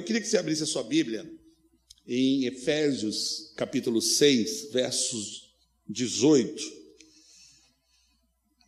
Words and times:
eu 0.00 0.02
queria 0.02 0.22
que 0.22 0.28
você 0.28 0.38
abrisse 0.38 0.62
a 0.62 0.66
sua 0.66 0.82
Bíblia 0.82 1.30
em 2.06 2.46
Efésios, 2.46 3.52
capítulo 3.54 4.00
6, 4.00 4.70
versos 4.72 5.52
18. 5.86 6.80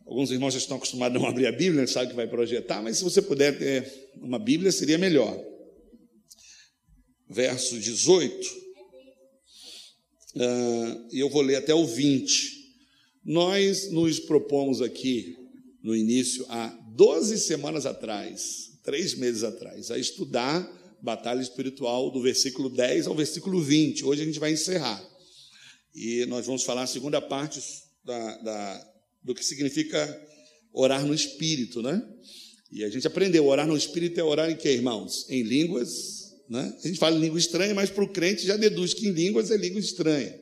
Alguns 0.05 0.29
irmãos 0.29 0.53
já 0.53 0.59
estão 0.59 0.77
acostumados 0.77 1.17
a 1.17 1.19
não 1.19 1.27
abrir 1.27 1.47
a 1.47 1.51
Bíblia, 1.51 1.87
sabem 1.87 2.09
que 2.09 2.15
vai 2.15 2.27
projetar, 2.27 2.83
mas 2.83 2.97
se 2.97 3.03
você 3.03 3.19
puder 3.19 3.57
ter 3.57 4.11
uma 4.17 4.37
Bíblia, 4.37 4.71
seria 4.71 4.99
melhor. 4.99 5.43
Verso 7.27 7.79
18. 7.79 8.47
Uh, 10.35 11.07
e 11.11 11.19
eu 11.19 11.31
vou 11.31 11.41
ler 11.41 11.55
até 11.55 11.73
o 11.73 11.83
20. 11.83 12.75
Nós 13.25 13.91
nos 13.91 14.19
propomos 14.19 14.83
aqui, 14.83 15.35
no 15.81 15.95
início, 15.95 16.45
há 16.47 16.67
12 16.95 17.39
semanas 17.39 17.87
atrás, 17.87 18.77
três 18.83 19.15
meses 19.15 19.43
atrás, 19.43 19.89
a 19.89 19.97
estudar 19.97 20.82
batalha 21.03 21.41
espiritual 21.41 22.09
do 22.09 22.21
versículo 22.21 22.69
10 22.69 23.07
ao 23.07 23.15
versículo 23.15 23.61
20. 23.61 24.05
Hoje 24.05 24.21
a 24.21 24.25
gente 24.25 24.39
vai 24.39 24.53
encerrar. 24.53 25.05
E 25.93 26.25
nós 26.27 26.45
vamos 26.45 26.63
falar 26.63 26.83
a 26.83 26.87
segunda 26.87 27.21
parte 27.21 27.61
da, 28.05 28.37
da, 28.37 28.91
do 29.21 29.35
que 29.35 29.43
significa 29.43 30.27
orar 30.71 31.05
no 31.05 31.13
Espírito, 31.13 31.81
né? 31.81 32.01
E 32.71 32.85
a 32.85 32.89
gente 32.89 33.05
aprendeu, 33.05 33.45
orar 33.45 33.67
no 33.67 33.75
Espírito 33.75 34.17
é 34.19 34.23
orar 34.23 34.49
em 34.49 34.55
quê, 34.55 34.69
irmãos? 34.69 35.27
Em 35.29 35.43
línguas, 35.43 36.33
né? 36.49 36.73
A 36.81 36.87
gente 36.87 36.97
fala 36.97 37.17
em 37.17 37.21
língua 37.21 37.37
estranha, 37.37 37.75
mas 37.75 37.89
para 37.89 38.03
o 38.03 38.11
crente 38.11 38.47
já 38.47 38.55
deduz 38.55 38.93
que 38.93 39.05
em 39.05 39.11
línguas 39.11 39.51
é 39.51 39.57
língua 39.57 39.81
estranha. 39.81 40.33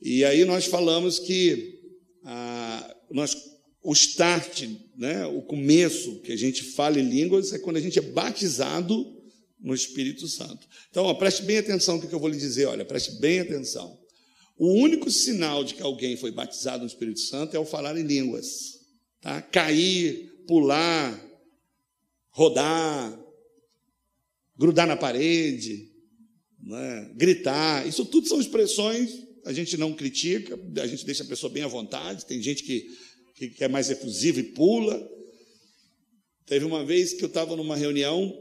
E 0.00 0.24
aí 0.24 0.46
nós 0.46 0.64
falamos 0.64 1.18
que 1.18 1.78
ah, 2.24 2.96
nós 3.10 3.36
o 3.82 3.92
start, 3.92 4.64
né, 4.96 5.24
o 5.26 5.42
começo 5.42 6.20
que 6.20 6.32
a 6.32 6.36
gente 6.36 6.62
fala 6.62 6.98
em 6.98 7.08
línguas 7.08 7.52
é 7.52 7.58
quando 7.58 7.76
a 7.76 7.80
gente 7.80 7.98
é 7.98 8.02
batizado 8.02 9.17
no 9.60 9.74
Espírito 9.74 10.26
Santo. 10.28 10.66
Então, 10.90 11.04
ó, 11.04 11.14
preste 11.14 11.42
bem 11.42 11.58
atenção 11.58 11.96
no 11.96 12.08
que 12.08 12.14
eu 12.14 12.20
vou 12.20 12.28
lhe 12.28 12.38
dizer, 12.38 12.66
olha, 12.66 12.84
preste 12.84 13.12
bem 13.20 13.40
atenção. 13.40 13.98
O 14.56 14.72
único 14.72 15.10
sinal 15.10 15.62
de 15.64 15.74
que 15.74 15.82
alguém 15.82 16.16
foi 16.16 16.30
batizado 16.30 16.80
no 16.80 16.88
Espírito 16.88 17.20
Santo 17.20 17.56
é 17.56 17.58
o 17.58 17.64
falar 17.64 17.96
em 17.98 18.02
línguas. 18.02 18.78
Tá? 19.20 19.40
Cair, 19.42 20.44
pular, 20.46 21.20
rodar, 22.30 23.20
grudar 24.56 24.86
na 24.86 24.96
parede, 24.96 25.90
né? 26.60 27.12
gritar, 27.14 27.86
isso 27.86 28.04
tudo 28.04 28.28
são 28.28 28.40
expressões, 28.40 29.10
a 29.44 29.52
gente 29.52 29.76
não 29.76 29.94
critica, 29.94 30.58
a 30.80 30.86
gente 30.86 31.04
deixa 31.04 31.22
a 31.22 31.26
pessoa 31.26 31.52
bem 31.52 31.62
à 31.62 31.68
vontade, 31.68 32.26
tem 32.26 32.42
gente 32.42 32.62
que 32.62 32.86
que 33.38 33.62
é 33.62 33.68
mais 33.68 33.88
efusivo 33.88 34.40
e 34.40 34.42
pula. 34.42 35.08
Teve 36.44 36.64
uma 36.64 36.84
vez 36.84 37.12
que 37.12 37.22
eu 37.22 37.28
estava 37.28 37.54
numa 37.54 37.76
reunião 37.76 38.34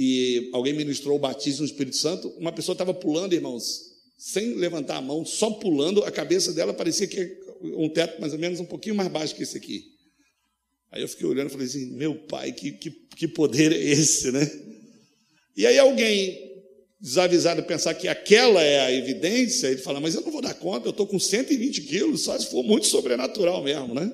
e 0.00 0.48
alguém 0.52 0.74
ministrou 0.74 1.16
o 1.16 1.18
batismo 1.18 1.62
no 1.62 1.66
Espírito 1.66 1.96
Santo. 1.96 2.28
Uma 2.38 2.52
pessoa 2.52 2.72
estava 2.72 2.94
pulando, 2.94 3.32
irmãos, 3.32 3.96
sem 4.16 4.54
levantar 4.54 4.98
a 4.98 5.02
mão, 5.02 5.24
só 5.24 5.50
pulando. 5.50 6.04
A 6.04 6.10
cabeça 6.12 6.52
dela 6.52 6.72
parecia 6.72 7.08
que 7.08 7.36
um 7.60 7.88
teto 7.88 8.20
mais 8.20 8.32
ou 8.32 8.38
menos 8.38 8.60
um 8.60 8.64
pouquinho 8.64 8.94
mais 8.94 9.10
baixo 9.10 9.34
que 9.34 9.42
esse 9.42 9.56
aqui. 9.56 9.86
Aí 10.92 11.02
eu 11.02 11.08
fiquei 11.08 11.26
olhando 11.26 11.48
e 11.48 11.50
falei 11.50 11.66
assim: 11.66 11.96
meu 11.96 12.14
pai, 12.14 12.52
que, 12.52 12.70
que, 12.70 12.90
que 12.90 13.26
poder 13.26 13.72
é 13.72 13.76
esse, 13.76 14.30
né? 14.30 14.48
E 15.56 15.66
aí 15.66 15.76
alguém 15.76 16.46
desavisado 17.00 17.64
pensar 17.64 17.92
que 17.94 18.06
aquela 18.06 18.62
é 18.62 18.78
a 18.78 18.92
evidência, 18.92 19.66
ele 19.66 19.80
fala, 19.80 20.00
mas 20.00 20.14
eu 20.14 20.20
não 20.20 20.30
vou 20.30 20.40
dar 20.40 20.54
conta, 20.54 20.86
eu 20.86 20.90
estou 20.90 21.08
com 21.08 21.18
120 21.18 21.82
quilos, 21.82 22.22
só 22.22 22.38
se 22.38 22.46
for 22.46 22.62
muito 22.62 22.86
sobrenatural 22.86 23.64
mesmo, 23.64 23.94
né? 23.94 24.12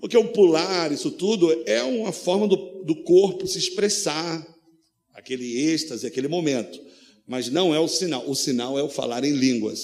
Porque 0.00 0.16
o 0.16 0.32
pular, 0.32 0.90
isso 0.90 1.12
tudo, 1.12 1.62
é 1.64 1.80
uma 1.84 2.10
forma 2.10 2.48
do, 2.48 2.56
do 2.84 3.04
corpo 3.04 3.46
se 3.46 3.58
expressar, 3.58 4.55
aquele 5.16 5.70
êxtase, 5.70 6.06
aquele 6.06 6.28
momento. 6.28 6.78
Mas 7.26 7.48
não 7.48 7.74
é 7.74 7.80
o 7.80 7.88
sinal, 7.88 8.28
o 8.28 8.34
sinal 8.34 8.78
é 8.78 8.82
o 8.82 8.88
falar 8.88 9.24
em 9.24 9.32
línguas. 9.32 9.80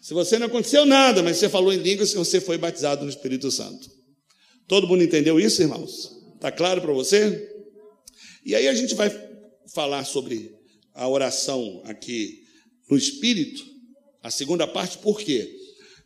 Se 0.00 0.14
você 0.14 0.38
não 0.38 0.46
aconteceu 0.46 0.86
nada, 0.86 1.22
mas 1.22 1.36
você 1.36 1.48
falou 1.48 1.72
em 1.72 1.78
línguas, 1.78 2.14
você 2.14 2.40
foi 2.40 2.56
batizado 2.56 3.04
no 3.04 3.10
Espírito 3.10 3.50
Santo. 3.50 3.90
Todo 4.66 4.86
mundo 4.86 5.02
entendeu 5.02 5.38
isso, 5.38 5.60
irmãos? 5.60 6.10
Está 6.34 6.50
claro 6.52 6.80
para 6.80 6.92
você? 6.92 7.50
E 8.44 8.54
aí 8.54 8.68
a 8.68 8.74
gente 8.74 8.94
vai 8.94 9.10
falar 9.74 10.04
sobre 10.04 10.54
a 10.94 11.08
oração 11.08 11.82
aqui 11.84 12.44
no 12.88 12.96
Espírito, 12.96 13.64
a 14.22 14.30
segunda 14.30 14.66
parte, 14.66 14.98
por 14.98 15.18
quê? 15.18 15.50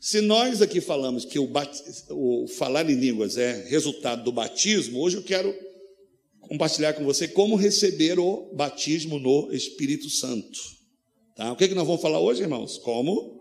Se 0.00 0.20
nós 0.20 0.62
aqui 0.62 0.81
falamos 0.81 1.25
que 1.25 1.38
o, 1.38 1.47
bat... 1.47 1.70
o, 2.10 2.47
falar 2.56 2.88
em 2.88 2.94
línguas 2.94 3.37
é 3.37 3.64
resultado 3.69 4.22
do 4.22 4.32
batismo, 4.32 5.00
hoje 5.00 5.16
eu 5.16 5.22
quero 5.22 5.54
compartilhar 6.48 6.94
com 6.94 7.04
você 7.04 7.28
como 7.28 7.56
receber 7.56 8.19
o 8.19 8.50
batismo 8.54 9.19
no 9.19 9.53
Espírito 9.53 10.09
Santo. 10.09 10.59
Tá? 11.36 11.53
O 11.53 11.56
que, 11.56 11.64
é 11.64 11.69
que 11.69 11.75
nós 11.75 11.86
vamos 11.86 12.00
falar 12.00 12.20
hoje, 12.20 12.42
irmãos? 12.42 12.78
Como? 12.78 13.38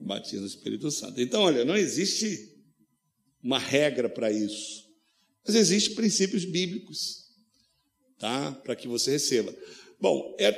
Batismo 0.00 0.42
no 0.42 0.46
Espírito 0.46 0.90
Santo. 0.90 1.20
Então, 1.20 1.42
olha, 1.42 1.64
não 1.64 1.76
existe 1.76 2.56
uma 3.42 3.58
regra 3.58 4.08
para 4.08 4.30
isso, 4.30 4.84
mas 5.44 5.56
existem 5.56 5.96
princípios 5.96 6.44
bíblicos, 6.44 7.26
tá? 8.18 8.52
Para 8.64 8.76
que 8.76 8.86
você 8.86 9.12
receba. 9.12 9.54
Bom, 10.00 10.36
é, 10.38 10.52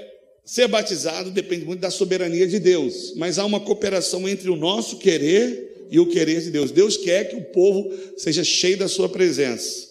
ser 0.44 0.68
batizado 0.68 1.30
depende 1.30 1.64
muito 1.64 1.80
da 1.80 1.90
soberania 1.90 2.46
de 2.46 2.58
Deus, 2.58 3.14
mas 3.16 3.38
há 3.38 3.46
uma 3.46 3.60
cooperação 3.60 4.28
entre 4.28 4.50
o 4.50 4.56
nosso 4.56 4.98
querer 4.98 5.86
e 5.90 5.98
o 5.98 6.06
querer 6.06 6.42
de 6.42 6.50
Deus. 6.50 6.70
Deus 6.70 6.96
quer 6.96 7.30
que 7.30 7.36
o 7.36 7.44
povo 7.52 7.92
seja 8.18 8.44
cheio 8.44 8.76
da 8.76 8.88
sua 8.88 9.08
presença. 9.08 9.89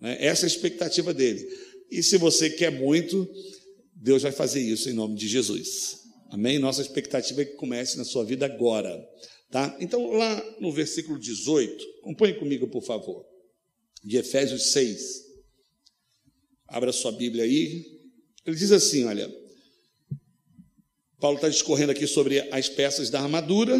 Né? 0.00 0.16
Essa 0.20 0.42
é 0.42 0.46
a 0.46 0.48
expectativa 0.48 1.12
dele. 1.12 1.46
E 1.90 2.02
se 2.02 2.16
você 2.16 2.50
quer 2.50 2.70
muito, 2.70 3.28
Deus 3.94 4.22
vai 4.22 4.32
fazer 4.32 4.60
isso 4.60 4.88
em 4.88 4.92
nome 4.92 5.16
de 5.16 5.26
Jesus. 5.26 5.98
Amém? 6.30 6.58
Nossa 6.58 6.82
expectativa 6.82 7.42
é 7.42 7.44
que 7.44 7.54
comece 7.54 7.96
na 7.96 8.04
sua 8.04 8.24
vida 8.24 8.44
agora. 8.46 8.98
Tá? 9.50 9.76
Então, 9.80 10.10
lá 10.12 10.56
no 10.60 10.70
versículo 10.70 11.18
18, 11.18 11.84
acompanhe 12.00 12.34
comigo, 12.34 12.68
por 12.68 12.82
favor, 12.82 13.24
de 14.04 14.18
Efésios 14.18 14.72
6. 14.72 15.26
Abra 16.68 16.92
sua 16.92 17.12
Bíblia 17.12 17.44
aí, 17.44 17.98
ele 18.44 18.56
diz 18.56 18.72
assim: 18.72 19.04
olha, 19.04 19.30
Paulo 21.18 21.36
está 21.36 21.48
discorrendo 21.48 21.92
aqui 21.92 22.06
sobre 22.06 22.40
as 22.52 22.68
peças 22.68 23.08
da 23.08 23.20
armadura, 23.20 23.76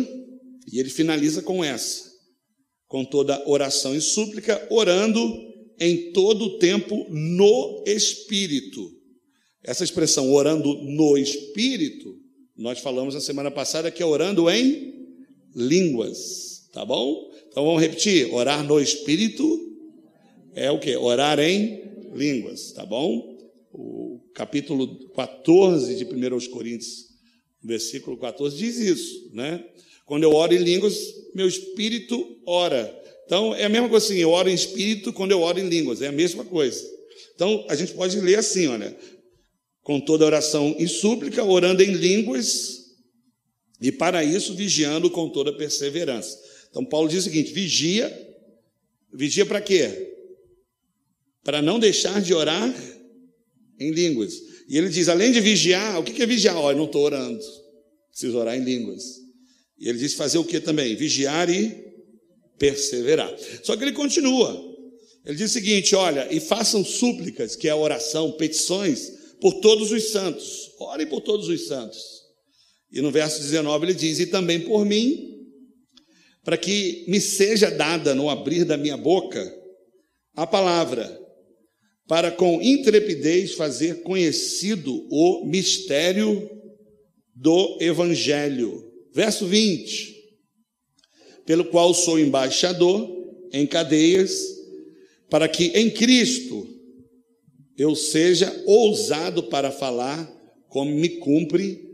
e 0.70 0.78
ele 0.78 0.88
finaliza 0.88 1.42
com 1.42 1.62
essa, 1.62 2.10
com 2.86 3.04
toda 3.04 3.46
oração 3.48 3.94
e 3.94 4.00
súplica, 4.00 4.66
orando 4.70 5.47
em 5.78 6.12
todo 6.12 6.44
o 6.44 6.58
tempo 6.58 7.06
no 7.08 7.82
Espírito. 7.86 8.92
Essa 9.62 9.84
expressão, 9.84 10.32
orando 10.32 10.74
no 10.82 11.16
Espírito, 11.16 12.16
nós 12.56 12.80
falamos 12.80 13.14
na 13.14 13.20
semana 13.20 13.50
passada 13.50 13.90
que 13.90 14.02
é 14.02 14.06
orando 14.06 14.50
em 14.50 15.06
línguas, 15.54 16.68
tá 16.72 16.84
bom? 16.84 17.30
Então 17.48 17.64
vamos 17.64 17.80
repetir: 17.80 18.32
orar 18.32 18.64
no 18.64 18.80
Espírito 18.80 19.68
é 20.54 20.70
o 20.70 20.78
que? 20.78 20.96
Orar 20.96 21.38
em 21.38 21.82
línguas, 22.14 22.72
tá 22.72 22.84
bom? 22.84 23.36
O 23.72 24.20
capítulo 24.34 25.08
14 25.10 25.96
de 25.96 26.04
1 26.04 26.50
Coríntios, 26.50 27.08
versículo 27.62 28.16
14, 28.16 28.56
diz 28.56 28.78
isso, 28.78 29.30
né? 29.34 29.64
Quando 30.08 30.22
eu 30.22 30.32
oro 30.32 30.54
em 30.54 30.58
línguas, 30.58 30.96
meu 31.34 31.46
espírito 31.46 32.40
ora. 32.46 32.96
Então, 33.28 33.54
é 33.54 33.66
a 33.66 33.68
mesma 33.68 33.90
coisa 33.90 34.06
assim, 34.06 34.16
eu 34.16 34.30
oro 34.30 34.48
em 34.48 34.54
espírito 34.54 35.12
quando 35.12 35.32
eu 35.32 35.42
oro 35.42 35.60
em 35.60 35.68
línguas, 35.68 36.00
é 36.00 36.06
a 36.06 36.12
mesma 36.12 36.46
coisa. 36.46 36.82
Então, 37.34 37.62
a 37.68 37.76
gente 37.76 37.92
pode 37.92 38.18
ler 38.18 38.38
assim, 38.38 38.66
olha, 38.68 38.96
com 39.82 40.00
toda 40.00 40.24
oração 40.24 40.74
e 40.78 40.88
súplica, 40.88 41.44
orando 41.44 41.82
em 41.82 41.92
línguas, 41.92 42.86
e 43.82 43.92
para 43.92 44.24
isso 44.24 44.54
vigiando 44.54 45.10
com 45.10 45.28
toda 45.28 45.52
perseverança. 45.52 46.38
Então, 46.70 46.82
Paulo 46.86 47.06
diz 47.06 47.18
o 47.18 47.22
seguinte: 47.24 47.52
vigia, 47.52 48.10
vigia 49.12 49.44
para 49.44 49.60
quê? 49.60 50.10
Para 51.44 51.60
não 51.60 51.78
deixar 51.78 52.22
de 52.22 52.32
orar 52.32 52.74
em 53.78 53.90
línguas. 53.90 54.32
E 54.70 54.78
ele 54.78 54.88
diz: 54.88 55.06
além 55.06 55.32
de 55.32 55.40
vigiar, 55.42 56.00
o 56.00 56.02
que 56.02 56.22
é 56.22 56.26
vigiar? 56.26 56.56
Olha, 56.56 56.78
não 56.78 56.86
estou 56.86 57.02
orando, 57.04 57.38
preciso 58.08 58.38
orar 58.38 58.56
em 58.56 58.64
línguas. 58.64 59.04
E 59.78 59.86
ele 59.86 59.98
diz: 59.98 60.14
fazer 60.14 60.38
o 60.38 60.44
que 60.44 60.60
também? 60.60 60.96
Vigiar 60.96 61.50
e 61.50 61.87
perseverar. 62.58 63.34
Só 63.62 63.76
que 63.76 63.84
ele 63.84 63.92
continua. 63.92 64.68
Ele 65.24 65.36
diz 65.36 65.50
o 65.50 65.54
seguinte: 65.54 65.94
olha, 65.94 66.26
e 66.30 66.40
façam 66.40 66.84
súplicas, 66.84 67.54
que 67.54 67.68
é 67.68 67.74
oração, 67.74 68.32
petições, 68.32 69.12
por 69.40 69.60
todos 69.60 69.92
os 69.92 70.10
santos. 70.10 70.70
Orem 70.78 71.06
por 71.06 71.20
todos 71.20 71.48
os 71.48 71.66
santos. 71.66 72.02
E 72.90 73.00
no 73.00 73.10
verso 73.10 73.40
19 73.40 73.86
ele 73.86 73.94
diz: 73.94 74.18
e 74.18 74.26
também 74.26 74.60
por 74.60 74.84
mim, 74.84 75.36
para 76.44 76.56
que 76.56 77.04
me 77.08 77.20
seja 77.20 77.70
dada 77.70 78.14
no 78.14 78.30
abrir 78.30 78.64
da 78.64 78.76
minha 78.76 78.96
boca 78.96 79.54
a 80.34 80.46
palavra 80.46 81.18
para 82.08 82.30
com 82.30 82.62
intrepidez 82.62 83.52
fazer 83.52 84.02
conhecido 84.02 85.06
o 85.10 85.44
mistério 85.44 86.50
do 87.34 87.76
Evangelho. 87.80 88.82
Verso 89.12 89.46
20: 89.46 90.17
Pelo 91.48 91.64
qual 91.64 91.94
sou 91.94 92.20
embaixador 92.20 93.08
em 93.50 93.66
cadeias, 93.66 94.38
para 95.30 95.48
que 95.48 95.68
em 95.68 95.90
Cristo 95.90 96.68
eu 97.74 97.96
seja 97.96 98.54
ousado 98.66 99.44
para 99.44 99.72
falar 99.72 100.30
como 100.68 100.90
me 100.90 101.08
cumpre 101.08 101.88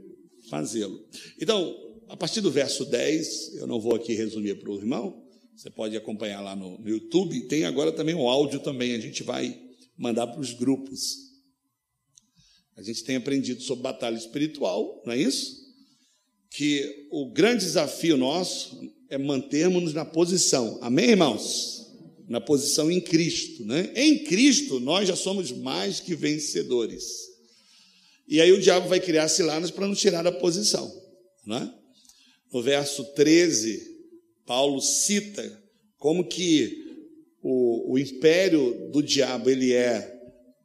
fazê-lo. 0.51 1.01
Então, 1.41 1.73
a 2.09 2.17
partir 2.17 2.41
do 2.41 2.51
verso 2.51 2.85
10, 2.85 3.55
eu 3.55 3.69
não 3.69 3.79
vou 3.79 3.95
aqui 3.95 4.13
resumir 4.13 4.59
para 4.59 4.73
o 4.73 4.77
irmão, 4.77 5.25
você 5.55 5.71
pode 5.71 5.97
acompanhar 5.97 6.41
lá 6.41 6.57
no, 6.57 6.77
no 6.77 6.89
YouTube, 6.89 7.43
tem 7.43 7.65
agora 7.65 7.93
também 7.93 8.17
o 8.17 8.29
áudio 8.29 8.59
também, 8.59 8.97
a 8.97 9.01
gente 9.01 9.23
vai 9.23 9.57
mandar 9.97 10.27
para 10.27 10.41
os 10.41 10.53
grupos. 10.53 11.31
A 12.77 12.83
gente 12.83 13.05
tem 13.05 13.15
aprendido 13.15 13.63
sobre 13.63 13.85
batalha 13.85 14.17
espiritual, 14.17 15.01
não 15.07 15.13
é 15.13 15.17
isso? 15.17 15.63
Que 16.51 17.07
o 17.13 17.31
grande 17.31 17.65
desafio 17.65 18.17
nosso 18.17 18.93
é 19.15 19.19
mantermos-nos 19.19 19.95
na 19.95 20.05
posição. 20.05 20.79
Amém, 20.83 21.11
irmãos? 21.11 21.87
Na 22.29 22.41
posição 22.41 22.91
em 22.91 23.01
Cristo, 23.01 23.65
né? 23.65 23.93
Em 23.95 24.25
Cristo 24.25 24.81
nós 24.81 25.07
já 25.07 25.15
somos 25.15 25.53
mais 25.53 26.01
que 26.01 26.15
vencedores. 26.15 27.05
E 28.27 28.41
aí 28.41 28.51
o 28.51 28.61
diabo 28.61 28.89
vai 28.89 28.99
criar 28.99 29.29
ciladas 29.29 29.71
para 29.71 29.87
nos 29.87 30.01
tirar 30.01 30.23
da 30.23 30.33
posição, 30.33 30.93
né? 31.47 31.73
No 32.53 32.63
verso 32.63 33.05
13, 33.15 33.83
Paulo 34.47 34.81
cita 34.81 35.63
como 35.99 36.27
que 36.27 36.83
o, 37.43 37.93
o 37.93 37.99
império 37.99 38.91
do 38.91 39.03
diabo 39.03 39.49
ele 39.49 39.73
é 39.73 40.13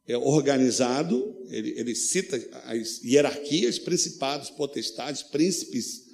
é 0.08 0.16
organizado, 0.16 1.36
ele, 1.50 1.72
ele, 1.78 1.94
cita 1.94 2.36
as 2.64 3.00
hierarquias, 3.04 3.78
principados, 3.78 4.50
potestades, 4.50 5.22
príncipes 5.22 6.09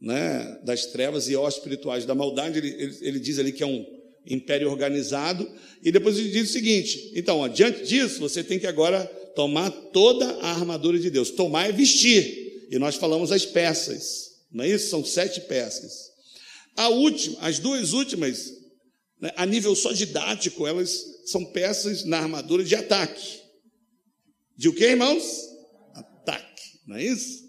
né, 0.00 0.58
das 0.62 0.86
trevas 0.86 1.28
e 1.28 1.36
ó 1.36 1.48
espirituais 1.48 2.04
da 2.04 2.14
maldade. 2.14 2.58
Ele, 2.58 2.68
ele, 2.68 2.98
ele, 3.00 3.20
diz 3.20 3.38
ali 3.38 3.52
que 3.52 3.62
é 3.62 3.66
um 3.66 3.84
império 4.26 4.70
organizado, 4.70 5.48
e 5.82 5.92
depois 5.92 6.18
ele 6.18 6.30
diz 6.30 6.50
o 6.50 6.52
seguinte: 6.52 7.12
então, 7.14 7.48
diante 7.48 7.84
disso, 7.84 8.20
você 8.20 8.42
tem 8.42 8.58
que 8.58 8.66
agora 8.66 9.04
tomar 9.34 9.70
toda 9.70 10.26
a 10.40 10.50
armadura 10.50 10.98
de 10.98 11.10
Deus. 11.10 11.30
Tomar 11.30 11.68
é 11.68 11.72
vestir, 11.72 12.68
e 12.70 12.78
nós 12.78 12.96
falamos 12.96 13.30
as 13.30 13.44
peças, 13.44 14.30
não 14.52 14.64
é 14.64 14.68
isso? 14.68 14.88
São 14.88 15.04
sete 15.04 15.40
peças. 15.42 15.92
A 16.76 16.88
última, 16.88 17.38
as 17.40 17.58
duas 17.58 17.92
últimas, 17.92 18.52
né, 19.20 19.30
a 19.36 19.46
nível 19.46 19.74
só 19.74 19.92
didático, 19.92 20.66
elas 20.66 21.02
são 21.26 21.44
peças 21.44 22.04
na 22.04 22.18
armadura 22.18 22.62
de 22.62 22.74
ataque. 22.74 23.40
De 24.56 24.68
o 24.68 24.74
que, 24.74 24.84
irmãos? 24.84 25.24
Ataque, 25.94 26.62
não 26.86 26.96
é 26.96 27.04
isso? 27.04 27.45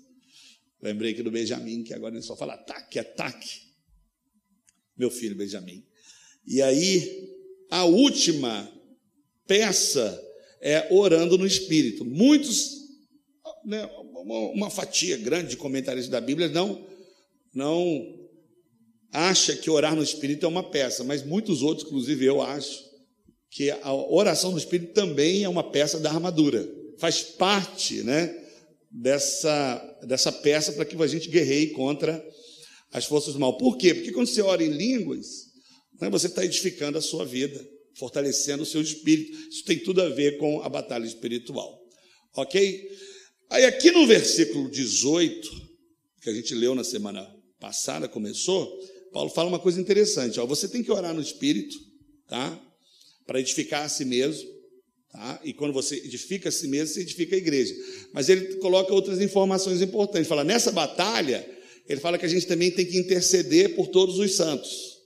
Lembrei 0.81 1.12
aqui 1.12 1.24
do 1.24 1.31
Benjamin, 1.31 1.83
que 1.83 1.94
agora 1.94 2.15
ele 2.15 2.24
só 2.24 2.35
fala 2.35 2.53
ataque, 2.53 3.00
ataque. 3.00 3.62
Meu 4.97 5.09
filho 5.09 5.35
Benjamin. 5.35 5.83
E 6.45 6.62
aí, 6.62 7.29
a 7.69 7.83
última 7.85 8.71
peça 9.45 10.24
é 10.62 10.88
orando 10.91 11.38
no 11.38 11.45
Espírito. 11.45 12.06
Muitos, 12.06 12.71
né, 13.65 13.89
uma 14.53 14.69
fatia 14.69 15.18
grande 15.18 15.51
de 15.51 15.57
comentaristas 15.57 16.12
da 16.12 16.21
Bíblia 16.21 16.47
não, 16.50 16.85
não 17.53 18.29
acha 19.12 19.56
que 19.56 19.69
orar 19.69 19.95
no 19.95 20.03
Espírito 20.03 20.45
é 20.45 20.50
uma 20.50 20.69
peça, 20.69 21.03
mas 21.03 21.24
muitos 21.24 21.62
outros, 21.62 21.88
inclusive 21.88 22.25
eu 22.25 22.41
acho, 22.41 22.85
que 23.50 23.71
a 23.71 23.94
oração 23.94 24.51
no 24.51 24.57
Espírito 24.57 24.94
também 24.94 25.44
é 25.44 25.50
uma 25.50 25.63
peça 25.63 26.00
da 26.00 26.12
armadura, 26.12 26.68
faz 26.97 27.24
parte 27.24 28.03
né, 28.03 28.27
dessa, 28.92 30.00
dessa 30.07 30.31
peça 30.31 30.72
para 30.74 30.86
que 30.86 31.01
a 31.01 31.07
gente 31.07 31.30
guerreie 31.30 31.72
contra 31.72 32.24
as 32.92 33.06
forças 33.06 33.34
do 33.34 33.39
mal. 33.39 33.57
Por 33.57 33.78
quê? 33.78 33.94
Porque 33.94 34.12
quando 34.12 34.28
você 34.28 34.42
ora 34.42 34.63
em 34.63 34.69
línguas, 34.69 35.48
né, 36.00 36.10
você 36.10 36.28
está 36.28 36.44
edificando 36.44 36.98
a 36.98 37.01
sua 37.01 37.25
vida, 37.25 37.63
fortalecendo 37.95 38.63
o 38.63 38.66
seu 38.66 38.81
espírito. 38.81 39.38
Isso 39.50 39.63
tem 39.66 39.80
tudo 39.80 40.01
a 40.01 40.10
ver 40.10 40.38
com 40.38 40.62
a 40.62 40.69
batalha 40.69 41.06
espiritual. 41.06 41.80
Ok? 42.36 42.89
Aí, 43.50 43.66
aqui 43.66 43.92
no 43.92 44.06
versículo 44.06 44.69
18, 44.69 45.50
que 46.22 46.30
a 46.30 46.34
gente 46.34 46.54
leu 46.54 46.75
na 46.75 46.84
semana 46.84 47.28
passada, 47.60 48.07
começou, 48.07 48.78
Paulo 49.12 49.30
fala 49.30 49.50
uma 49.50 49.60
coisa 49.60 49.80
interessante. 49.80 50.39
Ó, 50.39 50.45
você 50.45 50.68
tem 50.68 50.84
que 50.84 50.92
orar 50.92 51.13
no 51.13 51.22
espírito, 51.22 51.75
tá? 52.28 52.62
para 53.28 53.42
edificar 53.42 53.84
a 53.84 53.89
si 53.89 54.06
mesmo. 54.06 54.50
Tá? 55.12 55.39
E 55.44 55.54
quando 55.54 55.74
você 55.74 55.95
edifica 55.95 56.50
a 56.50 56.51
si 56.51 56.68
mesmo, 56.68 56.94
você 56.94 57.01
edifica 57.01 57.36
a 57.36 57.38
igreja. 57.38 57.74
Mas 58.13 58.30
ele 58.30 58.56
coloca 58.56 58.94
outras 58.94 59.21
informações 59.21 59.81
importantes. 59.81 60.27
Fala, 60.27 60.44
nessa 60.44 60.71
batalha, 60.71 61.48
ele 61.88 62.00
fala 62.00 62.18
que 62.18 62.25
a 62.25 62.30
gente 62.30 62.45
também 62.45 62.71
tem 62.71 62.86
que 62.86 62.98
interceder 62.98 63.75
por 63.75 63.88
todos 63.88 64.19
os 64.19 64.36
santos. 64.36 64.98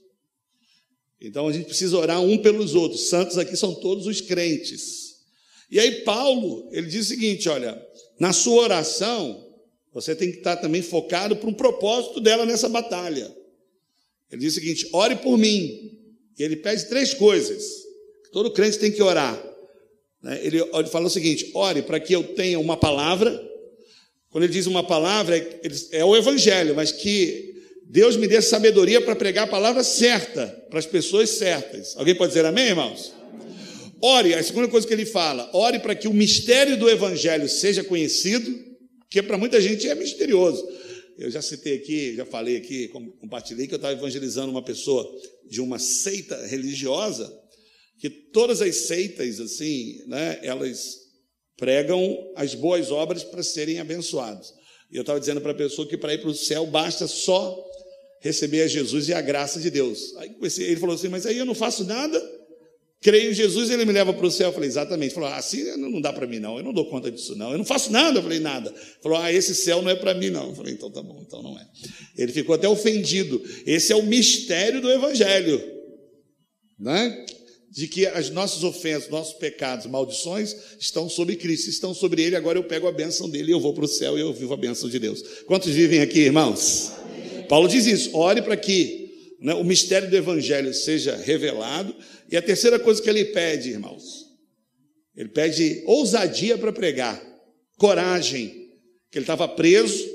Então 1.20 1.46
a 1.46 1.52
gente 1.52 1.66
precisa 1.66 1.96
orar 1.96 2.20
um 2.20 2.38
pelos 2.38 2.74
outros. 2.74 3.08
Santos 3.08 3.38
aqui 3.38 3.56
são 3.56 3.74
todos 3.74 4.06
os 4.06 4.20
crentes. 4.20 5.12
E 5.70 5.78
aí 5.78 6.02
Paulo, 6.02 6.68
ele 6.72 6.88
diz 6.88 7.06
o 7.06 7.08
seguinte, 7.08 7.48
olha, 7.48 7.80
na 8.18 8.32
sua 8.32 8.62
oração, 8.62 9.48
você 9.92 10.16
tem 10.16 10.32
que 10.32 10.38
estar 10.38 10.56
também 10.56 10.82
focado 10.82 11.36
para 11.36 11.48
um 11.48 11.54
propósito 11.54 12.20
dela 12.20 12.44
nessa 12.44 12.68
batalha. 12.68 13.32
Ele 14.30 14.40
diz 14.40 14.52
o 14.56 14.60
seguinte: 14.60 14.88
ore 14.92 15.16
por 15.16 15.36
mim. 15.38 15.98
E 16.38 16.42
ele 16.42 16.56
pede 16.56 16.86
três 16.88 17.12
coisas. 17.12 17.62
Todo 18.32 18.50
crente 18.50 18.78
tem 18.78 18.90
que 18.90 19.02
orar. 19.02 19.51
Né? 20.22 20.40
Ele, 20.42 20.60
ele 20.60 20.88
fala 20.88 21.06
o 21.06 21.10
seguinte: 21.10 21.50
ore 21.54 21.82
para 21.82 21.98
que 21.98 22.12
eu 22.12 22.22
tenha 22.22 22.58
uma 22.58 22.76
palavra. 22.76 23.50
Quando 24.30 24.44
ele 24.44 24.52
diz 24.52 24.66
uma 24.66 24.82
palavra, 24.82 25.36
é, 25.90 26.04
o 26.04 26.16
evangelho, 26.16 26.74
mas 26.74 26.90
que 26.90 27.52
Deus 27.84 28.16
me 28.16 28.26
dê 28.26 28.40
sabedoria 28.40 29.00
para 29.00 29.14
pregar 29.14 29.44
a 29.44 29.50
palavra 29.50 29.84
certa 29.84 30.46
para 30.70 30.78
as 30.78 30.86
pessoas 30.86 31.28
certas. 31.30 31.94
Alguém 31.96 32.14
pode 32.14 32.30
dizer 32.30 32.46
amém, 32.46 32.68
irmãos? 32.68 33.12
Ore, 34.00 34.34
a 34.34 34.42
segunda 34.42 34.68
coisa 34.68 34.86
que 34.86 34.92
ele 34.94 35.04
fala, 35.04 35.50
ore 35.52 35.78
para 35.78 35.94
que 35.94 36.08
o 36.08 36.14
mistério 36.14 36.78
do 36.78 36.88
evangelho 36.88 37.48
seja 37.48 37.84
conhecido, 37.84 38.58
que 39.10 39.22
para 39.22 39.36
muita 39.36 39.60
gente 39.60 39.86
é 39.86 39.94
misterioso. 39.94 40.66
Eu 41.18 41.30
já 41.30 41.42
citei 41.42 41.74
aqui, 41.74 42.16
já 42.16 42.24
falei 42.24 42.56
aqui, 42.56 42.88
compartilhei 43.20 43.66
que 43.66 43.74
eu 43.74 43.76
estava 43.76 43.92
evangelizando 43.92 44.50
uma 44.50 44.62
pessoa 44.62 45.06
de 45.48 45.60
uma 45.60 45.78
seita 45.78 46.46
religiosa 46.46 47.41
que 48.02 48.10
todas 48.10 48.60
as 48.60 48.74
seitas, 48.74 49.38
assim, 49.38 50.02
né, 50.08 50.40
elas 50.42 50.96
pregam 51.56 52.32
as 52.34 52.52
boas 52.52 52.90
obras 52.90 53.22
para 53.22 53.44
serem 53.44 53.78
abençoados. 53.78 54.52
E 54.90 54.96
eu 54.96 55.02
estava 55.02 55.20
dizendo 55.20 55.40
para 55.40 55.52
a 55.52 55.54
pessoa 55.54 55.86
que 55.86 55.96
para 55.96 56.12
ir 56.12 56.18
para 56.18 56.30
o 56.30 56.34
céu 56.34 56.66
basta 56.66 57.06
só 57.06 57.64
receber 58.20 58.62
a 58.62 58.66
Jesus 58.66 59.08
e 59.08 59.14
a 59.14 59.20
graça 59.20 59.60
de 59.60 59.70
Deus. 59.70 60.16
Aí 60.16 60.34
ele 60.58 60.80
falou 60.80 60.96
assim, 60.96 61.06
mas 61.06 61.26
aí 61.26 61.38
eu 61.38 61.44
não 61.44 61.54
faço 61.54 61.84
nada, 61.84 62.20
creio 63.00 63.30
em 63.30 63.34
Jesus 63.34 63.70
e 63.70 63.74
ele 63.74 63.84
me 63.84 63.92
leva 63.92 64.12
para 64.12 64.26
o 64.26 64.30
céu. 64.32 64.48
Eu 64.48 64.52
falei, 64.52 64.68
exatamente. 64.68 65.10
Ele 65.10 65.14
falou, 65.14 65.28
ah, 65.28 65.36
assim 65.36 65.62
não 65.76 66.00
dá 66.00 66.12
para 66.12 66.26
mim 66.26 66.40
não, 66.40 66.58
eu 66.58 66.64
não 66.64 66.72
dou 66.72 66.90
conta 66.90 67.08
disso 67.08 67.36
não, 67.36 67.52
eu 67.52 67.58
não 67.58 67.64
faço 67.64 67.92
nada. 67.92 68.18
Eu 68.18 68.22
falei, 68.24 68.40
nada. 68.40 68.70
Ele 68.70 68.80
falou, 69.00 69.18
ah, 69.18 69.32
esse 69.32 69.54
céu 69.54 69.80
não 69.80 69.90
é 69.92 69.94
para 69.94 70.12
mim 70.12 70.30
não. 70.30 70.48
Eu 70.48 70.56
falei, 70.56 70.74
então 70.74 70.90
tá 70.90 71.00
bom, 71.00 71.22
então 71.24 71.40
não 71.40 71.56
é. 71.56 71.64
Ele 72.18 72.32
ficou 72.32 72.56
até 72.56 72.68
ofendido. 72.68 73.40
Esse 73.64 73.92
é 73.92 73.96
o 73.96 74.02
mistério 74.02 74.80
do 74.80 74.90
Evangelho. 74.90 75.62
Né? 76.80 77.26
De 77.72 77.88
que 77.88 78.06
as 78.06 78.28
nossas 78.28 78.62
ofensas, 78.64 79.08
nossos 79.08 79.32
pecados, 79.32 79.86
maldições 79.86 80.54
estão 80.78 81.08
sobre 81.08 81.36
Cristo, 81.36 81.70
estão 81.70 81.94
sobre 81.94 82.22
Ele. 82.22 82.36
Agora 82.36 82.58
eu 82.58 82.64
pego 82.64 82.86
a 82.86 82.92
bênção 82.92 83.30
dele 83.30 83.50
e 83.50 83.54
eu 83.54 83.60
vou 83.60 83.72
para 83.72 83.86
o 83.86 83.88
céu 83.88 84.18
e 84.18 84.20
eu 84.20 84.30
vivo 84.30 84.52
a 84.52 84.58
bênção 84.58 84.90
de 84.90 84.98
Deus. 84.98 85.22
Quantos 85.46 85.72
vivem 85.72 86.02
aqui, 86.02 86.20
irmãos? 86.20 86.92
Paulo 87.48 87.66
diz 87.66 87.86
isso: 87.86 88.14
ore 88.14 88.42
para 88.42 88.58
que 88.58 89.36
né, 89.40 89.54
o 89.54 89.64
mistério 89.64 90.10
do 90.10 90.14
Evangelho 90.14 90.74
seja 90.74 91.16
revelado. 91.16 91.96
E 92.30 92.36
a 92.36 92.42
terceira 92.42 92.78
coisa 92.78 93.00
que 93.00 93.08
ele 93.08 93.24
pede, 93.26 93.70
irmãos, 93.70 94.26
ele 95.16 95.30
pede 95.30 95.82
ousadia 95.86 96.58
para 96.58 96.72
pregar, 96.72 97.22
coragem, 97.78 98.48
que 99.10 99.16
ele 99.16 99.22
estava 99.22 99.48
preso, 99.48 100.06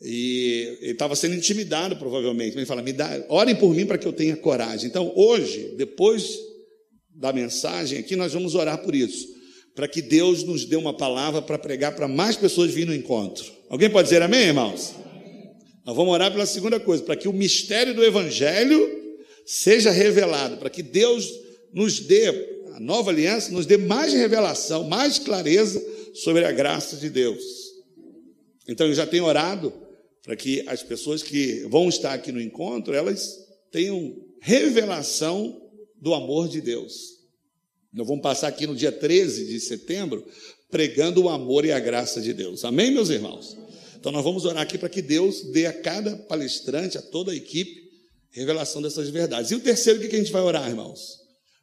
e 0.00 0.78
ele 0.80 0.92
estava 0.92 1.16
sendo 1.16 1.34
intimidado, 1.34 1.96
provavelmente. 1.96 2.56
Ele 2.56 2.66
fala: 2.66 2.82
Me 2.82 2.92
dá, 2.92 3.24
orem 3.28 3.56
por 3.56 3.74
mim 3.74 3.86
para 3.86 3.98
que 3.98 4.06
eu 4.06 4.12
tenha 4.12 4.36
coragem. 4.36 4.88
Então, 4.88 5.12
hoje, 5.16 5.74
depois 5.76 6.38
da 7.14 7.32
mensagem 7.32 7.98
aqui, 7.98 8.14
nós 8.14 8.32
vamos 8.32 8.54
orar 8.54 8.78
por 8.82 8.94
isso. 8.94 9.26
Para 9.74 9.88
que 9.88 10.02
Deus 10.02 10.42
nos 10.42 10.64
dê 10.64 10.76
uma 10.76 10.94
palavra 10.94 11.40
para 11.40 11.58
pregar 11.58 11.94
para 11.94 12.08
mais 12.08 12.36
pessoas 12.36 12.70
virem 12.70 12.94
no 12.94 12.94
encontro. 12.94 13.44
Alguém 13.68 13.90
pode 13.90 14.08
dizer 14.08 14.22
amém, 14.22 14.46
irmãos? 14.46 14.94
Nós 15.84 15.96
vamos 15.96 16.12
orar 16.12 16.32
pela 16.32 16.46
segunda 16.46 16.80
coisa, 16.80 17.02
para 17.02 17.16
que 17.16 17.28
o 17.28 17.32
mistério 17.32 17.94
do 17.94 18.04
Evangelho 18.04 18.90
seja 19.44 19.90
revelado, 19.90 20.56
para 20.56 20.68
que 20.68 20.82
Deus 20.82 21.30
nos 21.72 22.00
dê, 22.00 22.28
a 22.74 22.80
nova 22.80 23.10
aliança, 23.10 23.52
nos 23.52 23.66
dê 23.66 23.76
mais 23.76 24.12
revelação, 24.12 24.84
mais 24.84 25.18
clareza 25.18 25.82
sobre 26.14 26.44
a 26.44 26.52
graça 26.52 26.96
de 26.96 27.08
Deus. 27.08 27.42
Então 28.68 28.86
eu 28.86 28.94
já 28.94 29.06
tenho 29.06 29.24
orado 29.24 29.72
para 30.26 30.34
que 30.34 30.64
as 30.66 30.82
pessoas 30.82 31.22
que 31.22 31.60
vão 31.68 31.88
estar 31.88 32.12
aqui 32.12 32.32
no 32.32 32.40
encontro, 32.40 32.92
elas 32.92 33.46
tenham 33.70 34.16
revelação 34.40 35.62
do 36.02 36.12
amor 36.12 36.48
de 36.48 36.60
Deus. 36.60 37.20
Nós 37.92 38.08
vamos 38.08 38.22
passar 38.22 38.48
aqui 38.48 38.66
no 38.66 38.74
dia 38.74 38.90
13 38.90 39.46
de 39.46 39.60
setembro 39.60 40.26
pregando 40.68 41.22
o 41.22 41.28
amor 41.28 41.64
e 41.64 41.70
a 41.70 41.78
graça 41.78 42.20
de 42.20 42.34
Deus. 42.34 42.64
Amém, 42.64 42.90
meus 42.90 43.08
irmãos? 43.08 43.56
Então 44.00 44.10
nós 44.10 44.24
vamos 44.24 44.44
orar 44.44 44.64
aqui 44.64 44.76
para 44.76 44.88
que 44.88 45.00
Deus 45.00 45.44
dê 45.52 45.66
a 45.66 45.72
cada 45.72 46.16
palestrante, 46.16 46.98
a 46.98 47.02
toda 47.02 47.30
a 47.30 47.36
equipe, 47.36 47.88
revelação 48.32 48.82
dessas 48.82 49.08
verdades. 49.08 49.52
E 49.52 49.54
o 49.54 49.60
terceiro, 49.60 50.00
o 50.00 50.02
que 50.08 50.16
a 50.16 50.18
gente 50.18 50.32
vai 50.32 50.42
orar, 50.42 50.68
irmãos? 50.68 51.20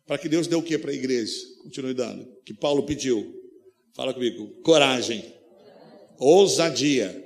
Para 0.07 0.17
que 0.17 0.29
Deus 0.29 0.47
dê 0.47 0.55
o 0.55 0.63
que 0.63 0.77
para 0.77 0.91
a 0.91 0.95
igreja? 0.95 1.35
Continue 1.61 1.93
dando. 1.93 2.25
Que 2.45 2.53
Paulo 2.53 2.83
pediu. 2.83 3.29
Fala 3.93 4.13
comigo. 4.13 4.47
Coragem. 4.63 5.33
Ousadia. 6.17 7.21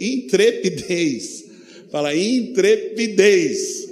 Intrepidez. 0.00 1.44
Fala 1.90 2.14
intrepidez 2.14 3.88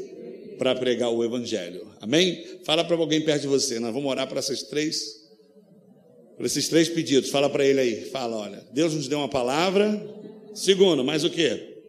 para 0.59 0.75
pregar 0.75 1.11
o 1.11 1.25
evangelho. 1.25 1.87
Amém? 2.01 2.45
Fala 2.65 2.85
para 2.85 2.97
alguém 2.97 3.21
perto 3.21 3.43
de 3.43 3.49
você. 3.49 3.79
Nós 3.79 3.93
vamos 3.93 4.11
orar 4.11 4.29
para 4.29 4.39
essas 4.39 4.63
três 4.65 5.25
por 6.37 6.45
esses 6.47 6.69
três 6.69 6.89
pedidos. 6.89 7.31
Fala 7.31 7.49
para 7.49 7.65
ele 7.65 7.81
aí. 7.81 8.05
Fala, 8.11 8.37
olha, 8.37 8.67
Deus 8.73 8.95
nos 8.95 9.09
deu 9.09 9.19
uma 9.19 9.29
palavra. 9.29 10.03
Segundo, 10.55 11.05
mais 11.05 11.25
o 11.25 11.31
quê? 11.31 11.83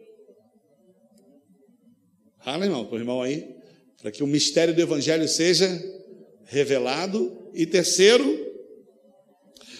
Fala, 2.44 2.64
irmão, 2.64 2.84
para 2.86 2.96
o 2.96 3.00
irmão 3.00 3.22
aí. 3.22 3.56
Para 4.00 4.10
que 4.10 4.22
o 4.22 4.26
mistério 4.26 4.74
do 4.74 4.80
evangelho 4.80 5.26
seja 5.28 5.68
revelado. 6.44 7.50
E 7.54 7.66
terceiro, 7.66 8.24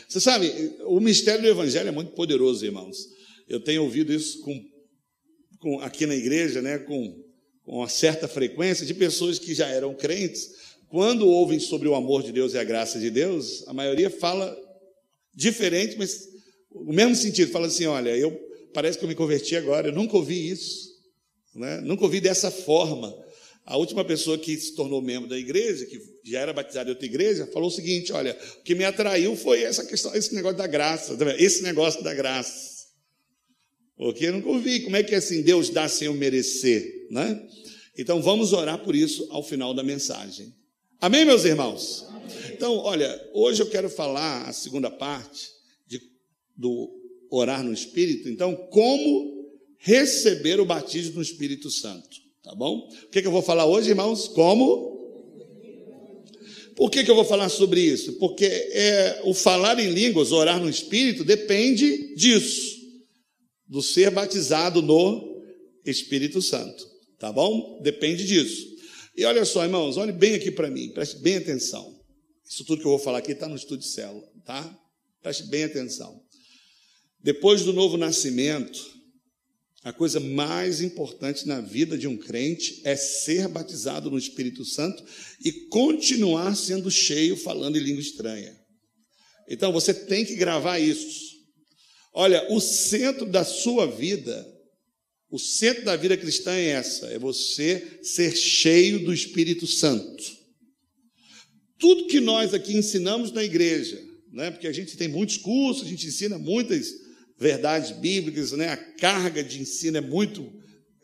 você 0.08 0.20
sabe, 0.20 0.74
o 0.84 0.98
mistério 0.98 1.42
do 1.42 1.48
evangelho 1.48 1.88
é 1.88 1.92
muito 1.92 2.12
poderoso, 2.12 2.64
irmãos. 2.64 3.15
Eu 3.48 3.60
tenho 3.60 3.82
ouvido 3.82 4.12
isso 4.12 4.40
com, 4.40 4.64
com 5.58 5.80
aqui 5.80 6.06
na 6.06 6.14
igreja, 6.14 6.60
né, 6.60 6.78
com 6.78 7.26
com 7.66 7.78
uma 7.78 7.88
certa 7.88 8.28
frequência 8.28 8.86
de 8.86 8.94
pessoas 8.94 9.40
que 9.40 9.52
já 9.52 9.66
eram 9.66 9.92
crentes, 9.92 10.50
quando 10.88 11.26
ouvem 11.26 11.58
sobre 11.58 11.88
o 11.88 11.96
amor 11.96 12.22
de 12.22 12.30
Deus 12.30 12.54
e 12.54 12.58
a 12.58 12.64
graça 12.64 12.98
de 12.98 13.10
Deus, 13.10 13.66
a 13.66 13.74
maioria 13.74 14.08
fala 14.08 14.56
diferente, 15.34 15.96
mas 15.98 16.28
o 16.70 16.92
mesmo 16.92 17.16
sentido, 17.16 17.50
fala 17.50 17.66
assim: 17.66 17.86
olha, 17.86 18.16
eu 18.16 18.38
parece 18.72 18.96
que 18.96 19.04
eu 19.04 19.08
me 19.08 19.16
converti 19.16 19.56
agora, 19.56 19.88
eu 19.88 19.92
nunca 19.92 20.16
ouvi 20.16 20.48
isso, 20.48 20.90
né? 21.56 21.80
nunca 21.80 22.04
ouvi 22.04 22.20
dessa 22.20 22.52
forma. 22.52 23.12
A 23.64 23.76
última 23.76 24.04
pessoa 24.04 24.38
que 24.38 24.56
se 24.56 24.76
tornou 24.76 25.02
membro 25.02 25.28
da 25.28 25.36
igreja, 25.36 25.84
que 25.86 25.98
já 26.24 26.38
era 26.38 26.52
batizada 26.52 26.88
em 26.88 26.92
outra 26.92 27.04
igreja, 27.04 27.48
falou 27.52 27.66
o 27.66 27.72
seguinte: 27.72 28.12
olha, 28.12 28.38
o 28.60 28.62
que 28.62 28.76
me 28.76 28.84
atraiu 28.84 29.34
foi 29.34 29.62
essa 29.62 29.84
questão, 29.84 30.14
esse 30.14 30.32
negócio 30.32 30.56
da 30.56 30.68
graça, 30.68 31.16
tá 31.16 31.34
esse 31.36 31.64
negócio 31.64 32.00
da 32.04 32.14
graça. 32.14 32.75
Porque 33.96 34.26
eu 34.26 34.32
nunca 34.32 34.48
ouvi. 34.48 34.80
Como 34.80 34.96
é 34.96 35.02
que 35.02 35.14
é 35.14 35.18
assim 35.18 35.42
Deus 35.42 35.70
dá 35.70 35.88
sem 35.88 36.06
eu 36.06 36.14
merecer? 36.14 37.06
Né? 37.10 37.42
Então 37.96 38.20
vamos 38.20 38.52
orar 38.52 38.78
por 38.78 38.94
isso 38.94 39.26
ao 39.30 39.42
final 39.42 39.72
da 39.72 39.82
mensagem. 39.82 40.54
Amém, 41.00 41.24
meus 41.24 41.44
irmãos? 41.44 42.06
Então, 42.52 42.76
olha, 42.78 43.30
hoje 43.32 43.62
eu 43.62 43.68
quero 43.68 43.88
falar 43.88 44.48
a 44.48 44.52
segunda 44.52 44.90
parte 44.90 45.48
de, 45.86 46.00
do 46.56 46.90
orar 47.30 47.62
no 47.62 47.72
Espírito. 47.72 48.28
Então, 48.28 48.54
como 48.70 49.36
receber 49.78 50.58
o 50.58 50.64
batismo 50.64 51.16
no 51.16 51.22
Espírito 51.22 51.70
Santo. 51.70 52.16
Tá 52.42 52.54
bom? 52.54 52.88
O 53.04 53.08
que, 53.08 53.20
que 53.20 53.26
eu 53.26 53.32
vou 53.32 53.42
falar 53.42 53.66
hoje, 53.66 53.90
irmãos? 53.90 54.28
Como 54.28 54.96
por 56.74 56.90
que, 56.90 57.02
que, 57.02 57.10
eu 57.10 57.14
vou 57.14 57.24
falar 57.24 57.48
sobre 57.48 57.80
isso? 57.80 58.14
Porque 58.14 58.44
é, 58.44 59.22
o 59.24 59.32
falar 59.32 59.78
em 59.78 59.90
línguas, 59.90 60.30
orar 60.30 60.60
no 60.60 60.68
Espírito, 60.68 61.24
depende 61.24 62.14
disso 62.14 62.75
do 63.68 63.82
ser 63.82 64.10
batizado 64.10 64.82
no 64.82 65.42
Espírito 65.84 66.40
Santo. 66.40 66.86
Tá 67.18 67.32
bom? 67.32 67.80
Depende 67.82 68.26
disso. 68.26 68.76
E 69.16 69.24
olha 69.24 69.44
só, 69.44 69.64
irmãos, 69.64 69.96
olhe 69.96 70.12
bem 70.12 70.34
aqui 70.34 70.50
para 70.50 70.70
mim, 70.70 70.90
preste 70.90 71.18
bem 71.18 71.36
atenção. 71.36 71.96
Isso 72.44 72.64
tudo 72.64 72.80
que 72.80 72.86
eu 72.86 72.92
vou 72.92 72.98
falar 72.98 73.18
aqui 73.18 73.32
está 73.32 73.48
no 73.48 73.56
estudo 73.56 73.80
de 73.80 73.88
célula, 73.88 74.26
tá? 74.44 74.78
Preste 75.22 75.44
bem 75.44 75.64
atenção. 75.64 76.22
Depois 77.22 77.62
do 77.62 77.72
novo 77.72 77.96
nascimento, 77.96 78.78
a 79.82 79.92
coisa 79.92 80.20
mais 80.20 80.80
importante 80.80 81.46
na 81.46 81.60
vida 81.60 81.96
de 81.96 82.06
um 82.06 82.16
crente 82.16 82.82
é 82.84 82.94
ser 82.94 83.48
batizado 83.48 84.10
no 84.10 84.18
Espírito 84.18 84.64
Santo 84.64 85.02
e 85.44 85.52
continuar 85.68 86.54
sendo 86.56 86.90
cheio 86.90 87.36
falando 87.36 87.76
em 87.76 87.80
língua 87.80 88.00
estranha. 88.00 88.54
Então 89.48 89.72
você 89.72 89.94
tem 89.94 90.24
que 90.24 90.34
gravar 90.34 90.78
isso. 90.78 91.35
Olha, 92.18 92.50
o 92.50 92.62
centro 92.62 93.26
da 93.26 93.44
sua 93.44 93.86
vida, 93.86 94.50
o 95.30 95.38
centro 95.38 95.84
da 95.84 95.94
vida 95.96 96.16
cristã 96.16 96.50
é 96.54 96.68
essa: 96.68 97.08
é 97.08 97.18
você 97.18 98.00
ser 98.02 98.34
cheio 98.34 99.04
do 99.04 99.12
Espírito 99.12 99.66
Santo. 99.66 100.24
Tudo 101.78 102.06
que 102.06 102.18
nós 102.18 102.54
aqui 102.54 102.74
ensinamos 102.74 103.32
na 103.32 103.44
igreja, 103.44 104.02
né, 104.32 104.50
porque 104.50 104.66
a 104.66 104.72
gente 104.72 104.96
tem 104.96 105.08
muitos 105.08 105.36
cursos, 105.36 105.84
a 105.84 105.90
gente 105.90 106.06
ensina 106.06 106.38
muitas 106.38 106.90
verdades 107.38 107.90
bíblicas, 107.90 108.52
né, 108.52 108.68
a 108.70 108.78
carga 108.78 109.44
de 109.44 109.60
ensino 109.60 109.98
é 109.98 110.00
muito, 110.00 110.50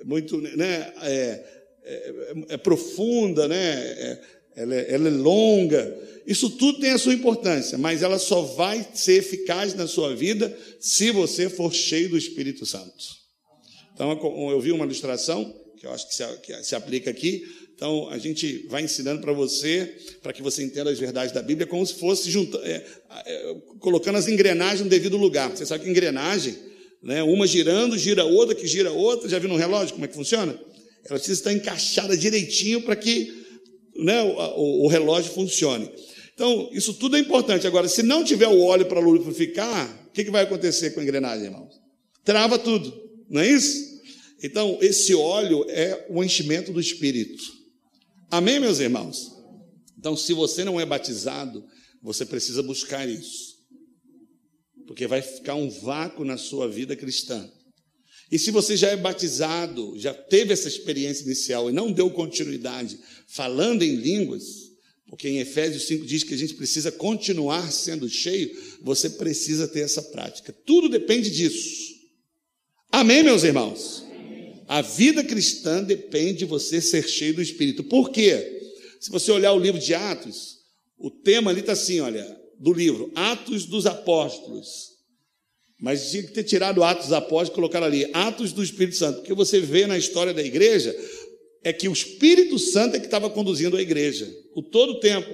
muito 0.07 0.40
né, 0.40 0.95
é, 1.02 1.69
é, 1.85 2.35
é 2.49 2.57
profunda, 2.57 3.47
né, 3.47 3.59
é, 3.59 4.23
ela 4.57 4.75
é, 4.75 4.95
ela 4.95 5.09
é 5.09 5.11
longa. 5.11 5.99
Isso 6.27 6.51
tudo 6.51 6.81
tem 6.81 6.91
a 6.91 6.99
sua 6.99 7.15
importância, 7.15 7.77
mas 7.77 8.03
ela 8.03 8.19
só 8.19 8.43
vai 8.43 8.87
ser 8.95 9.15
eficaz 9.15 9.75
na 9.75 9.87
sua 9.87 10.15
vida 10.15 10.57
se 10.81 11.11
você 11.11 11.49
for 11.49 11.73
cheio 11.73 12.11
do 12.11 12.19
Espírito 12.19 12.65
Santo. 12.65 13.23
Então, 13.95 14.51
eu 14.51 14.61
vi 14.61 14.73
uma 14.73 14.85
ilustração, 14.85 15.55
que 15.79 15.87
eu 15.87 15.93
acho 15.93 16.09
que 16.09 16.15
se, 16.15 16.25
que 16.39 16.63
se 16.63 16.75
aplica 16.75 17.11
aqui. 17.11 17.45
Então, 17.75 18.09
a 18.11 18.19
gente 18.19 18.67
vai 18.69 18.83
ensinando 18.83 19.21
para 19.21 19.33
você, 19.33 19.97
para 20.23 20.33
que 20.33 20.41
você 20.41 20.63
entenda 20.63 20.91
as 20.91 20.99
verdades 20.99 21.33
da 21.33 21.43
Bíblia, 21.43 21.67
como 21.67 21.85
se 21.85 21.95
fosse 21.95 22.31
juntando, 22.31 22.65
é, 22.65 22.85
é, 23.27 23.57
colocando 23.81 24.17
as 24.17 24.29
engrenagens 24.29 24.83
no 24.83 24.89
devido 24.89 25.17
lugar. 25.17 25.51
Você 25.51 25.67
sabe 25.67 25.85
que 25.85 25.91
engrenagem, 25.91 26.57
né, 27.03 27.23
uma 27.23 27.47
girando, 27.47 27.99
gira 27.99 28.25
outra, 28.25 28.55
que 28.55 28.67
gira 28.67 28.93
outra. 28.93 29.29
Já 29.29 29.39
viu 29.41 29.49
no 29.49 29.57
relógio 29.57 29.95
como 29.95 30.05
é 30.05 30.09
que 30.09 30.15
funciona? 30.15 30.53
Ela 31.05 31.19
precisa 31.19 31.41
estar 31.41 31.53
encaixada 31.53 32.17
direitinho 32.17 32.83
para 32.83 32.95
que 32.95 33.42
né, 34.03 34.23
o, 34.23 34.85
o, 34.85 34.89
relógio 34.89 35.33
funcione. 35.33 35.91
Então, 36.35 36.69
isso 36.73 36.95
tudo 36.95 37.17
é 37.17 37.21
importante. 37.21 37.67
Agora, 37.67 37.89
se 37.89 38.03
não 38.03 38.25
tiver 38.25 38.49
o 38.49 38.61
óleo 38.61 38.87
para 38.87 39.01
lubrificar, 39.01 40.07
o 40.09 40.11
que, 40.13 40.25
que 40.25 40.31
vai 40.31 40.43
acontecer 40.43 40.91
com 40.91 41.01
a 41.01 41.03
engrenagem, 41.03 41.47
irmãos? 41.47 41.81
Trava 42.25 42.59
tudo, 42.59 42.93
não 43.29 43.41
é 43.41 43.49
isso? 43.49 43.93
Então, 44.43 44.79
esse 44.81 45.15
óleo 45.15 45.65
é 45.69 46.07
o 46.11 46.23
enchimento 46.23 46.73
do 46.73 46.81
Espírito. 46.81 47.43
Amém, 48.31 48.59
meus 48.59 48.81
irmãos? 48.81 49.33
Então, 49.99 50.17
se 50.17 50.33
você 50.33 50.65
não 50.65 50.81
é 50.81 50.87
batizado, 50.87 51.65
você 52.03 52.27
precisa 52.27 52.63
buscar 52.63 53.09
isso. 53.09 53.53
Porque 54.87 55.07
vai 55.07 55.23
ficar 55.23 55.55
um 55.55 55.71
vácuo 55.71 56.25
na 56.25 56.37
sua 56.37 56.69
vida 56.69 56.97
cristã. 56.97 57.49
E 58.33 58.39
se 58.39 58.51
você 58.51 58.79
já 58.79 58.89
é 58.89 58.97
batizado, 58.97 59.93
já 59.99 60.15
teve 60.15 60.55
essa 60.55 60.67
experiência 60.67 61.23
inicial 61.23 61.69
e 61.69 61.73
não 61.73 61.93
deu 61.93 62.09
continuidade 62.09 62.99
falando 63.27 63.83
em 63.83 63.95
línguas, 63.95 64.73
porque 65.07 65.29
em 65.29 65.41
Efésios 65.41 65.83
5 65.83 66.07
diz 66.07 66.23
que 66.25 66.33
a 66.33 66.39
gente 66.39 66.55
precisa 66.55 66.91
continuar 66.91 67.71
sendo 67.71 68.09
cheio, 68.09 68.51
você 68.81 69.11
precisa 69.11 69.69
ter 69.69 69.81
essa 69.81 70.01
prática. 70.01 70.51
Tudo 70.65 70.89
depende 70.89 71.31
disso. 71.31 71.93
Amém, 72.91 73.23
meus 73.23 73.45
irmãos? 73.45 74.03
A 74.67 74.81
vida 74.81 75.23
cristã 75.23 75.85
depende 75.85 76.39
de 76.39 76.45
você 76.47 76.81
ser 76.81 77.07
cheio 77.07 77.35
do 77.35 77.43
Espírito. 77.43 77.85
Por 77.85 78.09
quê? 78.09 78.62
Se 78.99 79.11
você 79.11 79.31
olhar 79.31 79.53
o 79.53 79.59
livro 79.59 79.79
de 79.79 79.93
Atos, 79.93 80.57
o 80.97 81.11
tema 81.11 81.51
ali 81.51 81.61
está 81.61 81.73
assim, 81.73 82.01
olha, 82.01 82.35
do 82.59 82.73
livro, 82.73 83.12
Atos 83.15 83.67
dos 83.67 83.85
Apóstolos. 83.85 84.92
Mas 85.83 86.12
tinha 86.12 86.23
que 86.23 86.31
ter 86.31 86.45
tirado 86.45 86.85
Atos 86.85 87.12
Apóstolos 87.12 87.49
e 87.49 87.55
colocar 87.55 87.83
ali 87.83 88.09
Atos 88.12 88.53
do 88.53 88.62
Espírito 88.62 88.97
Santo. 88.97 89.19
Porque 89.19 89.35
você 89.35 89.59
vê 89.59 89.85
na 89.85 89.99
história 89.99 90.33
da 90.33 90.41
igreja 90.41 90.97
é 91.65 91.73
que 91.73 91.89
o 91.89 91.93
Espírito 91.93 92.57
Santo 92.57 92.95
é 92.95 93.01
que 93.01 93.07
estava 93.07 93.29
conduzindo 93.29 93.77
a 93.77 93.83
igreja 93.83 94.33
o 94.55 94.62
todo 94.62 95.01
tempo. 95.01 95.29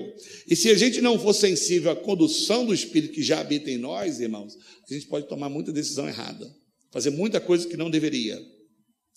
E 0.48 0.56
se 0.56 0.70
a 0.70 0.74
gente 0.74 1.02
não 1.02 1.18
for 1.18 1.34
sensível 1.34 1.90
à 1.90 1.96
condução 1.96 2.64
do 2.64 2.72
Espírito 2.72 3.12
que 3.12 3.22
já 3.22 3.40
habita 3.40 3.70
em 3.70 3.76
nós, 3.76 4.20
irmãos, 4.20 4.56
a 4.88 4.94
gente 4.94 5.06
pode 5.06 5.28
tomar 5.28 5.50
muita 5.50 5.70
decisão 5.70 6.08
errada, 6.08 6.50
fazer 6.90 7.10
muita 7.10 7.40
coisa 7.40 7.68
que 7.68 7.76
não 7.76 7.90
deveria. 7.90 8.40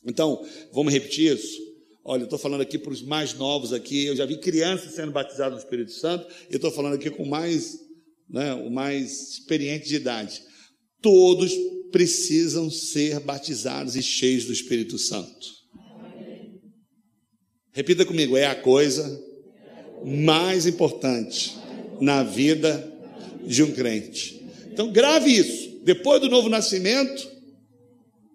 Então, 0.05 0.45
vamos 0.73 0.91
repetir 0.91 1.33
isso? 1.33 1.57
Olha, 2.03 2.23
eu 2.23 2.25
estou 2.25 2.39
falando 2.39 2.61
aqui 2.61 2.77
para 2.77 2.91
os 2.91 3.01
mais 3.01 3.33
novos 3.35 3.71
aqui, 3.71 4.05
eu 4.05 4.17
já 4.17 4.25
vi 4.25 4.37
crianças 4.37 4.95
sendo 4.95 5.13
batizadas 5.13 5.53
no 5.53 5.59
Espírito 5.63 5.91
Santo, 5.93 6.27
e 6.49 6.55
estou 6.55 6.71
falando 6.71 6.95
aqui 6.95 7.09
com 7.09 7.23
mais, 7.23 7.77
né, 8.29 8.53
o 8.53 8.69
mais 8.69 9.29
experiente 9.29 9.87
de 9.87 9.95
idade. 9.95 10.50
Todos 11.01 11.53
precisam 11.91 12.69
ser 12.69 13.19
batizados 13.19 13.95
e 13.95 14.03
cheios 14.03 14.45
do 14.45 14.53
Espírito 14.53 14.97
Santo. 14.97 15.61
Repita 17.73 18.05
comigo, 18.05 18.35
é 18.35 18.45
a 18.45 18.55
coisa 18.55 19.21
mais 20.03 20.65
importante 20.65 21.57
na 21.99 22.23
vida 22.23 22.91
de 23.45 23.63
um 23.63 23.71
crente. 23.71 24.45
Então, 24.71 24.91
grave 24.91 25.31
isso. 25.31 25.79
Depois 25.83 26.21
do 26.21 26.29
novo 26.29 26.49
nascimento, 26.49 27.27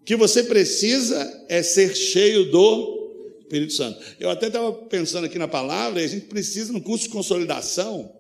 o 0.01 0.05
que 0.05 0.17
você 0.17 0.45
precisa 0.45 1.45
é 1.49 1.63
ser 1.63 1.95
cheio 1.95 2.51
do 2.51 2.97
Espírito 3.41 3.73
Santo. 3.73 4.01
Eu 4.19 4.31
até 4.31 4.49
estava 4.49 4.73
pensando 4.73 5.27
aqui 5.27 5.39
na 5.39 5.49
palavra, 5.49 6.03
a 6.03 6.07
gente 6.07 6.27
precisa, 6.27 6.73
no 6.73 6.81
curso 6.81 7.05
de 7.05 7.11
consolidação, 7.11 8.13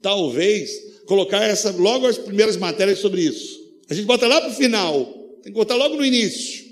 talvez, 0.00 0.70
colocar 1.06 1.42
essa, 1.42 1.70
logo 1.70 2.06
as 2.06 2.18
primeiras 2.18 2.56
matérias 2.56 2.98
sobre 2.98 3.22
isso. 3.22 3.61
A 3.88 3.94
gente 3.94 4.06
bota 4.06 4.26
lá 4.26 4.40
para 4.40 4.50
o 4.50 4.54
final, 4.54 5.04
tem 5.42 5.52
que 5.52 5.58
botar 5.58 5.76
logo 5.76 5.96
no 5.96 6.04
início. 6.04 6.64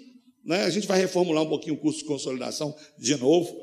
Né? 0.44 0.64
A 0.64 0.70
gente 0.70 0.86
vai 0.86 0.98
reformular 0.98 1.42
um 1.42 1.48
pouquinho 1.48 1.74
o 1.74 1.78
curso 1.78 2.00
de 2.00 2.04
consolidação 2.04 2.74
de 2.98 3.16
novo. 3.16 3.60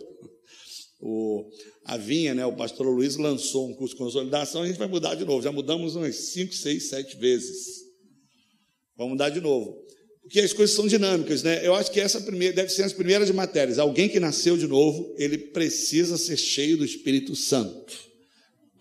o, 1.00 1.50
a 1.86 1.98
Vinha, 1.98 2.34
né, 2.34 2.46
o 2.46 2.56
pastor 2.56 2.86
Luiz 2.88 3.16
lançou 3.16 3.70
um 3.70 3.74
curso 3.74 3.96
de 3.96 4.00
consolidação, 4.00 4.62
a 4.62 4.68
gente 4.68 4.78
vai 4.78 4.88
mudar 4.88 5.16
de 5.16 5.24
novo. 5.26 5.42
Já 5.42 5.52
mudamos 5.52 5.96
umas 5.96 6.16
5, 6.16 6.54
6, 6.54 6.90
7 6.90 7.18
vezes. 7.18 7.88
Vamos 8.96 9.14
mudar 9.14 9.30
de 9.30 9.40
novo. 9.40 9.86
Porque 10.22 10.42
as 10.42 10.52
coisas 10.52 10.76
são 10.76 10.86
dinâmicas, 10.86 11.42
né? 11.42 11.66
Eu 11.66 11.74
acho 11.74 11.90
que 11.90 12.02
essa 12.02 12.20
primeira, 12.20 12.54
deve 12.54 12.70
ser 12.70 12.84
as 12.84 12.92
primeiras 12.92 13.32
matérias. 13.32 13.80
Alguém 13.80 14.10
que 14.10 14.20
nasceu 14.20 14.58
de 14.58 14.68
novo, 14.68 15.16
ele 15.18 15.38
precisa 15.38 16.18
ser 16.18 16.36
cheio 16.36 16.78
do 16.78 16.84
Espírito 16.84 17.34
Santo. 17.34 17.98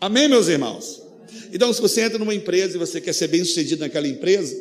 Amém, 0.01 0.29
meus 0.29 0.49
irmãos? 0.49 1.06
Então, 1.53 1.73
se 1.73 1.81
você 1.81 2.03
entra 2.03 2.19
numa 2.19 2.35
empresa 2.35 2.77
e 2.77 2.79
você 2.79 3.01
quer 3.01 3.13
ser 3.13 3.29
bem 3.29 3.45
sucedido 3.45 3.81
naquela 3.81 4.09
empresa, 4.09 4.55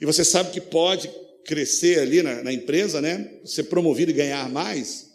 e 0.00 0.06
você 0.06 0.24
sabe 0.24 0.50
que 0.50 0.60
pode 0.60 1.10
crescer 1.44 2.00
ali 2.00 2.22
na, 2.22 2.42
na 2.42 2.52
empresa, 2.52 3.00
né? 3.00 3.40
Ser 3.44 3.64
promovido 3.64 4.10
e 4.10 4.14
ganhar 4.14 4.48
mais, 4.48 5.06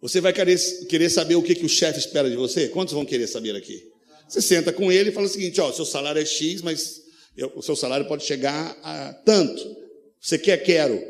você 0.00 0.20
vai 0.20 0.32
querer, 0.32 0.58
querer 0.88 1.08
saber 1.08 1.34
o 1.34 1.42
que, 1.42 1.54
que 1.54 1.64
o 1.64 1.68
chefe 1.68 1.98
espera 1.98 2.28
de 2.28 2.36
você? 2.36 2.68
Quantos 2.68 2.92
vão 2.92 3.06
querer 3.06 3.26
saber 3.26 3.56
aqui? 3.56 3.82
Você 4.28 4.42
senta 4.42 4.72
com 4.72 4.92
ele 4.92 5.10
e 5.10 5.12
fala 5.12 5.26
o 5.26 5.30
seguinte: 5.30 5.60
ó, 5.60 5.72
seu 5.72 5.84
salário 5.84 6.20
é 6.20 6.26
X, 6.26 6.60
mas 6.60 7.00
eu, 7.36 7.52
o 7.56 7.62
seu 7.62 7.74
salário 7.74 8.06
pode 8.06 8.24
chegar 8.24 8.76
a 8.82 9.12
tanto. 9.24 9.62
Você 10.20 10.38
quer? 10.38 10.58
Quero. 10.58 11.02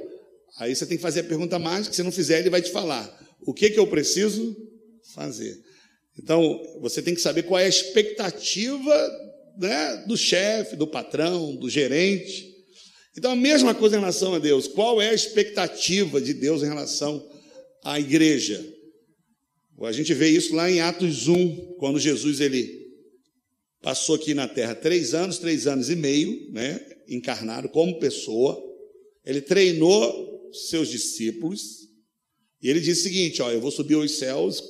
Aí 0.58 0.74
você 0.74 0.86
tem 0.86 0.96
que 0.96 1.02
fazer 1.02 1.20
a 1.20 1.24
pergunta 1.24 1.58
mágica, 1.58 1.92
se 1.92 2.02
não 2.02 2.12
fizer, 2.12 2.38
ele 2.38 2.50
vai 2.50 2.62
te 2.62 2.70
falar. 2.70 3.36
O 3.40 3.52
que, 3.52 3.70
que 3.70 3.78
eu 3.78 3.86
preciso 3.86 4.56
fazer? 5.12 5.60
Então, 6.18 6.60
você 6.80 7.02
tem 7.02 7.14
que 7.14 7.20
saber 7.20 7.42
qual 7.42 7.60
é 7.60 7.64
a 7.64 7.68
expectativa 7.68 9.10
né, 9.58 10.04
do 10.06 10.16
chefe, 10.16 10.76
do 10.76 10.86
patrão, 10.86 11.56
do 11.56 11.68
gerente. 11.68 12.52
Então, 13.16 13.32
a 13.32 13.36
mesma 13.36 13.74
coisa 13.74 13.96
em 13.96 14.00
relação 14.00 14.34
a 14.34 14.38
Deus. 14.38 14.66
Qual 14.66 15.00
é 15.00 15.10
a 15.10 15.14
expectativa 15.14 16.20
de 16.20 16.34
Deus 16.34 16.62
em 16.62 16.68
relação 16.68 17.24
à 17.82 17.98
igreja? 17.98 18.64
A 19.82 19.92
gente 19.92 20.14
vê 20.14 20.28
isso 20.28 20.54
lá 20.54 20.70
em 20.70 20.80
Atos 20.80 21.28
1, 21.28 21.76
quando 21.78 21.98
Jesus 21.98 22.40
ele 22.40 22.84
passou 23.82 24.14
aqui 24.14 24.32
na 24.32 24.48
terra 24.48 24.74
três 24.74 25.14
anos, 25.14 25.38
três 25.38 25.66
anos 25.66 25.90
e 25.90 25.96
meio, 25.96 26.50
né, 26.52 26.80
encarnado 27.08 27.68
como 27.68 27.98
pessoa. 27.98 28.58
Ele 29.24 29.40
treinou 29.40 30.50
seus 30.52 30.88
discípulos 30.88 31.88
e 32.62 32.70
ele 32.70 32.80
disse 32.80 33.02
o 33.02 33.04
seguinte: 33.04 33.42
ó, 33.42 33.50
eu 33.50 33.60
vou 33.60 33.70
subir 33.70 33.94
aos 33.94 34.12
céus. 34.12 34.62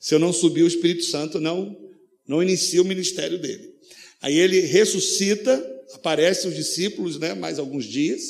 Se 0.00 0.14
eu 0.14 0.18
não 0.18 0.32
subir, 0.32 0.62
o 0.62 0.66
Espírito 0.66 1.04
Santo 1.04 1.38
não 1.38 1.78
não 2.26 2.40
inicia 2.40 2.80
o 2.80 2.84
ministério 2.84 3.40
dele. 3.40 3.74
Aí 4.22 4.38
ele 4.38 4.60
ressuscita, 4.60 5.52
aparece 5.94 6.46
os 6.46 6.54
discípulos, 6.54 7.18
né, 7.18 7.34
mais 7.34 7.58
alguns 7.58 7.84
dias. 7.84 8.22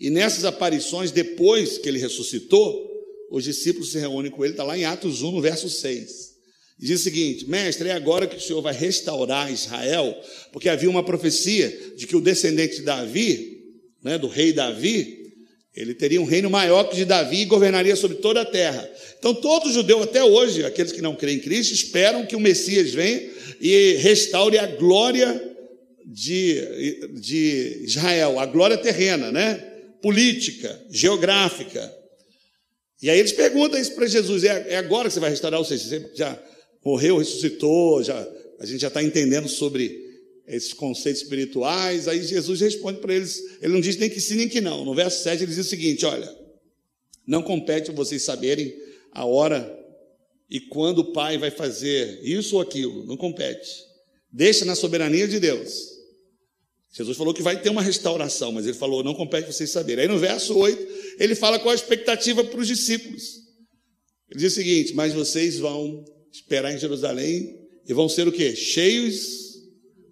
E 0.00 0.10
nessas 0.10 0.44
aparições, 0.44 1.12
depois 1.12 1.78
que 1.78 1.88
ele 1.88 2.00
ressuscitou, 2.00 2.90
os 3.30 3.44
discípulos 3.44 3.92
se 3.92 3.98
reúnem 3.98 4.30
com 4.30 4.44
ele, 4.44 4.54
está 4.54 4.64
lá 4.64 4.76
em 4.76 4.84
Atos 4.84 5.22
1, 5.22 5.30
no 5.30 5.40
verso 5.40 5.70
6. 5.70 6.34
E 6.80 6.86
diz 6.86 7.00
o 7.00 7.04
seguinte: 7.04 7.48
Mestre, 7.48 7.88
é 7.88 7.92
agora 7.92 8.26
que 8.26 8.36
o 8.36 8.40
Senhor 8.40 8.60
vai 8.60 8.74
restaurar 8.74 9.52
Israel, 9.52 10.20
porque 10.52 10.68
havia 10.68 10.90
uma 10.90 11.04
profecia 11.04 11.94
de 11.96 12.08
que 12.08 12.16
o 12.16 12.20
descendente 12.20 12.76
de 12.76 12.82
Davi, 12.82 13.62
né, 14.02 14.18
do 14.18 14.26
rei 14.26 14.52
Davi, 14.52 15.23
ele 15.74 15.94
teria 15.94 16.20
um 16.20 16.24
reino 16.24 16.48
maior 16.48 16.84
que 16.84 16.96
de 16.96 17.04
Davi 17.04 17.42
e 17.42 17.46
governaria 17.46 17.96
sobre 17.96 18.18
toda 18.18 18.42
a 18.42 18.44
terra. 18.44 18.88
Então, 19.18 19.34
todo 19.34 19.72
judeu, 19.72 20.02
até 20.02 20.22
hoje, 20.22 20.64
aqueles 20.64 20.92
que 20.92 21.02
não 21.02 21.16
creem 21.16 21.38
em 21.38 21.40
Cristo, 21.40 21.74
esperam 21.74 22.24
que 22.24 22.36
o 22.36 22.40
Messias 22.40 22.92
venha 22.92 23.20
e 23.60 23.94
restaure 23.94 24.58
a 24.58 24.66
glória 24.66 25.42
de, 26.04 27.08
de 27.14 27.80
Israel, 27.84 28.38
a 28.38 28.46
glória 28.46 28.76
terrena, 28.76 29.32
né? 29.32 29.72
política, 30.04 30.78
geográfica. 30.90 31.90
E 33.00 33.08
aí 33.08 33.18
eles 33.18 33.32
perguntam 33.32 33.80
isso 33.80 33.94
para 33.94 34.06
Jesus: 34.06 34.44
é, 34.44 34.66
é, 34.68 34.76
agora 34.76 35.08
que 35.08 35.14
você 35.14 35.20
vai 35.20 35.30
restaurar? 35.30 35.58
Ou 35.58 35.64
seja, 35.64 35.82
você 35.82 36.10
já 36.14 36.38
morreu, 36.84 37.16
ressuscitou, 37.16 38.02
já, 38.02 38.28
a 38.60 38.66
gente 38.66 38.80
já 38.80 38.88
está 38.88 39.02
entendendo 39.02 39.48
sobre 39.48 40.03
esses 40.46 40.72
conceitos 40.72 41.22
espirituais. 41.22 42.08
Aí 42.08 42.22
Jesus 42.22 42.60
responde 42.60 43.00
para 43.00 43.14
eles: 43.14 43.40
ele 43.60 43.72
não 43.72 43.80
diz 43.80 43.96
nem 43.96 44.10
que 44.10 44.20
sim 44.20 44.36
nem 44.36 44.48
que 44.48 44.60
não. 44.60 44.84
No 44.84 44.94
verso 44.94 45.22
7 45.22 45.42
ele 45.42 45.54
diz 45.54 45.66
o 45.66 45.68
seguinte: 45.68 46.04
olha, 46.04 46.32
não 47.26 47.42
compete 47.42 47.90
vocês 47.90 48.22
saberem 48.22 48.74
a 49.12 49.24
hora 49.24 49.80
e 50.50 50.60
quando 50.60 51.00
o 51.00 51.12
Pai 51.12 51.38
vai 51.38 51.50
fazer 51.50 52.20
isso 52.22 52.56
ou 52.56 52.62
aquilo, 52.62 53.04
não 53.06 53.16
compete. 53.16 53.68
Deixa 54.30 54.64
na 54.64 54.74
soberania 54.74 55.26
de 55.26 55.40
Deus. 55.40 55.94
Jesus 56.92 57.16
falou 57.16 57.34
que 57.34 57.42
vai 57.42 57.60
ter 57.60 57.70
uma 57.70 57.82
restauração, 57.82 58.52
mas 58.52 58.66
ele 58.66 58.76
falou, 58.76 59.02
não 59.02 59.14
compete 59.14 59.52
vocês 59.52 59.70
saberem. 59.70 60.02
Aí 60.02 60.08
no 60.08 60.18
verso 60.18 60.56
8, 60.56 61.16
ele 61.18 61.34
fala 61.34 61.58
qual 61.58 61.72
a 61.72 61.74
expectativa 61.74 62.44
para 62.44 62.60
os 62.60 62.68
discípulos. 62.68 63.44
Ele 64.30 64.40
diz 64.40 64.52
o 64.52 64.54
seguinte: 64.54 64.94
Mas 64.94 65.12
vocês 65.12 65.58
vão 65.58 66.04
esperar 66.32 66.72
em 66.72 66.78
Jerusalém 66.78 67.58
e 67.86 67.92
vão 67.92 68.08
ser 68.08 68.26
o 68.26 68.32
quê? 68.32 68.54
Cheios 68.54 69.43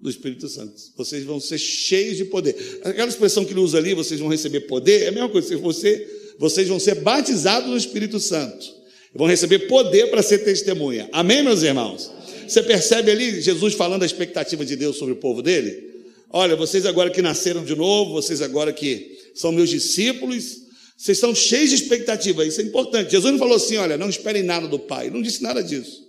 do 0.03 0.11
Espírito 0.11 0.49
Santo. 0.49 0.75
Vocês 0.97 1.23
vão 1.23 1.39
ser 1.39 1.59
cheios 1.59 2.17
de 2.17 2.25
poder. 2.25 2.81
Aquela 2.83 3.09
expressão 3.09 3.45
que 3.45 3.53
ele 3.53 3.61
usa 3.61 3.79
ali, 3.79 3.95
vocês 3.95 4.19
vão 4.19 4.29
receber 4.29 4.63
poder, 4.63 5.05
é 5.05 5.09
a 5.09 5.13
mesma 5.13 5.29
coisa. 5.29 5.57
Você, 5.57 6.35
vocês 6.41 6.67
vão 6.67 6.81
ser 6.81 6.97
batizados 6.97 7.71
no 7.71 7.77
Espírito 7.77 8.19
Santo. 8.19 8.67
Vão 9.15 9.29
receber 9.29 9.61
poder 9.61 10.11
para 10.11 10.21
ser 10.21 10.39
testemunha. 10.39 11.09
Amém, 11.13 11.45
meus 11.45 11.63
irmãos? 11.63 12.11
Você 12.49 12.63
percebe 12.65 13.13
ali 13.13 13.41
Jesus 13.41 13.75
falando 13.75 14.03
a 14.03 14.07
expectativa 14.07 14.65
de 14.65 14.75
Deus 14.75 14.97
sobre 14.97 15.15
o 15.15 15.19
povo 15.19 15.41
dele? 15.41 15.93
Olha, 16.31 16.57
vocês 16.57 16.85
agora 16.85 17.09
que 17.09 17.23
nasceram 17.23 17.65
de 17.65 17.77
novo, 17.77 18.15
vocês 18.15 18.43
agora 18.43 18.73
que 18.73 19.19
são 19.35 19.53
meus 19.53 19.71
discípulos, 19.71 20.63
vocês 20.97 21.19
estão 21.19 21.35
cheios 21.35 21.71
de 21.71 21.77
expectativa, 21.77 22.45
isso 22.45 22.61
é 22.61 22.65
importante. 22.65 23.13
Jesus 23.13 23.31
não 23.31 23.39
falou 23.39 23.57
assim, 23.57 23.77
olha, 23.77 23.97
não 23.97 24.09
esperem 24.09 24.43
nada 24.43 24.67
do 24.67 24.79
Pai, 24.79 25.07
ele 25.07 25.15
não 25.15 25.23
disse 25.23 25.43
nada 25.43 25.63
disso. 25.63 26.03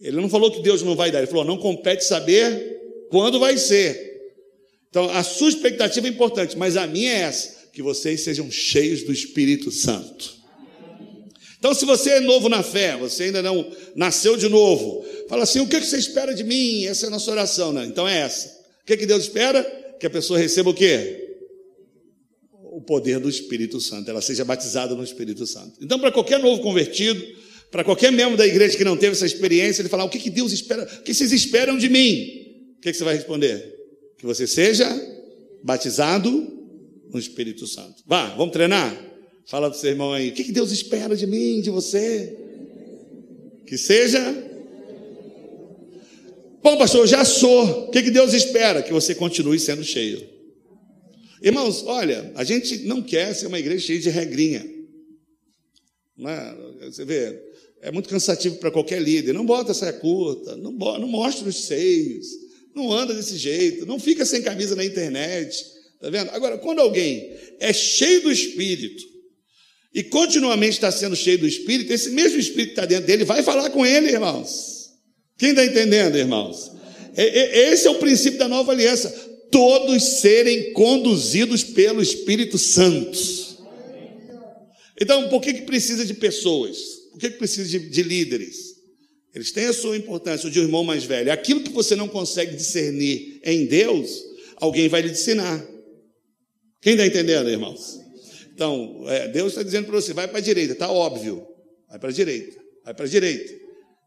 Ele 0.00 0.16
não 0.16 0.28
falou 0.28 0.50
que 0.50 0.60
Deus 0.60 0.82
não 0.82 0.96
vai 0.96 1.10
dar, 1.10 1.18
ele 1.18 1.28
falou, 1.28 1.44
não 1.44 1.56
compete 1.56 2.04
saber 2.04 2.71
quando 3.12 3.38
vai 3.38 3.58
ser. 3.58 4.10
Então, 4.88 5.08
a 5.10 5.22
sua 5.22 5.50
expectativa 5.50 6.06
é 6.06 6.10
importante, 6.10 6.56
mas 6.56 6.78
a 6.78 6.86
minha 6.86 7.12
é 7.12 7.20
essa, 7.20 7.68
que 7.70 7.82
vocês 7.82 8.22
sejam 8.22 8.50
cheios 8.50 9.02
do 9.02 9.12
Espírito 9.12 9.70
Santo. 9.70 10.40
Então, 11.58 11.74
se 11.74 11.84
você 11.84 12.10
é 12.10 12.20
novo 12.20 12.48
na 12.48 12.62
fé, 12.62 12.96
você 12.96 13.24
ainda 13.24 13.42
não 13.42 13.70
nasceu 13.94 14.36
de 14.36 14.48
novo, 14.48 15.06
fala 15.28 15.42
assim: 15.42 15.60
o 15.60 15.68
que 15.68 15.78
você 15.78 15.98
espera 15.98 16.34
de 16.34 16.42
mim? 16.42 16.86
Essa 16.86 17.06
é 17.06 17.08
a 17.08 17.10
nossa 17.10 17.30
oração, 17.30 17.72
né? 17.72 17.84
Então 17.84 18.08
é 18.08 18.18
essa. 18.18 18.48
O 18.82 18.86
que, 18.86 18.96
que 18.96 19.06
Deus 19.06 19.24
espera? 19.24 19.62
Que 20.00 20.06
a 20.06 20.10
pessoa 20.10 20.38
receba 20.38 20.70
o 20.70 20.74
quê? 20.74 21.36
O 22.64 22.80
poder 22.80 23.20
do 23.20 23.28
Espírito 23.28 23.78
Santo, 23.78 24.10
ela 24.10 24.22
seja 24.22 24.44
batizada 24.44 24.94
no 24.94 25.04
Espírito 25.04 25.46
Santo. 25.46 25.74
Então, 25.80 25.98
para 25.98 26.10
qualquer 26.10 26.40
novo 26.40 26.62
convertido, 26.62 27.22
para 27.70 27.84
qualquer 27.84 28.10
membro 28.10 28.36
da 28.36 28.46
igreja 28.46 28.76
que 28.76 28.84
não 28.84 28.96
teve 28.96 29.12
essa 29.12 29.26
experiência, 29.26 29.82
ele 29.82 29.88
falar: 29.90 30.04
o 30.04 30.08
que, 30.08 30.18
que 30.18 30.30
Deus 30.30 30.50
espera? 30.50 30.82
O 30.82 31.02
que 31.02 31.14
vocês 31.14 31.30
esperam 31.30 31.76
de 31.76 31.88
mim? 31.88 32.41
O 32.82 32.84
que, 32.84 32.90
que 32.90 32.98
você 32.98 33.04
vai 33.04 33.14
responder? 33.14 33.76
Que 34.18 34.26
você 34.26 34.44
seja 34.44 34.88
batizado 35.62 36.28
no 37.12 37.16
Espírito 37.16 37.64
Santo. 37.64 38.02
Vá, 38.04 38.34
vamos 38.34 38.52
treinar? 38.52 38.92
Fala 39.46 39.70
do 39.70 39.76
seu 39.76 39.90
irmão 39.90 40.12
aí. 40.12 40.30
O 40.30 40.32
que, 40.32 40.42
que 40.42 40.50
Deus 40.50 40.72
espera 40.72 41.14
de 41.14 41.24
mim, 41.24 41.60
de 41.60 41.70
você? 41.70 42.36
Que 43.64 43.78
seja 43.78 44.20
Bom, 46.60 46.76
pastor, 46.76 47.02
eu 47.02 47.06
já 47.06 47.24
sou. 47.24 47.86
O 47.86 47.90
que, 47.92 48.02
que 48.02 48.10
Deus 48.10 48.32
espera? 48.32 48.82
Que 48.82 48.92
você 48.92 49.14
continue 49.14 49.60
sendo 49.60 49.84
cheio. 49.84 50.28
Irmãos, 51.40 51.84
olha, 51.86 52.32
a 52.34 52.42
gente 52.42 52.78
não 52.78 53.00
quer 53.00 53.32
ser 53.32 53.46
uma 53.46 53.60
igreja 53.60 53.86
cheia 53.86 54.00
de 54.00 54.10
regrinha. 54.10 54.68
É? 56.18 56.86
Você 56.86 57.04
vê, 57.04 57.40
é 57.80 57.92
muito 57.92 58.08
cansativo 58.08 58.56
para 58.56 58.72
qualquer 58.72 59.00
líder. 59.00 59.32
Não 59.32 59.46
bota 59.46 59.72
saia 59.72 59.92
curta, 59.92 60.56
não, 60.56 60.72
bota, 60.72 60.98
não 60.98 61.06
mostra 61.06 61.48
os 61.48 61.64
seios, 61.64 62.26
não 62.74 62.92
anda 62.92 63.14
desse 63.14 63.36
jeito, 63.36 63.86
não 63.86 63.98
fica 63.98 64.24
sem 64.24 64.42
camisa 64.42 64.74
na 64.74 64.84
internet. 64.84 65.64
Tá 66.00 66.10
vendo? 66.10 66.30
Agora, 66.30 66.58
quando 66.58 66.80
alguém 66.80 67.32
é 67.60 67.72
cheio 67.72 68.22
do 68.22 68.32
Espírito 68.32 69.02
e 69.94 70.02
continuamente 70.02 70.72
está 70.72 70.90
sendo 70.90 71.14
cheio 71.14 71.38
do 71.38 71.46
Espírito, 71.46 71.92
esse 71.92 72.10
mesmo 72.10 72.38
Espírito 72.38 72.74
que 72.74 72.80
está 72.80 72.86
dentro 72.86 73.06
dele 73.06 73.24
vai 73.24 73.42
falar 73.42 73.70
com 73.70 73.84
ele, 73.84 74.08
irmãos. 74.08 74.90
Quem 75.38 75.50
está 75.50 75.64
entendendo, 75.64 76.16
irmãos? 76.16 76.72
Esse 77.16 77.86
é 77.86 77.90
o 77.90 77.98
princípio 77.98 78.38
da 78.38 78.48
nova 78.48 78.72
aliança. 78.72 79.10
Todos 79.50 80.02
serem 80.20 80.72
conduzidos 80.72 81.62
pelo 81.62 82.02
Espírito 82.02 82.56
Santo. 82.56 83.18
Então, 85.00 85.28
por 85.28 85.42
que, 85.42 85.52
que 85.52 85.62
precisa 85.62 86.04
de 86.04 86.14
pessoas? 86.14 86.78
Por 87.10 87.20
que, 87.20 87.30
que 87.30 87.38
precisa 87.38 87.68
de, 87.68 87.90
de 87.90 88.02
líderes? 88.02 88.71
Eles 89.34 89.50
têm 89.50 89.66
a 89.66 89.72
sua 89.72 89.96
importância, 89.96 90.46
o 90.48 90.50
de 90.50 90.60
um 90.60 90.64
irmão 90.64 90.84
mais 90.84 91.04
velho. 91.04 91.32
Aquilo 91.32 91.62
que 91.62 91.72
você 91.72 91.96
não 91.96 92.08
consegue 92.08 92.54
discernir 92.54 93.40
em 93.42 93.66
Deus, 93.66 94.22
alguém 94.56 94.88
vai 94.88 95.02
lhe 95.02 95.10
ensinar. 95.10 95.66
Quem 96.80 96.92
está 96.92 97.06
entendendo, 97.06 97.48
irmãos? 97.48 97.98
Então, 98.52 99.04
é, 99.08 99.28
Deus 99.28 99.52
está 99.52 99.62
dizendo 99.62 99.86
para 99.86 100.00
você: 100.00 100.12
vai 100.12 100.28
para 100.28 100.38
a 100.38 100.42
direita, 100.42 100.74
está 100.74 100.90
óbvio. 100.90 101.46
Vai 101.88 101.98
para 101.98 102.08
a 102.10 102.12
direita, 102.12 102.60
vai 102.84 102.94
para 102.94 103.04
a 103.06 103.08
direita. 103.08 103.52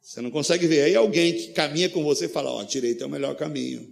Você 0.01 0.21
não 0.21 0.29
consegue 0.29 0.67
ver. 0.67 0.83
Aí 0.83 0.95
alguém 0.95 1.33
que 1.33 1.47
caminha 1.53 1.89
com 1.89 2.03
você 2.03 2.27
fala: 2.27 2.51
Ó, 2.51 2.61
oh, 2.61 2.63
direita 2.63 3.03
é 3.03 3.07
o 3.07 3.09
melhor 3.09 3.35
caminho. 3.35 3.87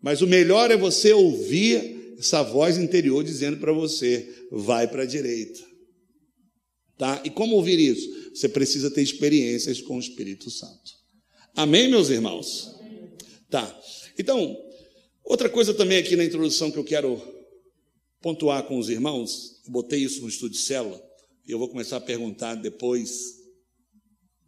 Mas 0.00 0.22
o 0.22 0.26
melhor 0.26 0.70
é 0.70 0.76
você 0.76 1.12
ouvir 1.12 2.16
essa 2.18 2.42
voz 2.42 2.78
interior 2.78 3.24
dizendo 3.24 3.56
para 3.56 3.72
você: 3.72 4.28
vai 4.50 4.86
para 4.86 5.02
a 5.02 5.06
direita. 5.06 5.60
Tá? 6.96 7.20
E 7.24 7.30
como 7.30 7.56
ouvir 7.56 7.78
isso? 7.78 8.23
Você 8.34 8.48
precisa 8.48 8.90
ter 8.90 9.02
experiências 9.02 9.80
com 9.80 9.96
o 9.96 10.00
Espírito 10.00 10.50
Santo. 10.50 10.92
Amém, 11.54 11.88
meus 11.88 12.10
irmãos? 12.10 12.74
Tá. 13.48 13.80
Então, 14.18 14.60
outra 15.22 15.48
coisa 15.48 15.72
também 15.72 15.98
aqui 15.98 16.16
na 16.16 16.24
introdução 16.24 16.70
que 16.70 16.76
eu 16.76 16.84
quero 16.84 17.22
pontuar 18.20 18.64
com 18.64 18.76
os 18.76 18.88
irmãos, 18.88 19.60
botei 19.68 20.00
isso 20.00 20.20
no 20.22 20.28
estudo 20.28 20.50
de 20.50 20.58
célula, 20.58 21.00
e 21.46 21.52
eu 21.52 21.58
vou 21.58 21.68
começar 21.68 21.98
a 21.98 22.00
perguntar 22.00 22.56
depois, 22.56 23.36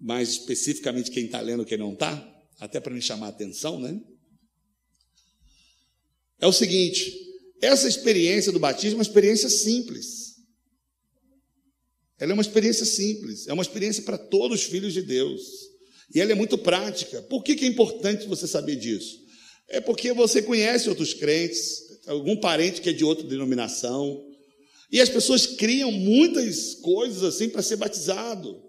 mais 0.00 0.30
especificamente, 0.30 1.10
quem 1.10 1.26
está 1.26 1.40
lendo 1.40 1.62
e 1.62 1.66
quem 1.66 1.78
não 1.78 1.92
está, 1.92 2.34
até 2.58 2.80
para 2.80 2.92
me 2.92 3.00
chamar 3.00 3.26
a 3.26 3.30
atenção, 3.30 3.78
né? 3.78 4.00
É 6.40 6.46
o 6.46 6.52
seguinte: 6.52 7.16
essa 7.62 7.86
experiência 7.86 8.50
do 8.50 8.58
batismo 8.58 8.96
é 8.96 8.98
uma 8.98 9.02
experiência 9.02 9.48
simples. 9.48 10.25
Ela 12.18 12.32
é 12.32 12.34
uma 12.34 12.42
experiência 12.42 12.86
simples, 12.86 13.46
é 13.46 13.52
uma 13.52 13.62
experiência 13.62 14.02
para 14.02 14.16
todos 14.16 14.60
os 14.60 14.66
filhos 14.66 14.92
de 14.92 15.02
Deus. 15.02 15.42
E 16.14 16.20
ela 16.20 16.32
é 16.32 16.34
muito 16.34 16.56
prática. 16.56 17.20
Por 17.22 17.42
que, 17.42 17.54
que 17.54 17.64
é 17.64 17.68
importante 17.68 18.26
você 18.26 18.46
saber 18.46 18.76
disso? 18.76 19.18
É 19.68 19.80
porque 19.80 20.12
você 20.12 20.40
conhece 20.40 20.88
outros 20.88 21.12
crentes, 21.12 21.82
algum 22.06 22.36
parente 22.36 22.80
que 22.80 22.88
é 22.88 22.92
de 22.92 23.04
outra 23.04 23.26
denominação, 23.26 24.24
e 24.90 25.00
as 25.00 25.08
pessoas 25.08 25.46
criam 25.46 25.90
muitas 25.90 26.74
coisas 26.76 27.22
assim 27.24 27.48
para 27.48 27.62
ser 27.62 27.76
batizado. 27.76 28.62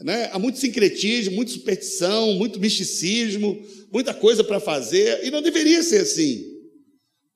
Né? 0.00 0.28
Há 0.32 0.38
muito 0.38 0.58
sincretismo, 0.58 1.36
muita 1.36 1.52
superstição, 1.52 2.34
muito 2.34 2.58
misticismo, 2.58 3.64
muita 3.92 4.12
coisa 4.12 4.42
para 4.42 4.60
fazer, 4.60 5.24
e 5.24 5.30
não 5.30 5.40
deveria 5.40 5.82
ser 5.82 6.02
assim. 6.02 6.44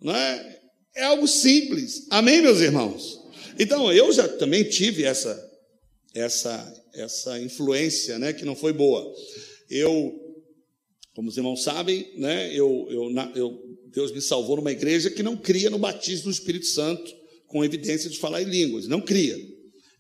Não 0.01 0.15
é? 0.15 0.61
é 0.97 1.05
algo 1.05 1.29
simples. 1.29 2.07
Amém, 2.11 2.43
meus 2.43 2.61
irmãos? 2.61 3.22
Então, 3.59 3.93
eu 3.93 4.13
já 4.13 4.29
também 4.29 4.65
tive 4.65 5.05
essa, 5.05 5.51
essa, 6.15 6.85
essa 6.95 7.41
influência 7.41 8.19
né, 8.19 8.33
que 8.33 8.45
não 8.45 8.55
foi 8.55 8.73
boa. 8.73 9.13
Eu, 9.69 10.13
como 11.15 11.29
os 11.29 11.37
irmãos 11.37 11.63
sabem, 11.63 12.13
né, 12.17 12.49
eu, 12.55 12.87
eu, 12.91 13.11
eu 13.35 13.73
Deus 13.93 14.11
me 14.11 14.21
salvou 14.21 14.57
numa 14.57 14.73
igreja 14.73 15.11
que 15.11 15.23
não 15.23 15.37
cria 15.37 15.69
no 15.69 15.79
batismo 15.79 16.25
do 16.25 16.31
Espírito 16.31 16.67
Santo 16.67 17.13
com 17.47 17.65
evidência 17.65 18.09
de 18.09 18.19
falar 18.19 18.43
em 18.43 18.47
línguas, 18.47 18.89
não 18.89 19.01
cria. 19.01 19.37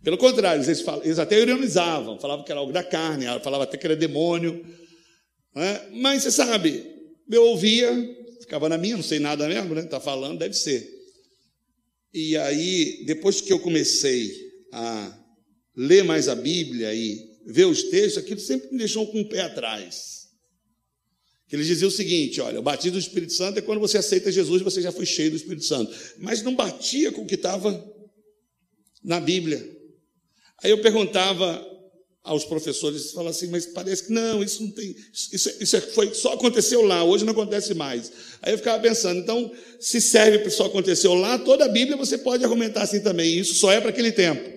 Pelo 0.02 0.16
contrário, 0.16 0.64
eles, 0.64 0.80
falam, 0.80 1.04
eles 1.04 1.18
até 1.18 1.38
ironizavam, 1.38 2.18
falavam 2.18 2.44
que 2.44 2.50
era 2.50 2.60
algo 2.60 2.72
da 2.72 2.82
carne, 2.82 3.26
falavam 3.42 3.62
até 3.62 3.76
que 3.76 3.86
era 3.86 3.94
demônio. 3.94 4.64
Né? 5.54 5.88
Mas 5.92 6.22
você 6.22 6.30
sabe, 6.30 6.84
eu 7.30 7.44
ouvia, 7.44 7.92
ficava 8.40 8.68
na 8.68 8.78
minha, 8.78 8.96
não 8.96 9.02
sei 9.02 9.18
nada 9.18 9.46
mesmo, 9.46 9.74
né? 9.74 9.82
Está 9.82 10.00
falando, 10.00 10.38
deve 10.38 10.54
ser. 10.54 10.88
E 12.12 12.36
aí, 12.36 13.04
depois 13.06 13.40
que 13.40 13.52
eu 13.52 13.58
comecei 13.58 14.30
a 14.72 15.18
ler 15.76 16.04
mais 16.04 16.28
a 16.28 16.34
Bíblia 16.34 16.94
e 16.94 17.18
ver 17.46 17.66
os 17.66 17.84
textos, 17.84 18.22
aquilo 18.22 18.40
sempre 18.40 18.70
me 18.70 18.78
deixou 18.78 19.06
com 19.10 19.20
o 19.20 19.28
pé 19.28 19.40
atrás. 19.40 20.22
Ele 21.50 21.64
dizia 21.64 21.88
o 21.88 21.90
seguinte: 21.90 22.40
olha, 22.40 22.60
o 22.60 22.62
batismo 22.62 22.92
do 22.92 22.98
Espírito 22.98 23.32
Santo 23.32 23.58
é 23.58 23.62
quando 23.62 23.80
você 23.80 23.98
aceita 23.98 24.32
Jesus, 24.32 24.62
você 24.62 24.80
já 24.80 24.90
foi 24.90 25.04
cheio 25.04 25.30
do 25.30 25.36
Espírito 25.36 25.64
Santo. 25.64 25.94
Mas 26.18 26.42
não 26.42 26.54
batia 26.54 27.12
com 27.12 27.22
o 27.22 27.26
que 27.26 27.34
estava 27.34 27.92
na 29.04 29.20
Bíblia. 29.20 29.58
Aí 30.62 30.70
eu 30.70 30.80
perguntava 30.80 31.71
aos 32.24 32.44
professores, 32.44 33.10
falavam 33.10 33.30
assim, 33.30 33.48
mas 33.48 33.66
parece 33.66 34.04
que 34.04 34.12
não, 34.12 34.42
isso 34.42 34.62
não 34.62 34.70
tem, 34.70 34.94
isso, 35.12 35.50
isso 35.60 35.76
é, 35.76 35.80
foi, 35.80 36.14
só 36.14 36.34
aconteceu 36.34 36.82
lá, 36.82 37.02
hoje 37.02 37.24
não 37.24 37.32
acontece 37.32 37.74
mais. 37.74 38.12
Aí 38.40 38.52
eu 38.52 38.58
ficava 38.58 38.80
pensando, 38.80 39.20
então, 39.20 39.50
se 39.80 40.00
serve 40.00 40.38
para 40.38 40.50
só 40.50 40.66
aconteceu 40.66 41.14
lá, 41.14 41.38
toda 41.38 41.64
a 41.64 41.68
Bíblia 41.68 41.96
você 41.96 42.16
pode 42.16 42.44
argumentar 42.44 42.82
assim 42.82 43.00
também, 43.00 43.38
isso 43.38 43.54
só 43.54 43.72
é 43.72 43.80
para 43.80 43.90
aquele 43.90 44.12
tempo, 44.12 44.48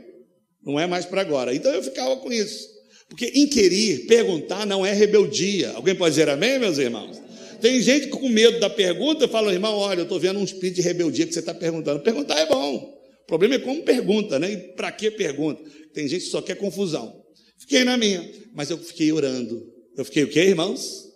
não 0.64 0.80
é 0.80 0.86
mais 0.86 1.06
para 1.06 1.22
agora. 1.22 1.56
Então 1.56 1.74
eu 1.74 1.82
ficava 1.82 2.18
com 2.18 2.32
isso. 2.32 2.76
Porque 3.10 3.32
inquirir, 3.36 4.08
perguntar, 4.08 4.66
não 4.66 4.86
é 4.86 4.92
rebeldia. 4.92 5.72
Alguém 5.72 5.94
pode 5.94 6.16
dizer 6.16 6.28
amém, 6.28 6.58
meus 6.58 6.78
irmãos? 6.78 7.22
Tem 7.62 7.82
gente 7.82 8.08
com 8.08 8.28
medo 8.28 8.60
da 8.60 8.70
pergunta 8.70 9.28
fala, 9.28 9.54
irmão, 9.54 9.76
olha, 9.76 10.00
eu 10.00 10.04
estou 10.04 10.20
vendo 10.20 10.40
um 10.40 10.44
espírito 10.44 10.76
de 10.76 10.82
rebeldia 10.82 11.26
que 11.26 11.34
você 11.34 11.40
está 11.40 11.54
perguntando. 11.54 12.02
Perguntar 12.02 12.40
é 12.40 12.46
bom. 12.48 12.94
O 13.24 13.28
problema 13.28 13.56
é 13.56 13.60
como 13.60 13.84
pergunta, 13.84 14.38
né? 14.38 14.52
E 14.52 14.58
para 14.76 14.92
que 14.92 15.10
pergunta? 15.10 15.64
Tem 15.94 16.08
gente 16.08 16.26
que 16.26 16.30
só 16.30 16.42
quer 16.42 16.56
confusão. 16.56 17.25
Fiquei 17.66 17.84
na 17.84 17.98
minha, 17.98 18.32
mas 18.54 18.70
eu 18.70 18.78
fiquei 18.78 19.12
orando. 19.12 19.74
Eu 19.98 20.06
fiquei 20.06 20.24
o 20.24 20.30
quê, 20.30 20.42
irmãos? 20.42 21.12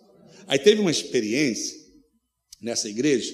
Aí 0.48 0.58
teve 0.58 0.80
uma 0.80 0.90
experiência 0.90 1.78
nessa 2.60 2.88
igreja 2.88 3.32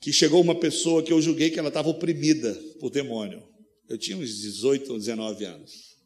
que 0.00 0.12
chegou 0.12 0.42
uma 0.42 0.54
pessoa 0.54 1.02
que 1.02 1.10
eu 1.10 1.20
julguei 1.20 1.48
que 1.50 1.58
ela 1.58 1.68
estava 1.68 1.88
oprimida 1.88 2.54
por 2.78 2.90
demônio. 2.90 3.42
Eu 3.88 3.96
tinha 3.96 4.18
uns 4.18 4.38
18 4.38 4.92
ou 4.92 4.98
19 4.98 5.44
anos. 5.46 5.96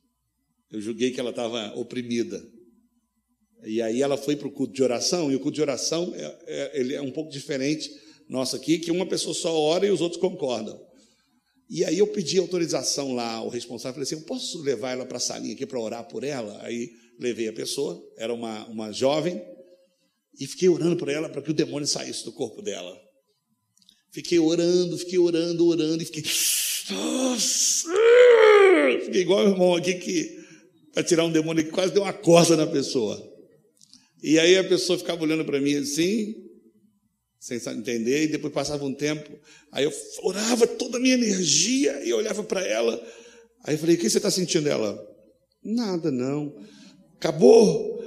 Eu 0.70 0.80
julguei 0.80 1.10
que 1.10 1.18
ela 1.18 1.30
estava 1.30 1.74
oprimida. 1.76 2.40
E 3.64 3.82
aí 3.82 4.00
ela 4.00 4.16
foi 4.16 4.36
para 4.36 4.46
o 4.46 4.52
culto 4.52 4.72
de 4.72 4.84
oração, 4.84 5.32
e 5.32 5.34
o 5.34 5.40
culto 5.40 5.56
de 5.56 5.62
oração 5.62 6.12
é, 6.14 6.38
é, 6.46 6.80
ele 6.80 6.94
é 6.94 7.02
um 7.02 7.10
pouco 7.10 7.30
diferente 7.30 7.90
nosso 8.28 8.54
aqui, 8.54 8.78
que 8.78 8.90
uma 8.90 9.06
pessoa 9.06 9.34
só 9.34 9.52
ora 9.52 9.84
e 9.84 9.90
os 9.90 10.00
outros 10.00 10.20
concordam. 10.20 10.80
E 11.74 11.86
aí 11.86 11.98
eu 11.98 12.06
pedi 12.06 12.36
autorização 12.36 13.14
lá 13.14 13.32
ao 13.32 13.48
responsável, 13.48 13.94
falei 13.94 14.02
assim, 14.02 14.16
eu 14.16 14.26
posso 14.26 14.60
levar 14.60 14.92
ela 14.92 15.06
para 15.06 15.16
a 15.16 15.20
salinha 15.20 15.54
aqui 15.54 15.64
para 15.64 15.80
orar 15.80 16.06
por 16.06 16.22
ela? 16.22 16.62
Aí 16.62 16.90
levei 17.18 17.48
a 17.48 17.52
pessoa, 17.54 17.98
era 18.18 18.34
uma, 18.34 18.66
uma 18.66 18.92
jovem, 18.92 19.42
e 20.38 20.46
fiquei 20.46 20.68
orando 20.68 20.98
por 20.98 21.08
ela 21.08 21.30
para 21.30 21.40
que 21.40 21.50
o 21.50 21.54
demônio 21.54 21.88
saísse 21.88 22.26
do 22.26 22.32
corpo 22.32 22.60
dela. 22.60 22.94
Fiquei 24.10 24.38
orando, 24.38 24.98
fiquei 24.98 25.18
orando, 25.18 25.66
orando, 25.66 26.02
e 26.02 26.04
fiquei... 26.04 26.22
Fiquei 29.04 29.22
igual 29.22 29.46
o 29.46 29.48
irmão 29.48 29.74
aqui 29.74 29.94
que 29.94 30.42
para 30.92 31.02
tirar 31.02 31.24
um 31.24 31.32
demônio 31.32 31.64
que 31.64 31.70
quase 31.70 31.94
deu 31.94 32.02
uma 32.02 32.12
corda 32.12 32.54
na 32.54 32.66
pessoa. 32.66 33.18
E 34.22 34.38
aí 34.38 34.58
a 34.58 34.64
pessoa 34.64 34.98
ficava 34.98 35.22
olhando 35.22 35.42
para 35.42 35.58
mim 35.58 35.76
assim, 35.76 36.34
sem 37.42 37.56
entender, 37.56 38.22
e 38.22 38.28
depois 38.28 38.54
passava 38.54 38.84
um 38.84 38.94
tempo, 38.94 39.28
aí 39.72 39.82
eu 39.82 39.92
orava 40.22 40.64
toda 40.64 40.96
a 40.96 41.00
minha 41.00 41.14
energia 41.14 42.00
e 42.04 42.12
olhava 42.12 42.44
para 42.44 42.64
ela. 42.64 43.04
Aí 43.64 43.74
eu 43.74 43.78
falei: 43.80 43.96
O 43.96 43.98
que 43.98 44.08
você 44.08 44.18
está 44.18 44.30
sentindo? 44.30 44.68
Ela: 44.68 44.96
Nada, 45.60 46.12
não. 46.12 46.54
Acabou. 47.16 48.00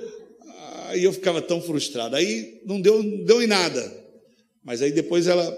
Aí 0.85 1.03
eu 1.03 1.11
ficava 1.11 1.41
tão 1.41 1.61
frustrado. 1.61 2.15
Aí 2.15 2.61
não 2.65 2.79
deu, 2.79 3.03
não 3.03 3.25
deu 3.25 3.41
em 3.41 3.47
nada. 3.47 4.05
Mas 4.63 4.81
aí 4.81 4.93
depois 4.93 5.27
ela, 5.27 5.53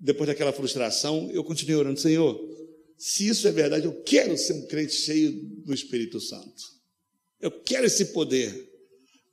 depois 0.00 0.26
daquela 0.26 0.52
frustração, 0.52 1.30
eu 1.32 1.44
continuei 1.44 1.76
orando: 1.76 2.00
Senhor, 2.00 2.36
se 2.98 3.28
isso 3.28 3.46
é 3.46 3.52
verdade, 3.52 3.86
eu 3.86 4.02
quero 4.02 4.36
ser 4.36 4.54
um 4.54 4.66
crente 4.66 4.94
cheio 4.94 5.40
do 5.64 5.72
Espírito 5.72 6.20
Santo. 6.20 6.64
Eu 7.40 7.52
quero 7.52 7.86
esse 7.86 8.06
poder. 8.06 8.68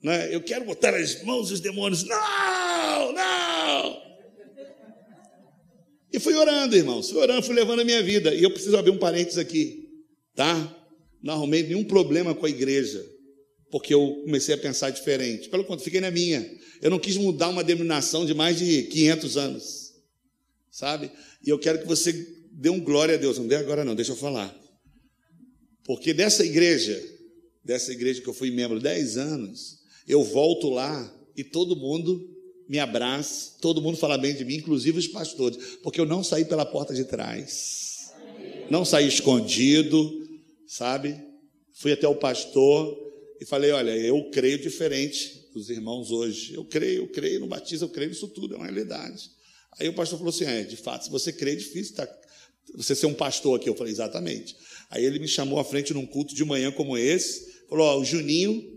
Né? 0.03 0.35
Eu 0.35 0.43
quero 0.43 0.65
botar 0.65 0.93
as 0.93 1.23
mãos 1.23 1.49
dos 1.49 1.59
demônios. 1.59 2.03
Não, 2.03 3.11
não. 3.11 3.54
E 6.15 6.19
fui 6.19 6.33
orando, 6.33 6.75
irmãos. 6.77 7.09
Fui 7.09 7.19
orando, 7.19 7.43
fui 7.45 7.53
levando 7.53 7.81
a 7.81 7.83
minha 7.83 8.01
vida. 8.01 8.33
E 8.33 8.41
eu 8.41 8.49
preciso 8.49 8.77
abrir 8.77 8.91
um 8.91 8.97
parênteses 8.97 9.37
aqui. 9.37 9.89
Tá? 10.33 10.73
Não 11.21 11.33
arrumei 11.33 11.63
nenhum 11.63 11.83
problema 11.83 12.33
com 12.33 12.45
a 12.45 12.49
igreja. 12.49 13.05
Porque 13.69 13.93
eu 13.93 14.21
comecei 14.23 14.55
a 14.55 14.57
pensar 14.57 14.91
diferente. 14.91 15.49
Pelo 15.49 15.63
contrário, 15.63 15.83
fiquei 15.83 15.99
na 15.99 16.09
minha. 16.09 16.49
Eu 16.81 16.89
não 16.89 16.99
quis 16.99 17.17
mudar 17.17 17.49
uma 17.49 17.65
denominação 17.65 18.25
de 18.25 18.33
mais 18.33 18.57
de 18.57 18.83
500 18.83 19.37
anos. 19.37 19.93
Sabe? 20.71 21.11
E 21.45 21.49
eu 21.49 21.59
quero 21.59 21.79
que 21.79 21.87
você 21.87 22.13
dê 22.51 22.69
um 22.69 22.79
glória 22.79 23.15
a 23.15 23.17
Deus. 23.17 23.37
Não 23.37 23.47
dê 23.47 23.55
agora 23.55 23.83
não, 23.83 23.93
deixa 23.93 24.13
eu 24.13 24.15
falar. 24.15 24.57
Porque 25.83 26.13
dessa 26.13 26.45
igreja, 26.45 26.97
dessa 27.63 27.91
igreja 27.91 28.21
que 28.21 28.27
eu 28.27 28.33
fui 28.33 28.51
membro 28.51 28.79
10 28.79 29.17
anos, 29.17 29.79
eu 30.07 30.23
volto 30.23 30.69
lá 30.69 31.13
e 31.35 31.43
todo 31.43 31.75
mundo 31.75 32.34
me 32.67 32.79
abraça, 32.79 33.53
todo 33.61 33.81
mundo 33.81 33.97
fala 33.97 34.17
bem 34.17 34.33
de 34.33 34.43
mim, 34.43 34.55
inclusive 34.55 34.97
os 34.97 35.07
pastores, 35.07 35.77
porque 35.83 35.99
eu 35.99 36.05
não 36.05 36.23
saí 36.23 36.45
pela 36.45 36.65
porta 36.65 36.93
de 36.93 37.03
trás. 37.03 38.11
Não 38.69 38.83
saí 38.83 39.07
escondido, 39.07 40.11
sabe? 40.67 41.15
Fui 41.73 41.91
até 41.91 42.07
o 42.07 42.15
pastor 42.15 42.97
e 43.39 43.45
falei: 43.45 43.71
Olha, 43.71 43.91
eu 43.91 44.29
creio 44.31 44.57
diferente 44.57 45.49
dos 45.53 45.69
irmãos 45.69 46.09
hoje. 46.11 46.55
Eu 46.55 46.65
creio, 46.65 47.03
eu 47.03 47.07
creio 47.07 47.39
no 47.39 47.47
batismo, 47.47 47.85
eu 47.85 47.89
creio 47.89 48.09
nisso 48.09 48.27
tudo, 48.27 48.55
é 48.55 48.57
uma 48.57 48.65
realidade. 48.65 49.29
Aí 49.79 49.87
o 49.87 49.93
pastor 49.93 50.17
falou 50.17 50.33
assim: 50.33 50.45
É, 50.45 50.63
de 50.63 50.77
fato, 50.77 51.05
se 51.05 51.11
você 51.11 51.31
crê, 51.31 51.51
é 51.51 51.55
difícil 51.55 51.95
tá 51.95 52.07
você 52.73 52.95
ser 52.95 53.05
um 53.05 53.13
pastor 53.13 53.59
aqui? 53.59 53.69
Eu 53.69 53.75
falei, 53.75 53.93
exatamente. 53.93 54.55
Aí 54.89 55.05
ele 55.05 55.19
me 55.19 55.27
chamou 55.27 55.59
à 55.59 55.63
frente 55.63 55.93
num 55.93 56.05
culto 56.05 56.33
de 56.33 56.43
manhã 56.43 56.71
como 56.71 56.97
esse, 56.97 57.65
falou: 57.69 57.85
Ó, 57.85 57.99
o 57.99 58.05
Juninho 58.05 58.73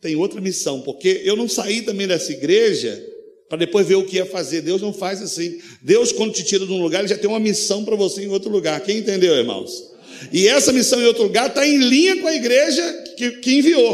tem 0.00 0.16
outra 0.16 0.40
missão, 0.40 0.80
porque 0.80 1.20
eu 1.24 1.36
não 1.36 1.48
saí 1.48 1.82
também 1.82 2.06
dessa 2.06 2.32
igreja 2.32 3.06
para 3.50 3.58
depois 3.58 3.84
ver 3.84 3.96
o 3.96 4.06
que 4.06 4.14
ia 4.14 4.24
fazer. 4.24 4.62
Deus 4.62 4.80
não 4.80 4.92
faz 4.92 5.20
assim. 5.20 5.60
Deus, 5.82 6.12
quando 6.12 6.32
te 6.32 6.44
tira 6.44 6.64
de 6.64 6.72
um 6.72 6.80
lugar, 6.80 7.00
ele 7.00 7.08
já 7.08 7.18
tem 7.18 7.28
uma 7.28 7.40
missão 7.40 7.84
para 7.84 7.96
você 7.96 8.22
em 8.22 8.28
outro 8.28 8.48
lugar. 8.48 8.80
Quem 8.80 8.98
entendeu, 8.98 9.34
irmãos? 9.34 9.90
E 10.32 10.46
essa 10.46 10.72
missão 10.72 11.02
em 11.02 11.06
outro 11.06 11.24
lugar 11.24 11.48
está 11.48 11.66
em 11.66 11.76
linha 11.78 12.20
com 12.20 12.28
a 12.28 12.34
igreja 12.34 13.04
que, 13.16 13.32
que 13.38 13.54
enviou. 13.54 13.92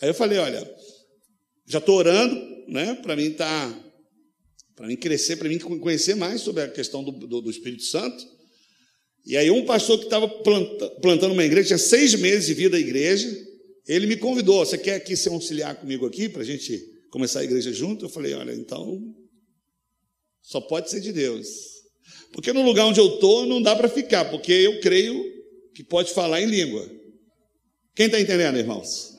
Aí 0.00 0.08
eu 0.08 0.14
falei: 0.14 0.38
olha, 0.38 0.66
já 1.66 1.78
estou 1.78 1.96
orando, 1.96 2.34
né, 2.68 2.94
para 3.02 3.14
mim. 3.14 3.32
Tá 3.32 3.70
para 4.74 4.86
mim 4.86 4.96
crescer, 4.96 5.36
para 5.36 5.46
mim 5.46 5.58
conhecer 5.58 6.16
mais 6.16 6.40
sobre 6.40 6.62
a 6.62 6.68
questão 6.68 7.04
do, 7.04 7.12
do, 7.12 7.42
do, 7.42 7.50
Espírito 7.50 7.82
Santo. 7.82 8.26
E 9.26 9.36
aí 9.36 9.50
um 9.50 9.66
pastor 9.66 9.98
que 9.98 10.04
estava 10.04 10.26
plantando 11.02 11.32
uma 11.32 11.44
igreja, 11.44 11.66
tinha 11.66 11.78
seis 11.78 12.14
meses 12.14 12.46
de 12.46 12.54
vida 12.54 12.78
à 12.78 12.80
igreja, 12.80 13.28
ele 13.86 14.06
me 14.06 14.16
convidou, 14.16 14.64
você 14.64 14.78
quer 14.78 14.94
aqui 14.94 15.14
ser 15.14 15.28
auxiliar 15.28 15.74
comigo 15.74 16.06
aqui, 16.06 16.30
para 16.30 16.40
a 16.40 16.46
gente 16.46 16.82
começar 17.10 17.40
a 17.40 17.44
igreja 17.44 17.72
junto? 17.72 18.04
Eu 18.04 18.08
falei, 18.08 18.34
olha, 18.34 18.52
então, 18.52 19.00
só 20.42 20.60
pode 20.60 20.90
ser 20.90 21.00
de 21.00 21.12
Deus. 21.12 21.48
Porque 22.32 22.52
no 22.52 22.62
lugar 22.62 22.86
onde 22.86 23.00
eu 23.00 23.14
estou 23.14 23.46
não 23.46 23.60
dá 23.60 23.74
para 23.74 23.88
ficar, 23.88 24.30
porque 24.30 24.52
eu 24.52 24.80
creio 24.80 25.22
que 25.74 25.84
pode 25.84 26.12
falar 26.12 26.40
em 26.40 26.46
língua. 26.46 26.88
Quem 27.94 28.06
está 28.06 28.20
entendendo, 28.20 28.58
irmãos? 28.58 29.16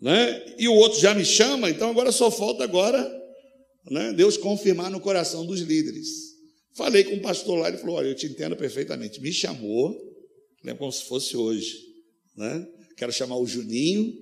Né? 0.00 0.54
E 0.58 0.68
o 0.68 0.74
outro 0.74 1.00
já 1.00 1.14
me 1.14 1.24
chama, 1.24 1.70
então 1.70 1.90
agora 1.90 2.12
só 2.12 2.30
falta 2.30 2.64
agora 2.64 3.10
né, 3.90 4.12
Deus 4.12 4.36
confirmar 4.36 4.90
no 4.90 5.00
coração 5.00 5.46
dos 5.46 5.60
líderes. 5.60 6.08
Falei 6.74 7.04
com 7.04 7.14
o 7.14 7.22
pastor 7.22 7.58
lá, 7.58 7.68
ele 7.68 7.78
falou: 7.78 7.96
Olha, 7.96 8.08
eu 8.08 8.14
te 8.14 8.26
entendo 8.26 8.54
perfeitamente. 8.56 9.20
Me 9.20 9.32
chamou, 9.32 9.96
lembra 10.62 10.80
como 10.80 10.92
se 10.92 11.04
fosse 11.04 11.36
hoje. 11.36 11.74
Né? 12.36 12.66
Quero 12.96 13.12
chamar 13.12 13.38
o 13.38 13.46
Juninho. 13.46 14.14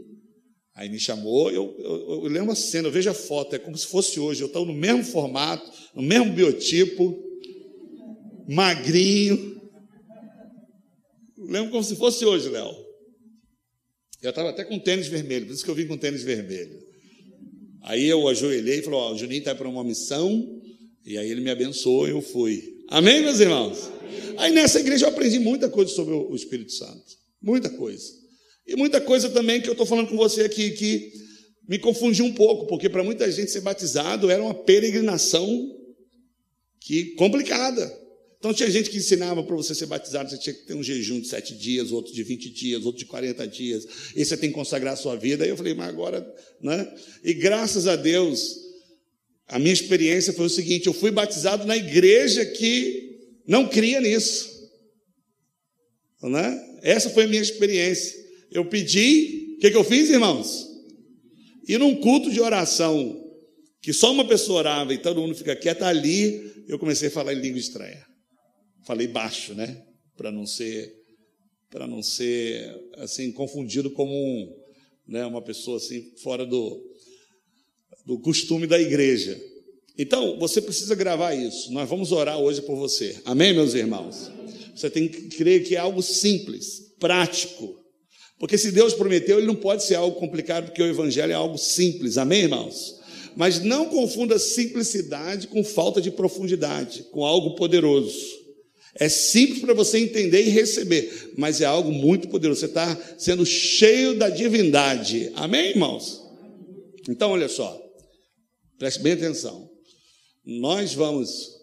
Aí 0.74 0.88
me 0.88 0.98
chamou, 0.98 1.52
eu, 1.52 1.76
eu, 1.78 2.24
eu 2.24 2.28
lembro 2.28 2.50
a 2.50 2.56
cena, 2.56 2.88
eu 2.88 2.92
vejo 2.92 3.08
a 3.08 3.14
foto, 3.14 3.54
é 3.54 3.58
como 3.60 3.78
se 3.78 3.86
fosse 3.86 4.18
hoje. 4.18 4.42
Eu 4.42 4.48
estou 4.48 4.66
no 4.66 4.74
mesmo 4.74 5.04
formato, 5.04 5.70
no 5.94 6.02
mesmo 6.02 6.32
biotipo, 6.32 7.16
magrinho. 8.48 9.62
Lembro 11.38 11.70
como 11.70 11.84
se 11.84 11.94
fosse 11.94 12.24
hoje, 12.24 12.48
Léo. 12.48 12.74
Eu 14.20 14.30
estava 14.30 14.50
até 14.50 14.64
com 14.64 14.78
tênis 14.78 15.06
vermelho, 15.06 15.46
por 15.46 15.52
isso 15.52 15.64
que 15.64 15.70
eu 15.70 15.74
vim 15.74 15.86
com 15.86 15.96
tênis 15.96 16.24
vermelho. 16.24 16.82
Aí 17.82 18.06
eu 18.06 18.26
ajoelhei 18.26 18.78
e 18.78 18.82
falei: 18.82 18.98
Ó, 18.98 19.12
o 19.12 19.18
Juninho 19.18 19.40
está 19.40 19.54
para 19.54 19.68
uma 19.68 19.84
missão, 19.84 20.60
e 21.04 21.16
aí 21.16 21.30
ele 21.30 21.42
me 21.42 21.50
abençoou 21.50 22.08
e 22.08 22.10
eu 22.10 22.22
fui. 22.22 22.82
Amém, 22.88 23.22
meus 23.22 23.38
irmãos? 23.38 23.90
Aí 24.38 24.50
nessa 24.50 24.80
igreja 24.80 25.04
eu 25.04 25.10
aprendi 25.10 25.38
muita 25.38 25.68
coisa 25.68 25.92
sobre 25.92 26.14
o 26.14 26.34
Espírito 26.34 26.72
Santo. 26.72 27.16
Muita 27.40 27.70
coisa. 27.70 28.23
E 28.66 28.76
muita 28.76 29.00
coisa 29.00 29.28
também 29.28 29.60
que 29.60 29.68
eu 29.68 29.72
estou 29.72 29.86
falando 29.86 30.08
com 30.08 30.16
você 30.16 30.42
aqui 30.42 30.70
que 30.70 31.12
me 31.68 31.78
confundiu 31.78 32.24
um 32.24 32.32
pouco, 32.32 32.66
porque 32.66 32.88
para 32.88 33.04
muita 33.04 33.30
gente 33.30 33.50
ser 33.50 33.60
batizado 33.60 34.30
era 34.30 34.42
uma 34.42 34.54
peregrinação 34.54 35.70
que 36.80 37.14
complicada. 37.14 38.04
Então 38.38 38.52
tinha 38.52 38.70
gente 38.70 38.90
que 38.90 38.98
ensinava 38.98 39.42
para 39.42 39.56
você 39.56 39.74
ser 39.74 39.86
batizado, 39.86 40.28
você 40.28 40.36
tinha 40.38 40.52
que 40.52 40.66
ter 40.66 40.74
um 40.74 40.82
jejum 40.82 41.18
de 41.18 41.28
sete 41.28 41.54
dias, 41.54 41.90
outro 41.90 42.12
de 42.12 42.22
20 42.22 42.50
dias, 42.50 42.84
outro 42.84 42.98
de 42.98 43.06
40 43.06 43.46
dias, 43.48 43.86
e 44.14 44.22
você 44.22 44.36
tem 44.36 44.50
que 44.50 44.54
consagrar 44.54 44.92
a 44.92 44.96
sua 44.96 45.16
vida. 45.16 45.44
Aí 45.44 45.50
eu 45.50 45.56
falei, 45.56 45.72
mas 45.72 45.88
agora, 45.88 46.20
né? 46.60 46.94
E 47.22 47.32
graças 47.32 47.86
a 47.86 47.96
Deus, 47.96 48.64
a 49.48 49.58
minha 49.58 49.72
experiência 49.72 50.32
foi 50.32 50.46
o 50.46 50.50
seguinte: 50.50 50.86
eu 50.86 50.92
fui 50.92 51.10
batizado 51.10 51.66
na 51.66 51.76
igreja 51.76 52.44
que 52.44 53.18
não 53.46 53.66
cria 53.66 54.00
nisso. 54.00 54.52
Né? 56.22 56.78
Essa 56.82 57.10
foi 57.10 57.24
a 57.24 57.28
minha 57.28 57.42
experiência. 57.42 58.23
Eu 58.54 58.64
pedi, 58.64 59.56
o 59.56 59.58
que, 59.58 59.70
que 59.72 59.76
eu 59.76 59.82
fiz, 59.82 60.08
irmãos? 60.08 60.66
E 61.66 61.76
num 61.76 61.96
culto 61.96 62.30
de 62.30 62.40
oração, 62.40 63.20
que 63.82 63.92
só 63.92 64.12
uma 64.12 64.26
pessoa 64.26 64.60
orava 64.60 64.94
e 64.94 64.98
todo 64.98 65.20
mundo 65.20 65.34
fica 65.34 65.56
quieto, 65.56 65.82
ali 65.82 66.64
eu 66.68 66.78
comecei 66.78 67.08
a 67.08 67.10
falar 67.10 67.34
em 67.34 67.40
língua 67.40 67.58
estranha. 67.58 68.02
Falei 68.86 69.08
baixo, 69.08 69.54
né? 69.54 69.84
Para 70.16 70.30
não 70.30 70.46
ser 70.46 70.92
para 71.68 71.88
não 71.88 72.00
ser 72.00 72.72
assim 72.98 73.32
confundido 73.32 73.90
como 73.90 74.14
um, 74.14 74.48
né, 75.08 75.26
uma 75.26 75.42
pessoa 75.42 75.78
assim 75.78 76.12
fora 76.22 76.46
do, 76.46 76.80
do 78.06 78.20
costume 78.20 78.64
da 78.64 78.80
igreja. 78.80 79.36
Então, 79.98 80.38
você 80.38 80.62
precisa 80.62 80.94
gravar 80.94 81.34
isso. 81.34 81.72
Nós 81.72 81.88
vamos 81.88 82.12
orar 82.12 82.38
hoje 82.38 82.62
por 82.62 82.76
você. 82.76 83.20
Amém, 83.24 83.52
meus 83.52 83.74
irmãos? 83.74 84.30
Você 84.74 84.88
tem 84.88 85.08
que 85.08 85.36
crer 85.36 85.64
que 85.64 85.74
é 85.74 85.78
algo 85.78 86.00
simples, 86.00 86.94
prático. 87.00 87.83
Porque 88.38 88.58
se 88.58 88.72
Deus 88.72 88.94
prometeu, 88.94 89.38
ele 89.38 89.46
não 89.46 89.54
pode 89.54 89.84
ser 89.84 89.94
algo 89.94 90.18
complicado, 90.18 90.66
porque 90.66 90.82
o 90.82 90.86
evangelho 90.86 91.32
é 91.32 91.34
algo 91.34 91.56
simples. 91.56 92.18
Amém, 92.18 92.42
irmãos? 92.42 93.00
Mas 93.36 93.60
não 93.60 93.86
confunda 93.86 94.38
simplicidade 94.38 95.48
com 95.48 95.64
falta 95.64 96.00
de 96.00 96.10
profundidade, 96.10 97.04
com 97.10 97.24
algo 97.24 97.54
poderoso. 97.54 98.44
É 98.96 99.08
simples 99.08 99.60
para 99.60 99.74
você 99.74 99.98
entender 99.98 100.42
e 100.42 100.50
receber, 100.50 101.32
mas 101.36 101.60
é 101.60 101.64
algo 101.64 101.90
muito 101.90 102.28
poderoso. 102.28 102.60
Você 102.60 102.66
está 102.66 102.96
sendo 103.18 103.44
cheio 103.44 104.16
da 104.16 104.28
divindade. 104.28 105.32
Amém, 105.34 105.70
irmãos? 105.70 106.22
Então, 107.08 107.32
olha 107.32 107.48
só. 107.48 107.80
Preste 108.78 109.00
bem 109.00 109.14
atenção. 109.14 109.68
Nós 110.44 110.94
vamos 110.94 111.54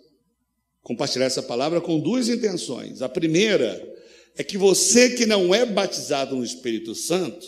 compartilhar 0.81 1.25
essa 1.25 1.43
palavra 1.43 1.79
com 1.79 1.99
duas 1.99 2.27
intenções. 2.27 3.01
A 3.01 3.07
primeira 3.07 3.90
é 4.38 4.44
que 4.44 4.58
você 4.58 5.12
que 5.12 5.26
não 5.26 5.54
é 5.54 5.65
batizado 5.65 6.36
no 6.36 6.44
Espírito 6.44 6.96
Santo, 6.96 7.46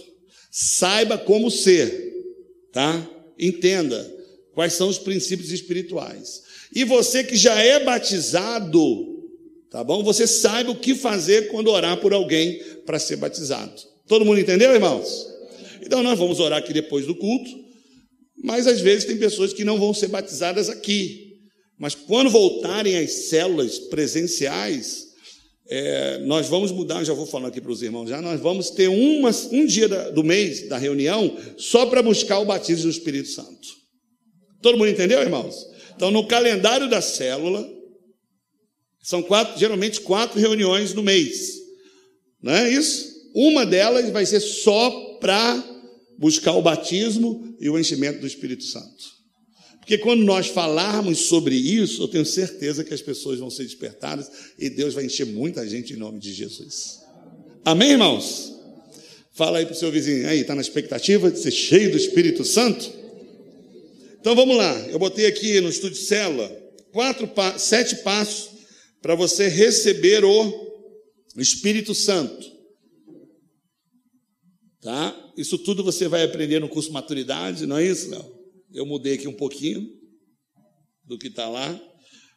saiba 0.52 1.18
como 1.18 1.50
ser, 1.50 2.14
tá? 2.72 3.10
Entenda 3.40 4.12
quais 4.54 4.74
são 4.74 4.88
os 4.88 4.98
princípios 4.98 5.52
espirituais. 5.52 6.44
E 6.76 6.84
você 6.84 7.24
que 7.24 7.36
já 7.36 7.60
é 7.62 7.84
batizado, 7.84 9.30
tá 9.70 9.84
bom? 9.84 10.04
Você 10.04 10.28
saiba 10.28 10.72
o 10.72 10.80
que 10.80 10.96
fazer 10.96 11.50
quando 11.50 11.70
orar 11.70 12.00
por 12.00 12.14
alguém 12.14 12.62
para 12.86 13.00
ser 13.00 13.16
batizado. 13.16 13.82
Todo 14.08 14.26
mundo 14.26 14.40
entendeu, 14.40 14.74
irmãos? 14.74 15.28
Então 15.82 16.04
nós 16.04 16.18
vamos 16.18 16.40
orar 16.40 16.60
aqui 16.60 16.74
depois 16.74 17.06
do 17.06 17.16
culto. 17.16 17.64
Mas 18.44 18.68
às 18.68 18.82
vezes 18.82 19.06
tem 19.06 19.18
pessoas 19.18 19.54
que 19.54 19.64
não 19.64 19.80
vão 19.80 19.94
ser 19.94 20.08
batizadas 20.08 20.70
aqui. 20.70 21.40
Mas 21.78 21.96
quando 21.96 22.30
voltarem 22.30 22.98
às 22.98 23.12
células 23.30 23.80
presenciais, 23.80 25.13
é, 25.68 26.20
nós 26.20 26.48
vamos 26.48 26.72
mudar, 26.72 27.04
já 27.04 27.14
vou 27.14 27.26
falar 27.26 27.48
aqui 27.48 27.62
para 27.62 27.72
os 27.72 27.82
irmãos 27.82 28.10
já, 28.10 28.22
nós 28.22 28.40
vamos 28.40 28.70
ter 28.70 28.90
uma, 28.90 29.32
um 29.52 29.66
dia 29.66 29.88
da, 29.88 30.10
do 30.10 30.24
mês 30.24 30.68
da 30.68 30.78
reunião 30.78 31.38
só 31.58 31.86
para 31.86 32.02
buscar 32.02 32.40
o 32.40 32.46
batismo 32.46 32.84
do 32.84 32.90
Espírito 32.90 33.30
Santo. 33.30 33.68
Todo 34.62 34.78
mundo 34.78 34.90
entendeu, 34.90 35.22
irmãos? 35.22 35.56
Então, 35.96 36.12
no 36.12 36.28
calendário 36.28 36.90
da 36.90 37.02
célula, 37.02 37.70
são 39.02 39.22
quatro, 39.22 39.60
geralmente 39.60 40.02
quatro 40.02 40.40
reuniões 40.40 40.94
no 40.94 41.04
mês. 41.04 41.54
Não 42.42 42.54
é 42.54 42.70
isso? 42.70 43.14
Uma 43.34 43.66
delas 43.66 44.10
vai 44.10 44.26
ser 44.26 44.40
só 44.40 45.18
para 45.20 45.64
buscar 46.18 46.54
o 46.54 46.62
batismo 46.62 47.56
e 47.60 47.70
o 47.70 47.78
enchimento 47.80 48.20
do 48.20 48.28
Espírito 48.28 48.64
Santo. 48.64 49.14
Porque 49.84 49.98
quando 49.98 50.24
nós 50.24 50.48
falarmos 50.48 51.26
sobre 51.26 51.56
isso, 51.56 52.04
eu 52.04 52.08
tenho 52.08 52.26
certeza 52.26 52.86
que 52.86 52.94
as 52.94 53.02
pessoas 53.02 53.40
vão 53.40 53.50
ser 53.50 53.64
despertadas 53.64 54.32
e 54.58 54.70
Deus 54.70 54.94
vai 54.94 55.06
encher 55.06 55.26
muita 55.26 55.68
gente 55.68 55.92
em 55.92 55.98
nome 55.98 56.20
de 56.20 56.32
Jesus. 56.32 57.02
Amém, 57.66 57.92
irmãos? 57.92 58.54
Fala 59.34 59.58
aí 59.58 59.66
para 59.66 59.74
o 59.74 59.78
seu 59.78 59.92
vizinho, 59.92 60.28
aí, 60.30 60.40
está 60.40 60.56
na 60.56 60.62
expectativa 60.62 61.30
de 61.30 61.38
ser 61.40 61.52
cheio 61.52 61.92
do 61.92 61.98
Espírito 61.98 62.46
Santo? 62.46 62.90
Então 64.22 64.34
vamos 64.36 64.56
lá, 64.56 64.74
eu 64.88 64.98
botei 64.98 65.26
aqui 65.26 65.60
no 65.60 65.68
estúdio 65.68 65.98
célula 65.98 66.50
quatro, 66.94 67.30
sete 67.58 67.98
passos 67.98 68.52
para 69.02 69.16
você 69.16 69.50
receber 69.50 70.24
o 70.24 70.74
Espírito 71.36 71.94
Santo. 71.94 72.54
Tá? 74.80 75.34
Isso 75.36 75.58
tudo 75.58 75.84
você 75.84 76.08
vai 76.08 76.24
aprender 76.24 76.60
no 76.60 76.70
curso 76.70 76.92
Maturidade, 76.94 77.66
não 77.66 77.78
é 77.78 77.86
isso, 77.86 78.10
Léo? 78.10 78.43
Eu 78.74 78.86
mudei 78.88 79.14
aqui 79.14 79.28
um 79.28 79.34
pouquinho 79.34 79.88
do 81.06 81.18
que 81.18 81.28
está 81.28 81.48
lá. 81.48 81.80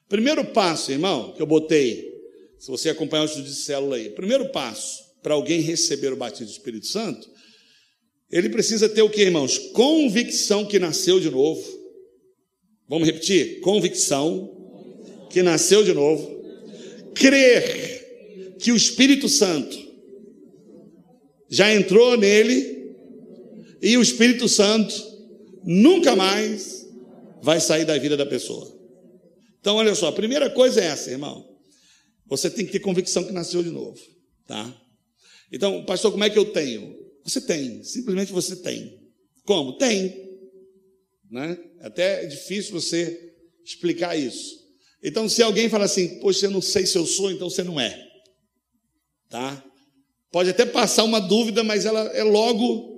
Primeiro 0.08 0.44
passo, 0.52 0.92
irmão, 0.92 1.32
que 1.32 1.40
eu 1.40 1.46
botei, 1.46 2.12
se 2.58 2.70
você 2.70 2.90
acompanhar 2.90 3.22
o 3.22 3.26
estudo 3.26 3.44
de 3.44 3.54
célula 3.54 3.96
aí, 3.96 4.10
primeiro 4.10 4.50
passo 4.52 5.02
para 5.22 5.34
alguém 5.34 5.60
receber 5.60 6.12
o 6.12 6.16
batismo 6.16 6.46
do 6.46 6.52
Espírito 6.52 6.86
Santo, 6.86 7.28
ele 8.30 8.50
precisa 8.50 8.88
ter 8.88 9.02
o 9.02 9.08
que, 9.08 9.22
irmãos? 9.22 9.58
Convicção 9.72 10.66
que 10.66 10.78
nasceu 10.78 11.18
de 11.18 11.30
novo. 11.30 11.64
Vamos 12.88 13.06
repetir? 13.06 13.60
Convicção 13.60 14.52
que 15.30 15.42
nasceu 15.42 15.82
de 15.82 15.94
novo. 15.94 16.36
Crer 17.14 18.56
que 18.60 18.72
o 18.72 18.76
Espírito 18.76 19.28
Santo 19.28 19.76
já 21.48 21.72
entrou 21.72 22.16
nele 22.16 22.94
e 23.80 23.96
o 23.96 24.02
Espírito 24.02 24.48
Santo 24.48 25.15
nunca 25.66 26.14
mais 26.14 26.86
vai 27.42 27.60
sair 27.60 27.84
da 27.84 27.98
vida 27.98 28.16
da 28.16 28.24
pessoa. 28.24 28.74
Então, 29.60 29.76
olha 29.76 29.94
só, 29.96 30.08
a 30.08 30.12
primeira 30.12 30.48
coisa 30.48 30.80
é 30.80 30.84
essa, 30.84 31.10
irmão. 31.10 31.44
Você 32.26 32.48
tem 32.48 32.64
que 32.64 32.72
ter 32.72 32.80
convicção 32.80 33.24
que 33.24 33.32
nasceu 33.32 33.62
de 33.62 33.70
novo, 33.70 33.98
tá? 34.46 34.82
Então, 35.52 35.84
pastor, 35.84 36.12
como 36.12 36.24
é 36.24 36.30
que 36.30 36.38
eu 36.38 36.52
tenho? 36.52 36.96
Você 37.24 37.40
tem, 37.40 37.82
simplesmente 37.82 38.32
você 38.32 38.56
tem. 38.56 38.96
Como? 39.44 39.76
Tem. 39.76 40.24
Né? 41.30 41.58
Até 41.80 42.24
é 42.24 42.26
difícil 42.26 42.72
você 42.72 43.34
explicar 43.64 44.16
isso. 44.16 44.56
Então, 45.02 45.28
se 45.28 45.42
alguém 45.42 45.68
fala 45.68 45.84
assim, 45.84 46.20
poxa, 46.20 46.46
eu 46.46 46.50
não 46.50 46.62
sei 46.62 46.86
se 46.86 46.96
eu 46.96 47.04
sou, 47.04 47.30
então 47.30 47.50
você 47.50 47.62
não 47.62 47.78
é. 47.80 48.04
Tá? 49.28 49.64
Pode 50.30 50.50
até 50.50 50.64
passar 50.64 51.04
uma 51.04 51.20
dúvida, 51.20 51.62
mas 51.64 51.84
ela 51.84 52.00
é 52.16 52.22
logo 52.22 52.95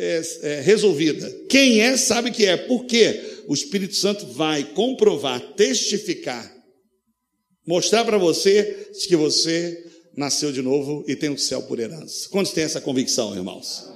é, 0.00 0.22
é, 0.42 0.60
resolvida. 0.60 1.30
Quem 1.48 1.80
é, 1.80 1.96
sabe 1.96 2.30
que 2.30 2.46
é. 2.46 2.56
Por 2.56 2.86
quê? 2.86 3.20
O 3.46 3.54
Espírito 3.54 3.94
Santo 3.94 4.26
vai 4.26 4.64
comprovar, 4.64 5.40
testificar 5.54 6.60
Mostrar 7.70 8.04
para 8.04 8.18
você 8.18 8.88
que 9.06 9.14
você 9.14 9.84
nasceu 10.16 10.50
de 10.50 10.60
novo 10.60 11.04
e 11.06 11.14
tem 11.14 11.30
o 11.30 11.38
céu 11.38 11.62
por 11.62 11.78
herança. 11.78 12.28
Quantos 12.28 12.52
têm 12.52 12.64
essa 12.64 12.80
convicção, 12.80 13.32
irmãos? 13.36 13.88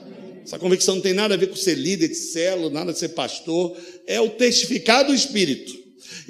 Essa 0.44 0.60
convicção 0.60 0.94
não 0.94 1.02
tem 1.02 1.12
nada 1.12 1.34
a 1.34 1.36
ver 1.36 1.48
com 1.48 1.56
ser 1.56 1.74
líder 1.74 2.06
de 2.06 2.14
célula, 2.14 2.70
nada 2.70 2.92
de 2.92 2.98
ser 3.00 3.08
pastor, 3.08 3.76
é 4.06 4.20
o 4.20 4.30
testificar 4.30 5.04
do 5.04 5.12
Espírito. 5.12 5.72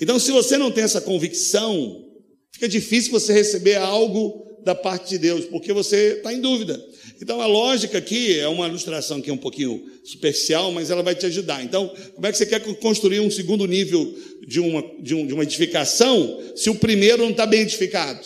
Então, 0.00 0.18
se 0.18 0.30
você 0.30 0.56
não 0.56 0.70
tem 0.70 0.84
essa 0.84 1.02
convicção, 1.02 2.06
fica 2.52 2.66
difícil 2.66 3.10
você 3.10 3.32
receber 3.32 3.76
algo 3.76 4.46
da 4.64 4.74
parte 4.74 5.11
de 5.11 5.18
Deus, 5.18 5.44
porque 5.44 5.72
você 5.72 6.14
está 6.16 6.33
em 6.33 6.40
dúvida. 6.40 6.83
Então, 7.20 7.40
a 7.40 7.46
lógica 7.46 7.98
aqui 7.98 8.38
é 8.38 8.48
uma 8.48 8.66
ilustração 8.66 9.20
que 9.20 9.31
é 9.31 9.33
um 9.33 9.38
pouquinho 9.38 9.85
superficial, 10.05 10.72
mas 10.72 10.90
ela 10.90 11.03
vai 11.03 11.14
te 11.14 11.27
ajudar. 11.27 11.62
Então, 11.62 11.92
como 12.14 12.27
é 12.27 12.33
que 12.33 12.38
você 12.38 12.46
quer 12.46 12.61
construir 12.77 13.20
um 13.20 13.31
segundo 13.31 13.66
nível 13.66 14.14
de 14.46 14.61
uma, 14.61 14.83
de, 15.00 15.14
um, 15.14 15.27
de 15.27 15.33
uma 15.33 15.42
edificação 15.42 16.42
se 16.57 16.68
o 16.70 16.74
primeiro 16.74 17.22
não 17.22 17.31
está 17.31 17.46
bem 17.46 17.61
edificado? 17.61 18.20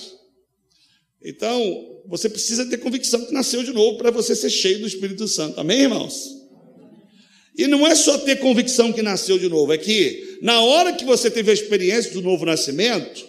Então, 1.23 2.01
você 2.07 2.29
precisa 2.29 2.65
ter 2.65 2.79
convicção 2.79 3.27
que 3.27 3.33
nasceu 3.33 3.63
de 3.63 3.73
novo 3.73 3.99
para 3.99 4.11
você 4.11 4.35
ser 4.35 4.51
cheio 4.51 4.79
do 4.79 4.87
Espírito 4.87 5.29
Santo. 5.29 5.61
Amém, 5.61 5.83
irmãos? 5.83 6.39
E 7.57 7.67
não 7.67 7.87
é 7.87 7.95
só 7.95 8.17
ter 8.19 8.37
convicção 8.37 8.93
que 8.93 9.03
nasceu 9.03 9.39
de 9.39 9.49
novo, 9.49 9.73
é 9.73 9.79
que 9.79 10.39
na 10.41 10.61
hora 10.63 10.93
que 10.93 11.05
você 11.05 11.29
teve 11.29 11.51
a 11.51 11.55
experiência 11.55 12.13
do 12.13 12.23
novo 12.23 12.47
nascimento, 12.47 13.28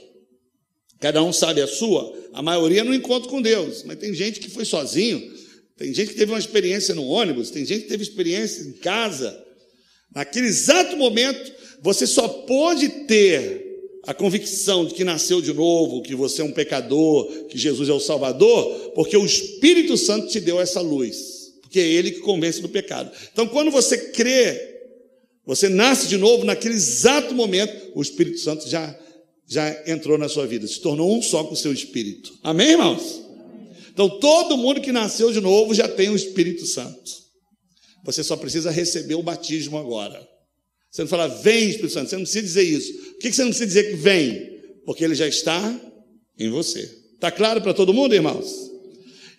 cada 1.00 1.24
um 1.24 1.32
sabe 1.32 1.62
a 1.62 1.68
sua, 1.68 2.14
a 2.34 2.42
maioria 2.42 2.84
não 2.84 2.94
encontra 2.94 3.30
com 3.30 3.42
Deus, 3.42 3.84
mas 3.84 3.98
tem 3.98 4.14
gente 4.14 4.40
que 4.40 4.50
foi 4.50 4.66
sozinho, 4.66 5.32
tem 5.78 5.94
gente 5.94 6.10
que 6.10 6.18
teve 6.18 6.32
uma 6.32 6.40
experiência 6.40 6.94
no 6.94 7.06
ônibus, 7.06 7.50
tem 7.50 7.66
gente 7.66 7.84
que 7.84 7.90
teve 7.90 8.04
experiência 8.04 8.64
em 8.64 8.74
casa. 8.74 9.46
Naquele 10.14 10.48
exato 10.48 10.98
momento, 10.98 11.54
você 11.82 12.06
só 12.06 12.28
pode 12.28 12.90
ter 13.08 13.70
a 14.04 14.14
convicção 14.14 14.86
de 14.86 14.94
que 14.94 15.04
nasceu 15.04 15.42
de 15.42 15.54
novo, 15.54 16.02
que 16.02 16.16
você 16.16 16.42
é 16.42 16.44
um 16.44 16.52
pecador, 16.52 17.46
que 17.46 17.58
Jesus 17.58 17.90
é 17.90 17.94
o 17.94 18.00
Salvador, 18.00 18.92
porque 18.96 19.16
o 19.16 19.26
Espírito 19.26 19.96
Santo 19.98 20.28
te 20.28 20.40
deu 20.40 20.60
essa 20.60 20.82
luz. 20.82 21.40
Porque 21.62 21.80
é 21.80 21.88
Ele 21.88 22.12
que 22.12 22.20
convence 22.22 22.62
do 22.62 22.68
pecado. 22.68 23.12
Então, 23.32 23.48
quando 23.48 23.70
você 23.70 23.98
crê, 24.10 24.80
você 25.46 25.70
nasce 25.70 26.08
de 26.08 26.18
novo, 26.18 26.44
naquele 26.44 26.74
exato 26.74 27.36
momento, 27.36 27.92
o 27.94 28.02
Espírito 28.02 28.40
Santo 28.40 28.68
já, 28.68 28.98
já 29.50 29.92
entrou 29.92 30.16
na 30.16 30.30
sua 30.30 30.46
vida, 30.46 30.68
se 30.68 30.80
tornou 30.80 31.18
um 31.18 31.24
só 31.24 31.44
com 31.44 31.56
o 31.56 31.58
seu 31.58 31.74
Espírito. 31.74 32.38
Amém, 32.44 32.70
irmãos? 32.70 33.20
Então, 33.92 34.20
todo 34.20 34.56
mundo 34.56 34.80
que 34.80 34.92
nasceu 34.92 35.32
de 35.34 35.42
novo 35.42 35.74
já 35.74 35.88
tem 35.88 36.10
o 36.10 36.16
Espírito 36.16 36.68
Santo. 36.68 37.12
Você 38.06 38.24
só 38.24 38.38
precisa 38.38 38.70
receber 38.70 39.16
o 39.16 39.24
batismo 39.24 39.78
agora. 39.78 40.26
Você 40.92 41.02
não 41.02 41.10
fala, 41.10 41.28
vem 41.28 41.68
Espírito 41.68 41.94
Santo, 41.94 42.10
você 42.10 42.16
não 42.16 42.24
precisa 42.24 42.44
dizer 42.44 42.64
isso. 42.64 42.94
Por 42.94 43.20
que 43.20 43.34
você 43.34 43.42
não 43.42 43.50
precisa 43.50 43.68
dizer 43.68 43.90
que 43.90 43.96
vem? 43.96 44.60
Porque 44.86 45.04
ele 45.04 45.16
já 45.16 45.28
está 45.28 45.82
em 46.38 46.50
você. 46.50 46.82
Está 47.16 47.32
claro 47.32 47.60
para 47.60 47.74
todo 47.74 47.94
mundo, 47.94 48.14
irmãos? 48.14 48.70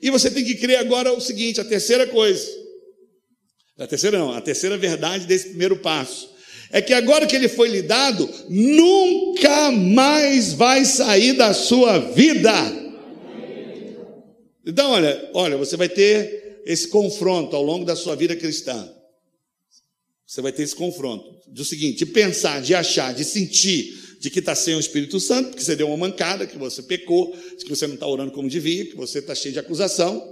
E 0.02 0.10
você 0.10 0.30
tem 0.30 0.44
que 0.44 0.56
crer 0.56 0.78
agora 0.78 1.12
o 1.12 1.20
seguinte: 1.20 1.60
a 1.60 1.64
terceira 1.64 2.06
coisa, 2.06 2.46
a 3.78 3.86
terceira 3.86 4.18
não, 4.18 4.32
a 4.32 4.40
terceira 4.40 4.76
verdade 4.76 5.26
desse 5.26 5.50
primeiro 5.50 5.78
passo, 5.78 6.29
é 6.70 6.80
que 6.80 6.92
agora 6.92 7.26
que 7.26 7.34
ele 7.34 7.48
foi 7.48 7.68
lhe 7.68 7.82
dado, 7.82 8.28
nunca 8.48 9.70
mais 9.72 10.52
vai 10.52 10.84
sair 10.84 11.32
da 11.32 11.52
sua 11.52 11.98
vida. 11.98 12.52
Então, 14.64 14.92
olha, 14.92 15.30
olha, 15.34 15.56
você 15.56 15.76
vai 15.76 15.88
ter 15.88 16.62
esse 16.64 16.88
confronto 16.88 17.56
ao 17.56 17.62
longo 17.62 17.84
da 17.84 17.96
sua 17.96 18.14
vida 18.14 18.36
cristã. 18.36 18.88
Você 20.26 20.40
vai 20.40 20.52
ter 20.52 20.62
esse 20.62 20.76
confronto 20.76 21.40
do 21.48 21.64
seguinte: 21.64 21.98
de 21.98 22.06
pensar, 22.06 22.60
de 22.62 22.74
achar, 22.74 23.12
de 23.12 23.24
sentir 23.24 24.00
de 24.20 24.28
que 24.28 24.38
está 24.38 24.54
sem 24.54 24.74
o 24.74 24.80
Espírito 24.80 25.18
Santo, 25.18 25.48
porque 25.48 25.64
você 25.64 25.74
deu 25.74 25.88
uma 25.88 25.96
mancada, 25.96 26.46
que 26.46 26.58
você 26.58 26.82
pecou, 26.82 27.34
que 27.58 27.68
você 27.68 27.86
não 27.86 27.94
está 27.94 28.06
orando 28.06 28.32
como 28.32 28.50
devia, 28.50 28.84
que 28.84 28.94
você 28.94 29.18
está 29.18 29.34
cheio 29.34 29.54
de 29.54 29.58
acusação, 29.58 30.22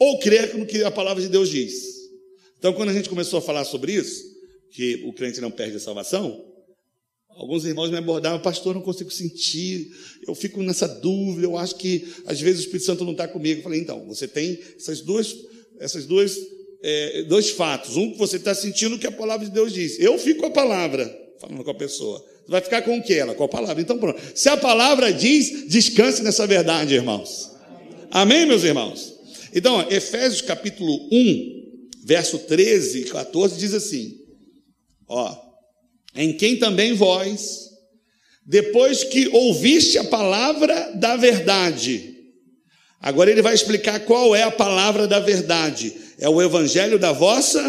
ou 0.00 0.18
crer 0.18 0.56
no 0.58 0.66
que 0.66 0.82
a 0.82 0.90
palavra 0.90 1.22
de 1.22 1.28
Deus 1.28 1.48
diz. 1.48 2.10
Então, 2.58 2.72
quando 2.72 2.88
a 2.88 2.92
gente 2.92 3.08
começou 3.08 3.38
a 3.38 3.42
falar 3.42 3.64
sobre 3.64 3.92
isso, 3.92 4.29
que 4.72 5.02
o 5.06 5.12
crente 5.12 5.40
não 5.40 5.50
perde 5.50 5.76
a 5.76 5.80
salvação, 5.80 6.50
alguns 7.40 7.64
irmãos 7.64 7.90
me 7.90 7.96
abordaram, 7.96 8.40
pastor, 8.40 8.74
não 8.74 8.82
consigo 8.82 9.10
sentir, 9.10 9.90
eu 10.26 10.34
fico 10.34 10.62
nessa 10.62 10.86
dúvida, 10.86 11.46
eu 11.46 11.56
acho 11.56 11.76
que 11.76 12.06
às 12.26 12.40
vezes 12.40 12.60
o 12.60 12.64
Espírito 12.64 12.86
Santo 12.86 13.04
não 13.04 13.12
está 13.12 13.26
comigo. 13.26 13.60
Eu 13.60 13.64
falei, 13.64 13.80
então, 13.80 14.06
você 14.06 14.28
tem 14.28 14.58
essas 14.76 15.00
duas, 15.00 15.34
essas 15.78 16.06
duas, 16.06 16.36
é, 16.82 17.22
dois 17.24 17.50
fatos. 17.50 17.96
Um 17.96 18.12
que 18.12 18.18
você 18.18 18.36
está 18.36 18.54
sentindo 18.54 18.98
que 18.98 19.06
a 19.06 19.12
palavra 19.12 19.46
de 19.46 19.52
Deus 19.52 19.72
diz. 19.72 19.98
Eu 19.98 20.18
fico 20.18 20.40
com 20.40 20.46
a 20.46 20.50
palavra, 20.50 21.08
falando 21.40 21.64
com 21.64 21.70
a 21.70 21.74
pessoa. 21.74 22.24
Vai 22.46 22.60
ficar 22.60 22.82
com 22.82 22.98
o 22.98 23.02
que 23.02 23.14
ela? 23.14 23.34
Com 23.34 23.44
a 23.44 23.48
palavra. 23.48 23.80
Então, 23.80 23.98
pronto. 23.98 24.20
Se 24.34 24.48
a 24.48 24.56
palavra 24.56 25.12
diz, 25.12 25.68
descanse 25.68 26.22
nessa 26.22 26.46
verdade, 26.46 26.94
irmãos. 26.94 27.50
Amém, 28.10 28.44
meus 28.44 28.64
irmãos? 28.64 29.14
Então, 29.54 29.76
ó, 29.76 29.90
Efésios 29.90 30.42
capítulo 30.42 31.08
1, 31.12 31.88
verso 32.04 32.38
13 32.40 33.02
e 33.02 33.04
14 33.04 33.58
diz 33.58 33.72
assim: 33.72 34.19
Ó, 35.10 35.36
em 36.14 36.32
quem 36.32 36.56
também 36.56 36.94
vós, 36.94 37.68
depois 38.46 39.04
que 39.04 39.28
ouviste 39.28 39.98
a 39.98 40.04
palavra 40.04 40.92
da 40.94 41.16
verdade, 41.16 42.16
agora 43.00 43.30
ele 43.30 43.42
vai 43.42 43.54
explicar 43.54 44.00
qual 44.00 44.34
é 44.34 44.42
a 44.42 44.50
palavra 44.50 45.06
da 45.06 45.20
verdade: 45.20 45.94
é 46.18 46.28
o 46.28 46.40
evangelho 46.40 46.98
da 46.98 47.12
vossa 47.12 47.62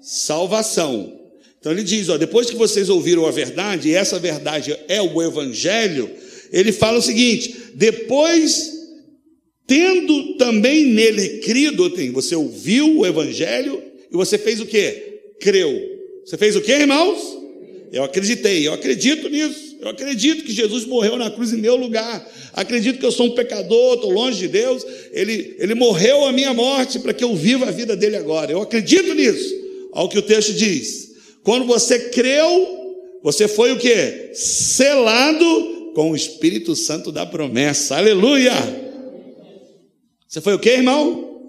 salvação 0.00 1.20
então 1.62 1.70
ele 1.70 1.84
diz: 1.84 2.08
ó, 2.08 2.18
depois 2.18 2.50
que 2.50 2.56
vocês 2.56 2.88
ouviram 2.88 3.24
a 3.24 3.30
verdade, 3.30 3.88
e 3.88 3.94
essa 3.94 4.18
verdade 4.18 4.76
é 4.88 5.00
o 5.00 5.22
Evangelho, 5.22 6.10
ele 6.52 6.72
fala 6.72 6.98
o 6.98 7.02
seguinte: 7.02 7.54
depois, 7.74 8.72
tendo 9.64 10.36
também 10.38 10.86
nele 10.86 11.38
crido, 11.38 11.88
você 12.12 12.34
ouviu 12.34 12.98
o 12.98 13.06
Evangelho 13.06 13.80
e 14.10 14.16
você 14.16 14.36
fez 14.36 14.60
o 14.60 14.66
que? 14.66 15.20
Creu. 15.40 15.91
Você 16.24 16.36
fez 16.36 16.56
o 16.56 16.60
que, 16.60 16.72
irmãos? 16.72 17.38
Eu 17.92 18.04
acreditei, 18.04 18.66
eu 18.66 18.72
acredito 18.72 19.28
nisso. 19.28 19.76
Eu 19.80 19.88
acredito 19.88 20.44
que 20.44 20.52
Jesus 20.52 20.86
morreu 20.86 21.16
na 21.16 21.30
cruz 21.30 21.52
em 21.52 21.56
meu 21.56 21.76
lugar. 21.76 22.24
Acredito 22.52 22.98
que 23.00 23.04
eu 23.04 23.10
sou 23.10 23.26
um 23.26 23.34
pecador, 23.34 23.94
estou 23.94 24.12
longe 24.12 24.38
de 24.38 24.48
Deus. 24.48 24.86
Ele, 25.10 25.56
ele 25.58 25.74
morreu 25.74 26.24
a 26.24 26.32
minha 26.32 26.54
morte 26.54 27.00
para 27.00 27.12
que 27.12 27.24
eu 27.24 27.34
viva 27.34 27.66
a 27.66 27.70
vida 27.72 27.96
dele 27.96 28.16
agora. 28.16 28.52
Eu 28.52 28.62
acredito 28.62 29.12
nisso. 29.12 29.52
Olha 29.92 30.06
o 30.06 30.08
que 30.08 30.18
o 30.18 30.22
texto 30.22 30.52
diz. 30.52 31.10
Quando 31.42 31.66
você 31.66 31.98
creu, 32.10 33.20
você 33.22 33.48
foi 33.48 33.72
o 33.72 33.78
que? 33.78 34.30
Selado 34.34 35.92
com 35.94 36.12
o 36.12 36.16
Espírito 36.16 36.76
Santo 36.76 37.10
da 37.10 37.26
promessa. 37.26 37.96
Aleluia! 37.96 38.52
Você 40.28 40.40
foi 40.40 40.54
o 40.54 40.58
que, 40.58 40.70
irmão? 40.70 41.40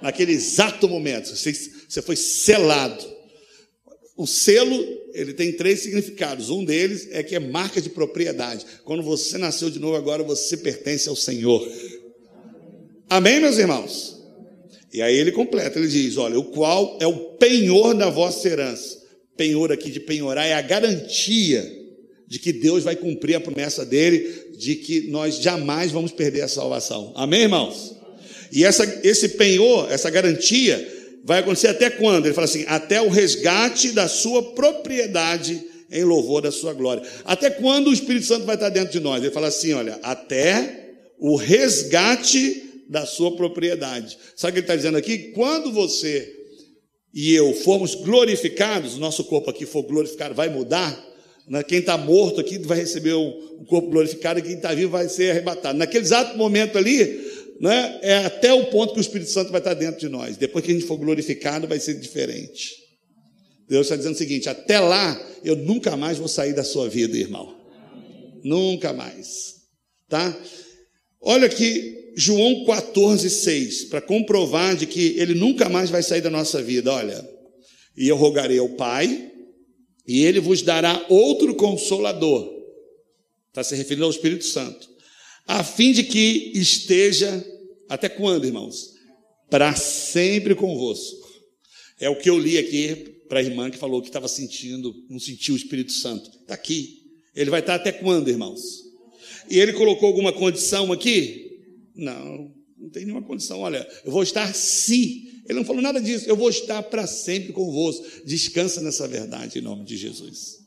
Naquele 0.00 0.32
exato 0.32 0.88
momento, 0.88 1.34
você, 1.34 1.52
você 1.88 2.00
foi 2.00 2.14
selado. 2.14 3.17
O 4.18 4.26
selo, 4.26 4.84
ele 5.14 5.32
tem 5.32 5.52
três 5.52 5.78
significados. 5.80 6.50
Um 6.50 6.64
deles 6.64 7.06
é 7.12 7.22
que 7.22 7.36
é 7.36 7.38
marca 7.38 7.80
de 7.80 7.88
propriedade. 7.88 8.66
Quando 8.84 9.00
você 9.02 9.38
nasceu 9.38 9.70
de 9.70 9.78
novo, 9.78 9.94
agora 9.94 10.24
você 10.24 10.56
pertence 10.56 11.08
ao 11.08 11.14
Senhor. 11.14 11.66
Amém, 13.08 13.40
meus 13.40 13.56
irmãos? 13.58 14.18
E 14.92 15.00
aí 15.00 15.16
ele 15.16 15.30
completa, 15.30 15.78
ele 15.78 15.86
diz: 15.86 16.16
Olha, 16.16 16.36
o 16.36 16.46
qual 16.46 16.98
é 17.00 17.06
o 17.06 17.36
penhor 17.36 17.94
da 17.94 18.10
vossa 18.10 18.48
herança 18.48 18.98
penhor 19.36 19.70
aqui 19.70 19.88
de 19.88 20.00
penhorar 20.00 20.44
é 20.44 20.54
a 20.54 20.60
garantia 20.60 21.64
de 22.26 22.40
que 22.40 22.52
Deus 22.52 22.82
vai 22.82 22.96
cumprir 22.96 23.36
a 23.36 23.40
promessa 23.40 23.86
dele, 23.86 24.52
de 24.58 24.74
que 24.74 25.08
nós 25.08 25.40
jamais 25.40 25.92
vamos 25.92 26.10
perder 26.10 26.42
a 26.42 26.48
salvação. 26.48 27.12
Amém, 27.14 27.42
irmãos? 27.42 27.94
E 28.50 28.64
essa, 28.64 29.00
esse 29.04 29.30
penhor, 29.30 29.90
essa 29.90 30.10
garantia, 30.10 30.97
vai 31.24 31.40
acontecer 31.40 31.68
até 31.68 31.90
quando? 31.90 32.26
Ele 32.26 32.34
fala 32.34 32.46
assim: 32.46 32.64
até 32.66 33.00
o 33.00 33.08
resgate 33.08 33.92
da 33.92 34.08
sua 34.08 34.54
propriedade 34.54 35.62
em 35.90 36.04
louvor 36.04 36.42
da 36.42 36.50
sua 36.50 36.72
glória. 36.72 37.02
Até 37.24 37.50
quando 37.50 37.88
o 37.88 37.92
Espírito 37.92 38.26
Santo 38.26 38.44
vai 38.44 38.56
estar 38.56 38.68
dentro 38.68 38.92
de 38.92 39.00
nós? 39.00 39.22
Ele 39.22 39.32
fala 39.32 39.48
assim: 39.48 39.72
olha, 39.72 39.98
até 40.02 40.94
o 41.18 41.36
resgate 41.36 42.84
da 42.88 43.04
sua 43.04 43.36
propriedade. 43.36 44.16
Sabe 44.36 44.50
o 44.50 44.52
que 44.54 44.58
ele 44.60 44.64
está 44.64 44.76
dizendo 44.76 44.96
aqui? 44.96 45.32
Quando 45.32 45.72
você 45.72 46.34
e 47.12 47.34
eu 47.34 47.52
formos 47.54 47.94
glorificados, 47.94 48.94
o 48.94 49.00
nosso 49.00 49.24
corpo 49.24 49.50
aqui 49.50 49.66
for 49.66 49.82
glorificado, 49.82 50.34
vai 50.34 50.48
mudar. 50.48 51.06
Né? 51.48 51.62
Quem 51.62 51.78
está 51.78 51.96
morto 51.96 52.40
aqui 52.40 52.58
vai 52.58 52.78
receber 52.78 53.14
o 53.14 53.64
corpo 53.66 53.90
glorificado 53.90 54.42
quem 54.42 54.54
está 54.54 54.74
vivo 54.74 54.90
vai 54.92 55.08
ser 55.08 55.30
arrebatado. 55.30 55.78
Naquele 55.78 56.04
exato 56.04 56.36
momento 56.36 56.76
ali, 56.76 57.27
né, 57.60 57.98
é 58.02 58.16
até 58.18 58.52
o 58.52 58.66
ponto 58.66 58.92
que 58.92 59.00
o 59.00 59.00
Espírito 59.00 59.30
Santo 59.30 59.50
vai 59.50 59.60
estar 59.60 59.74
dentro 59.74 60.00
de 60.00 60.08
nós. 60.08 60.36
Depois 60.36 60.64
que 60.64 60.70
a 60.70 60.74
gente 60.74 60.86
for 60.86 60.96
glorificado, 60.96 61.66
vai 61.66 61.80
ser 61.80 61.94
diferente. 61.94 62.74
Deus 63.68 63.86
está 63.86 63.96
dizendo 63.96 64.14
o 64.14 64.18
seguinte: 64.18 64.48
até 64.48 64.78
lá, 64.78 65.20
eu 65.44 65.56
nunca 65.56 65.96
mais 65.96 66.18
vou 66.18 66.28
sair 66.28 66.52
da 66.52 66.64
sua 66.64 66.88
vida, 66.88 67.16
irmão. 67.16 67.56
Nunca 68.42 68.92
mais. 68.92 69.56
Tá? 70.08 70.36
Olha 71.20 71.46
aqui 71.46 72.12
João 72.16 72.64
14, 72.64 73.28
6, 73.28 73.84
para 73.84 74.00
comprovar 74.00 74.74
de 74.74 74.86
que 74.86 75.14
ele 75.18 75.34
nunca 75.34 75.68
mais 75.68 75.90
vai 75.90 76.02
sair 76.02 76.20
da 76.20 76.30
nossa 76.30 76.62
vida. 76.62 76.92
Olha, 76.92 77.28
e 77.96 78.08
eu 78.08 78.16
rogarei 78.16 78.58
ao 78.58 78.70
Pai, 78.70 79.30
e 80.06 80.24
ele 80.24 80.40
vos 80.40 80.62
dará 80.62 81.04
outro 81.08 81.54
consolador. 81.54 82.50
Está 83.48 83.62
se 83.62 83.76
referindo 83.76 84.04
ao 84.04 84.10
Espírito 84.10 84.44
Santo. 84.44 84.88
A 85.48 85.64
fim 85.64 85.92
de 85.92 86.04
que 86.04 86.52
esteja 86.54 87.42
até 87.88 88.06
quando, 88.06 88.44
irmãos? 88.44 88.92
Para 89.48 89.74
sempre 89.74 90.54
convosco. 90.54 91.26
É 91.98 92.10
o 92.10 92.18
que 92.18 92.28
eu 92.28 92.38
li 92.38 92.58
aqui 92.58 93.16
para 93.26 93.40
a 93.40 93.42
irmã 93.42 93.70
que 93.70 93.78
falou 93.78 94.02
que 94.02 94.08
estava 94.08 94.28
sentindo, 94.28 94.94
não 95.08 95.18
sentiu 95.18 95.54
o 95.54 95.56
Espírito 95.56 95.92
Santo. 95.92 96.30
Está 96.42 96.52
aqui. 96.52 97.02
Ele 97.34 97.48
vai 97.48 97.60
estar 97.60 97.76
até 97.76 97.90
quando, 97.90 98.28
irmãos? 98.28 98.60
E 99.50 99.58
ele 99.58 99.72
colocou 99.72 100.08
alguma 100.08 100.34
condição 100.34 100.92
aqui? 100.92 101.62
Não, 101.96 102.54
não 102.76 102.90
tem 102.90 103.06
nenhuma 103.06 103.22
condição. 103.22 103.60
Olha, 103.60 103.88
eu 104.04 104.12
vou 104.12 104.22
estar 104.22 104.54
se. 104.54 105.42
Ele 105.48 105.58
não 105.58 105.64
falou 105.64 105.80
nada 105.80 105.98
disso. 105.98 106.28
Eu 106.28 106.36
vou 106.36 106.50
estar 106.50 106.82
para 106.82 107.06
sempre 107.06 107.54
convosco. 107.54 108.04
Descansa 108.26 108.82
nessa 108.82 109.08
verdade 109.08 109.58
em 109.58 109.62
nome 109.62 109.86
de 109.86 109.96
Jesus. 109.96 110.58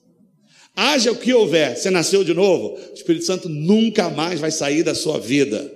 Haja 0.75 1.11
o 1.11 1.17
que 1.17 1.33
houver, 1.33 1.75
você 1.75 1.89
nasceu 1.89 2.23
de 2.23 2.33
novo, 2.33 2.77
o 2.77 2.93
Espírito 2.93 3.25
Santo 3.25 3.49
nunca 3.49 4.09
mais 4.09 4.39
vai 4.39 4.51
sair 4.51 4.83
da 4.83 4.95
sua 4.95 5.19
vida. 5.19 5.71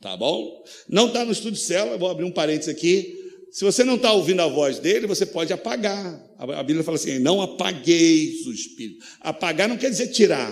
Tá 0.00 0.16
bom? 0.16 0.64
Não 0.88 1.08
está 1.08 1.24
no 1.24 1.32
estúdio 1.32 1.60
célula, 1.60 1.98
vou 1.98 2.08
abrir 2.08 2.24
um 2.24 2.30
parênteses 2.30 2.74
aqui. 2.74 3.16
Se 3.50 3.64
você 3.64 3.82
não 3.82 3.96
está 3.96 4.12
ouvindo 4.12 4.40
a 4.40 4.46
voz 4.46 4.78
dele, 4.78 5.06
você 5.06 5.26
pode 5.26 5.52
apagar. 5.52 6.24
A 6.38 6.62
Bíblia 6.62 6.84
fala 6.84 6.96
assim: 6.96 7.18
não 7.18 7.42
apagueis 7.42 8.46
o 8.46 8.52
Espírito. 8.52 9.04
Apagar 9.20 9.68
não 9.68 9.76
quer 9.76 9.90
dizer 9.90 10.06
tirar, 10.08 10.50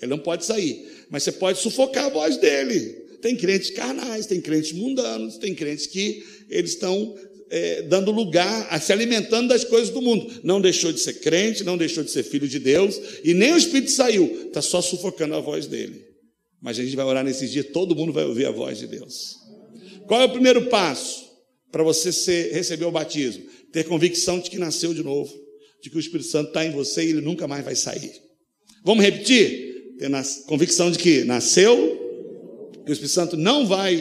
ele 0.00 0.10
não 0.10 0.18
pode 0.18 0.44
sair. 0.44 0.86
Mas 1.10 1.24
você 1.24 1.32
pode 1.32 1.58
sufocar 1.58 2.06
a 2.06 2.10
voz 2.10 2.36
dele. 2.38 3.04
Tem 3.20 3.36
crentes 3.36 3.70
carnais, 3.70 4.26
tem 4.26 4.40
crentes 4.40 4.72
mundanos, 4.72 5.36
tem 5.38 5.54
crentes 5.54 5.86
que 5.86 6.24
eles 6.48 6.70
estão 6.70 7.16
é, 7.50 7.82
dando 7.82 8.10
lugar 8.10 8.66
a 8.70 8.80
se 8.80 8.92
alimentando 8.92 9.48
das 9.48 9.64
coisas 9.64 9.90
do 9.90 10.02
mundo. 10.02 10.40
Não 10.42 10.60
deixou 10.60 10.92
de 10.92 11.00
ser 11.00 11.14
crente, 11.14 11.64
não 11.64 11.76
deixou 11.76 12.02
de 12.02 12.10
ser 12.10 12.22
filho 12.22 12.48
de 12.48 12.58
Deus, 12.58 13.00
e 13.22 13.34
nem 13.34 13.52
o 13.52 13.56
Espírito 13.56 13.90
saiu, 13.90 14.46
está 14.46 14.62
só 14.62 14.80
sufocando 14.80 15.34
a 15.34 15.40
voz 15.40 15.66
dele. 15.66 16.04
Mas 16.60 16.78
a 16.78 16.82
gente 16.82 16.96
vai 16.96 17.04
orar 17.04 17.24
nesses 17.24 17.50
dias, 17.50 17.66
todo 17.72 17.94
mundo 17.94 18.12
vai 18.12 18.24
ouvir 18.24 18.46
a 18.46 18.50
voz 18.50 18.78
de 18.78 18.86
Deus. 18.86 19.36
Qual 20.06 20.20
é 20.20 20.24
o 20.24 20.32
primeiro 20.32 20.66
passo 20.66 21.26
para 21.70 21.82
você 21.82 22.12
ser, 22.12 22.52
receber 22.52 22.84
o 22.84 22.90
batismo? 22.90 23.44
Ter 23.72 23.84
convicção 23.84 24.40
de 24.40 24.50
que 24.50 24.58
nasceu 24.58 24.94
de 24.94 25.02
novo, 25.02 25.32
de 25.82 25.90
que 25.90 25.96
o 25.96 26.00
Espírito 26.00 26.28
Santo 26.28 26.48
está 26.48 26.64
em 26.64 26.70
você 26.70 27.04
e 27.04 27.10
ele 27.10 27.20
nunca 27.20 27.46
mais 27.46 27.64
vai 27.64 27.74
sair. 27.74 28.12
Vamos 28.84 29.04
repetir? 29.04 29.96
Ter 29.98 30.10
convicção 30.46 30.90
de 30.90 30.98
que 30.98 31.24
nasceu, 31.24 31.72
que 32.84 32.90
o 32.90 32.92
Espírito 32.92 33.14
Santo 33.14 33.36
não 33.36 33.66
vai, 33.66 33.96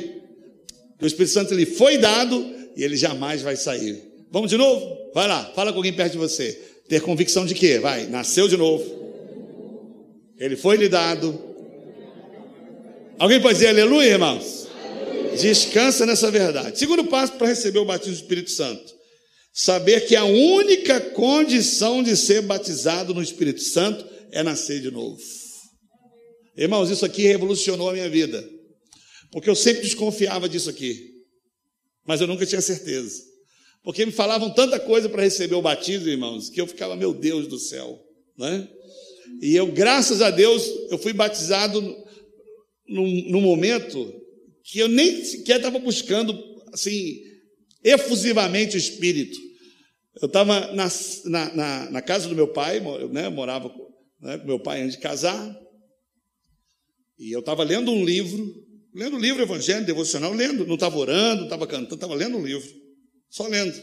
que 0.98 1.06
o 1.06 1.08
Espírito 1.08 1.34
Santo 1.34 1.54
lhe 1.54 1.66
foi 1.66 1.98
dado 1.98 2.56
e 2.76 2.84
ele 2.84 2.98
jamais 2.98 3.42
vai 3.42 3.56
sair. 3.56 4.04
Vamos 4.32 4.50
de 4.50 4.58
novo? 4.58 5.12
Vai 5.14 5.28
lá, 5.28 5.52
fala 5.56 5.72
com 5.72 5.78
alguém 5.80 5.94
perto 5.94 6.14
de 6.14 6.18
você. 6.18 6.52
Ter 6.90 7.02
convicção 7.02 7.46
de 7.46 7.56
quê? 7.56 7.80
Vai, 7.80 8.06
nasceu 8.08 8.48
de 8.48 8.58
novo. 8.58 8.84
Ele 10.38 10.56
foi 10.56 10.76
lhe 10.76 10.90
dado. 10.90 11.40
Alguém 13.18 13.42
pode 13.42 13.56
dizer 13.56 13.70
aleluia, 13.70 14.10
irmãos? 14.10 14.68
Descansa 15.40 16.06
nessa 16.06 16.30
verdade. 16.30 16.78
Segundo 16.78 17.06
passo 17.06 17.34
para 17.34 17.48
receber 17.48 17.80
o 17.80 17.86
batismo 17.86 18.14
do 18.14 18.22
Espírito 18.22 18.52
Santo. 18.52 18.94
Saber 19.54 20.02
que 20.02 20.16
a 20.18 20.26
única 20.26 21.00
condição 21.00 22.04
de 22.04 22.18
ser 22.18 22.42
batizado 22.42 23.14
no 23.14 23.24
Espírito 23.24 23.62
Santo 23.62 24.06
é 24.32 24.44
nascer 24.44 24.82
de 24.82 24.92
novo. 24.92 25.18
Irmãos, 26.58 26.90
isso 26.90 27.06
aqui 27.06 27.24
revolucionou 27.24 27.90
a 27.90 27.94
minha 27.94 28.10
vida. 28.10 28.46
Porque 29.32 29.50
eu 29.50 29.56
sempre 29.56 29.84
desconfiava 29.84 30.50
disso 30.50 30.70
aqui 30.70 31.14
mas 32.06 32.22
eu 32.22 32.28
nunca 32.28 32.45
tinha 32.45 32.62
certeza. 32.62 33.24
Porque 33.84 34.06
me 34.06 34.12
falavam 34.12 34.53
tanta 34.53 34.80
coisa 34.80 35.08
para 35.08 35.24
receber 35.24 35.56
o 35.56 35.62
batismo, 35.62 36.08
irmãos, 36.08 36.49
que 36.49 36.60
eu 36.60 36.68
ficava, 36.68 36.95
meu 36.95 37.14
Deus 37.14 37.47
do 37.47 37.60
céu, 37.60 38.03
né? 38.38 38.68
E 39.41 39.56
eu, 39.56 39.72
graças 39.72 40.22
a 40.22 40.30
Deus, 40.30 40.68
eu 40.89 40.97
fui 40.97 41.14
batizado 41.14 41.82
num, 42.88 43.30
num 43.30 43.41
momento 43.41 44.22
que 44.64 44.80
eu 44.80 44.88
nem 44.88 45.24
sequer 45.24 45.58
estava 45.58 45.78
buscando, 45.78 46.38
assim, 46.74 47.22
efusivamente 47.84 48.76
o 48.76 48.80
Espírito. 48.80 49.38
Eu 50.22 50.28
estava 50.28 50.74
na, 50.74 50.89
na, 51.26 51.56
na, 51.56 51.91
na, 51.91 52.01
casa 52.01 52.28
do 52.28 52.36
meu 52.36 52.47
pai, 52.47 52.80
eu 52.80 53.10
né, 53.10 53.30
morava 53.30 53.72
né, 54.22 54.38
com 54.38 54.47
meu 54.47 54.60
pai 54.60 54.82
antes 54.82 54.95
de 54.95 55.01
casar, 55.01 55.60
e 57.20 57.32
eu 57.32 57.41
estava 57.41 57.64
lendo 57.64 57.91
um 57.91 58.03
livro, 58.03 58.64
Lendo 58.96 59.18
o 59.18 59.20
livro 59.20 59.43
evangélico, 59.43 59.86
devocional, 59.86 60.32
lendo, 60.32 60.66
não 60.66 60.76
estava 60.76 60.96
orando, 60.98 61.39
não 61.39 61.43
estava 61.43 61.68
cantando, 61.68 61.96
estava 61.96 62.16
lendo 62.16 62.38
um 62.38 62.46
livro, 62.46 62.66
só 63.30 63.46
lendo. 63.46 63.78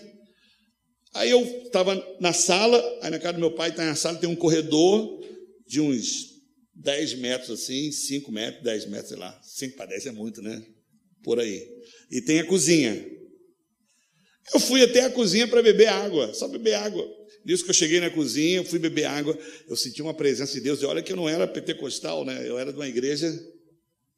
Aí 1.12 1.28
eu 1.28 1.42
estava 1.66 1.94
na 2.18 2.32
sala, 2.32 2.82
aí 3.02 3.10
na 3.10 3.18
casa 3.18 3.34
do 3.34 3.40
meu 3.40 3.50
pai 3.50 3.68
está 3.68 3.84
na 3.84 3.94
sala, 3.94 4.16
tem 4.16 4.28
um 4.28 4.34
corredor 4.34 5.22
de 5.66 5.82
uns 5.82 6.32
10 6.74 7.18
metros 7.18 7.50
assim, 7.50 7.92
5 7.92 8.32
metros, 8.32 8.64
10 8.64 8.86
metros, 8.86 9.08
sei 9.10 9.18
lá. 9.18 9.38
5 9.42 9.76
para 9.76 9.84
10 9.84 10.06
é 10.06 10.12
muito, 10.12 10.40
né? 10.40 10.64
Por 11.22 11.38
aí. 11.38 11.62
E 12.10 12.22
tem 12.22 12.40
a 12.40 12.46
cozinha. 12.46 13.06
Eu 14.54 14.60
fui 14.60 14.82
até 14.82 15.02
a 15.04 15.10
cozinha 15.10 15.46
para 15.46 15.62
beber 15.62 15.88
água, 15.88 16.32
só 16.32 16.48
beber 16.48 16.72
água. 16.72 17.06
Nisso 17.44 17.64
que 17.64 17.70
eu 17.70 17.74
cheguei 17.74 18.00
na 18.00 18.08
cozinha, 18.08 18.56
eu 18.56 18.64
fui 18.64 18.78
beber 18.78 19.04
água, 19.04 19.38
eu 19.68 19.76
senti 19.76 20.00
uma 20.00 20.14
presença 20.14 20.54
de 20.54 20.60
Deus. 20.60 20.80
E 20.80 20.86
olha 20.86 21.02
que 21.02 21.12
eu 21.12 21.16
não 21.16 21.28
era 21.28 21.46
pentecostal, 21.46 22.24
né? 22.24 22.48
Eu 22.48 22.58
era 22.58 22.72
de 22.72 22.78
uma 22.78 22.88
igreja 22.88 23.30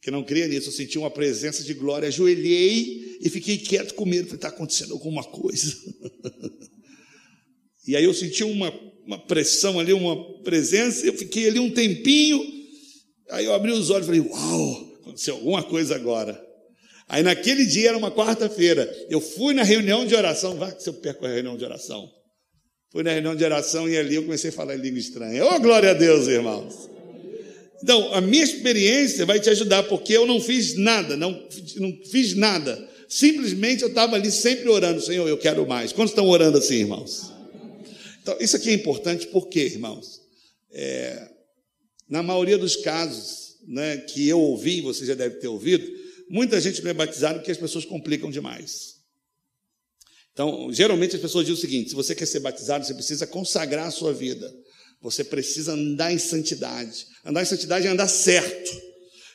que 0.05 0.11
não 0.11 0.22
cria 0.22 0.46
nisso, 0.46 0.68
eu 0.68 0.72
senti 0.72 0.98
uma 0.98 1.11
presença 1.11 1.64
de 1.64 1.72
glória, 1.72 2.09
ajoelhei 2.09 3.16
e 3.22 3.30
fiquei 3.30 3.57
quieto 3.57 3.94
com 3.94 4.05
medo, 4.05 4.34
está 4.34 4.48
acontecendo 4.48 4.92
alguma 4.92 5.24
coisa. 5.24 5.74
e 7.88 7.96
aí 7.96 8.05
eu 8.05 8.12
senti 8.12 8.44
uma, 8.44 8.70
uma 9.07 9.18
pressão 9.18 9.80
ali, 9.80 9.94
uma 9.94 10.42
presença, 10.42 11.07
eu 11.07 11.14
fiquei 11.14 11.48
ali 11.48 11.59
um 11.59 11.70
tempinho, 11.70 12.38
aí 13.30 13.46
eu 13.46 13.55
abri 13.55 13.72
os 13.72 13.88
olhos 13.88 14.07
e 14.07 14.11
falei, 14.12 14.20
uau, 14.20 14.98
aconteceu 15.00 15.36
alguma 15.36 15.62
coisa 15.62 15.94
agora. 15.94 16.38
Aí 17.09 17.22
naquele 17.22 17.64
dia, 17.64 17.88
era 17.88 17.96
uma 17.96 18.11
quarta-feira, 18.11 18.86
eu 19.09 19.22
fui 19.22 19.55
na 19.55 19.62
reunião 19.62 20.05
de 20.05 20.14
oração, 20.14 20.59
vai 20.59 20.76
que 20.76 20.82
se 20.82 20.88
eu 20.90 20.94
perco 20.94 21.24
a 21.24 21.30
reunião 21.30 21.57
de 21.57 21.64
oração. 21.64 22.11
Fui 22.92 23.02
na 23.02 23.11
reunião 23.11 23.34
de 23.34 23.42
oração 23.42 23.88
e 23.88 23.96
ali 23.96 24.16
eu 24.16 24.24
comecei 24.24 24.50
a 24.50 24.52
falar 24.52 24.76
em 24.76 24.80
língua 24.82 24.98
estranha. 24.98 25.46
Ô, 25.46 25.55
oh, 25.55 25.61
glória 25.61 25.92
a 25.92 25.94
Deus, 25.94 26.28
irmãos! 26.28 26.93
Então, 27.85 28.14
a 28.14 28.20
minha 28.22 28.43
experiência 28.43 29.26
vai 29.26 29.39
te 29.39 29.51
ajudar, 29.51 29.82
porque 29.82 30.14
eu 30.14 30.24
não 30.24 30.41
fiz 30.41 30.74
nada, 30.74 31.18
não, 31.18 31.47
não 31.76 31.93
fiz 32.11 32.35
nada. 32.35 32.89
Simplesmente 33.07 33.82
eu 33.82 33.91
estava 33.91 34.16
ali 34.16 34.32
sempre 34.32 34.70
orando, 34.70 35.03
Senhor, 35.03 35.28
eu 35.28 35.37
quero 35.37 35.66
mais. 35.66 35.93
Quantos 35.93 36.12
estão 36.12 36.26
orando 36.26 36.57
assim, 36.57 36.76
irmãos? 36.76 37.30
Então, 38.22 38.39
isso 38.41 38.57
aqui 38.57 38.70
é 38.70 38.72
importante, 38.72 39.26
por 39.26 39.49
quê, 39.49 39.66
irmãos? 39.66 40.22
É, 40.72 41.28
na 42.09 42.22
maioria 42.22 42.57
dos 42.57 42.74
casos 42.74 43.59
né, 43.68 43.99
que 43.99 44.26
eu 44.26 44.41
ouvi, 44.41 44.80
você 44.80 45.05
já 45.05 45.12
deve 45.12 45.37
ter 45.37 45.49
ouvido, 45.49 45.87
muita 46.26 46.59
gente 46.62 46.82
não 46.82 46.91
é 46.91 46.95
batizada 46.95 47.39
porque 47.39 47.53
as 47.53 47.59
pessoas 47.59 47.85
complicam 47.85 48.30
demais. 48.30 48.95
Então, 50.32 50.72
geralmente 50.72 51.16
as 51.16 51.20
pessoas 51.20 51.45
dizem 51.45 51.59
o 51.59 51.61
seguinte: 51.61 51.91
se 51.91 51.95
você 51.95 52.14
quer 52.14 52.24
ser 52.24 52.41
batizado, 52.41 52.87
você 52.87 52.95
precisa 52.95 53.26
consagrar 53.26 53.89
a 53.89 53.91
sua 53.91 54.14
vida. 54.14 54.51
Você 55.05 55.22
precisa 55.22 55.74
andar 55.74 56.14
em 56.14 56.18
santidade. 56.18 57.07
Andar 57.22 57.42
em 57.42 57.44
santidade 57.44 57.86
é 57.86 57.90
andar 57.90 58.09
certo. 58.09 58.74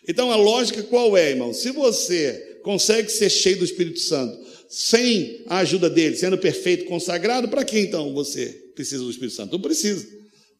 Então 0.07 0.31
a 0.31 0.35
lógica 0.35 0.81
qual 0.81 1.15
é, 1.15 1.29
irmão? 1.29 1.53
Se 1.53 1.69
você 1.69 2.57
consegue 2.63 3.11
ser 3.11 3.29
cheio 3.29 3.59
do 3.59 3.65
Espírito 3.65 3.99
Santo 3.99 4.35
sem 4.67 5.43
a 5.45 5.59
ajuda 5.59 5.87
dele, 5.87 6.17
sendo 6.17 6.39
perfeito, 6.39 6.85
consagrado, 6.85 7.47
para 7.47 7.63
que 7.63 7.77
então 7.77 8.11
você 8.15 8.47
precisa 8.73 9.03
do 9.03 9.11
Espírito 9.11 9.35
Santo? 9.35 9.51
Não 9.51 9.61
precisa, 9.61 10.07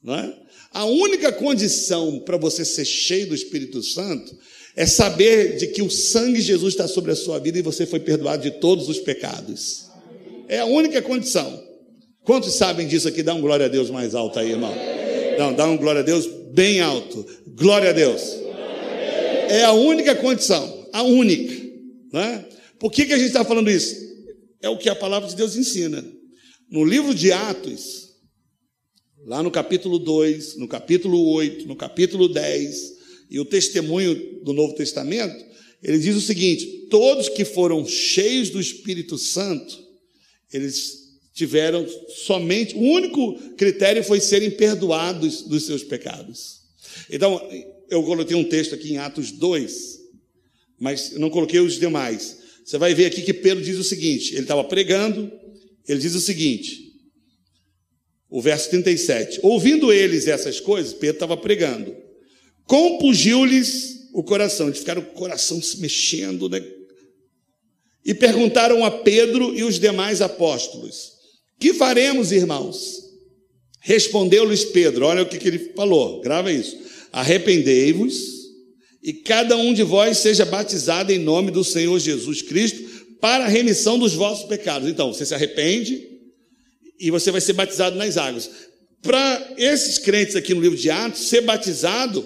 não 0.04 0.14
é? 0.14 0.32
A 0.72 0.86
única 0.86 1.32
condição 1.32 2.20
para 2.20 2.38
você 2.38 2.64
ser 2.64 2.86
cheio 2.86 3.30
do 3.30 3.36
Espírito 3.36 3.82
Santo 3.82 4.38
é 4.76 4.86
saber 4.86 5.58
de 5.58 5.68
que 5.68 5.82
o 5.82 5.90
sangue 5.90 6.38
de 6.38 6.46
Jesus 6.46 6.76
está 6.76 6.88
sobre 6.88 7.12
a 7.12 7.16
sua 7.16 7.40
vida 7.40 7.58
e 7.58 7.64
você 7.64 7.88
foi 7.88 8.00
perdoado 8.00 8.44
de 8.44 8.60
todos 8.60 8.88
os 8.88 9.00
pecados. 9.00 9.88
É 10.48 10.60
a 10.60 10.66
única 10.66 11.02
condição. 11.02 11.68
Quantos 12.24 12.54
sabem 12.54 12.88
disso 12.88 13.08
aqui? 13.08 13.24
Dá 13.24 13.34
um 13.34 13.42
glória 13.42 13.66
a 13.66 13.70
Deus 13.70 13.90
mais 13.90 14.14
alto 14.14 14.38
aí, 14.38 14.52
irmão. 14.52 14.99
Não, 15.40 15.54
dá 15.54 15.66
um 15.66 15.78
glória 15.78 16.02
a 16.02 16.04
Deus 16.04 16.28
bem 16.52 16.82
alto. 16.82 17.26
Glória 17.56 17.92
a 17.92 17.94
Deus. 17.94 18.22
É 19.48 19.64
a 19.64 19.72
única 19.72 20.14
condição, 20.14 20.90
a 20.92 21.02
única. 21.02 21.56
Né? 22.12 22.46
Por 22.78 22.92
que, 22.92 23.06
que 23.06 23.14
a 23.14 23.18
gente 23.18 23.28
está 23.28 23.46
falando 23.46 23.72
isso? 23.72 23.96
É 24.62 24.68
o 24.68 24.78
que 24.78 24.90
a 24.90 24.96
palavra 24.96 25.30
de 25.30 25.38
Deus 25.38 25.56
ensina. 25.56 26.06
No 26.70 26.84
livro 26.84 27.16
de 27.16 27.32
Atos, 27.32 28.10
lá 29.26 29.42
no 29.42 29.50
capítulo 29.50 29.98
2, 29.98 30.58
no 30.58 30.68
capítulo 30.68 31.32
8, 31.32 31.66
no 31.70 31.76
capítulo 31.78 32.28
10, 32.28 32.98
e 33.30 33.40
o 33.40 33.46
testemunho 33.46 34.44
do 34.44 34.52
Novo 34.52 34.76
Testamento, 34.76 35.42
ele 35.82 36.00
diz 36.00 36.18
o 36.18 36.22
seguinte: 36.22 36.88
todos 36.90 37.30
que 37.30 37.46
foram 37.46 37.86
cheios 37.86 38.50
do 38.50 38.60
Espírito 38.60 39.18
Santo, 39.18 39.80
eles 40.52 40.99
tiveram 41.40 41.88
somente, 42.10 42.76
o 42.76 42.82
único 42.82 43.34
critério 43.56 44.04
foi 44.04 44.20
serem 44.20 44.52
perdoados 44.52 45.44
dos 45.44 45.66
seus 45.66 45.82
pecados. 45.82 46.60
Então, 47.10 47.42
eu 47.90 48.04
coloquei 48.04 48.36
um 48.36 48.44
texto 48.44 48.76
aqui 48.76 48.92
em 48.92 48.98
Atos 48.98 49.32
2, 49.32 50.00
mas 50.78 51.14
não 51.14 51.30
coloquei 51.30 51.62
os 51.62 51.80
demais. 51.80 52.38
Você 52.66 52.78
vai 52.78 52.94
ver 52.94 53.06
aqui 53.06 53.22
que 53.22 53.34
Pedro 53.34 53.64
diz 53.64 53.78
o 53.78 53.86
seguinte: 53.86 54.34
ele 54.34 54.42
estava 54.42 54.66
pregando, 54.66 55.32
ele 55.88 56.00
diz 56.00 56.14
o 56.14 56.20
seguinte, 56.20 56.92
o 58.30 58.42
verso 58.42 58.70
37. 58.70 59.40
Ouvindo 59.42 59.94
eles 59.94 60.28
essas 60.28 60.60
coisas, 60.60 60.94
Pedro 60.94 61.16
estava 61.16 61.38
pregando, 61.38 61.96
compungiu-lhes 62.66 64.10
o 64.14 64.22
coração, 64.24 64.68
eles 64.68 64.80
ficaram 64.80 65.02
com 65.02 65.12
o 65.12 65.20
coração 65.20 65.62
se 65.62 65.80
mexendo, 65.80 66.50
né? 66.50 66.62
E 68.04 68.14
perguntaram 68.14 68.84
a 68.84 68.92
Pedro 68.92 69.56
e 69.56 69.64
os 69.64 69.80
demais 69.80 70.22
apóstolos: 70.22 71.19
Que 71.60 71.74
faremos, 71.74 72.32
irmãos? 72.32 73.04
Respondeu-lhes 73.82 74.66
Pedro: 74.66 75.06
Olha 75.06 75.24
o 75.24 75.26
que, 75.28 75.38
que 75.38 75.48
ele 75.48 75.72
falou, 75.76 76.22
grava 76.22 76.52
isso. 76.52 76.78
Arrependei-vos 77.12 78.40
e 79.02 79.14
cada 79.14 79.56
um 79.56 79.74
de 79.74 79.84
vós 79.84 80.18
seja 80.18 80.46
batizado 80.46 81.12
em 81.12 81.20
nome 81.20 81.52
do 81.52 81.64
Senhor 81.64 81.98
Jesus 82.00 82.42
Cristo 82.42 82.84
para 83.20 83.46
a 83.46 83.48
remissão 83.48 83.98
dos 83.98 84.14
vossos 84.14 84.48
pecados. 84.48 84.90
Então, 84.90 85.14
você 85.14 85.26
se 85.26 85.34
arrepende 85.34 86.08
e 87.00 87.10
você 87.10 87.32
vai 87.32 87.42
ser 87.42 87.54
batizado 87.54 87.96
nas 87.96 88.18
águas. 88.18 88.50
Para 89.02 89.54
esses 89.58 89.98
crentes 89.98 90.36
aqui 90.36 90.54
no 90.54 90.62
livro 90.62 90.78
de 90.78 90.90
Atos, 90.90 91.30
ser 91.30 91.42
batizado 91.42 92.26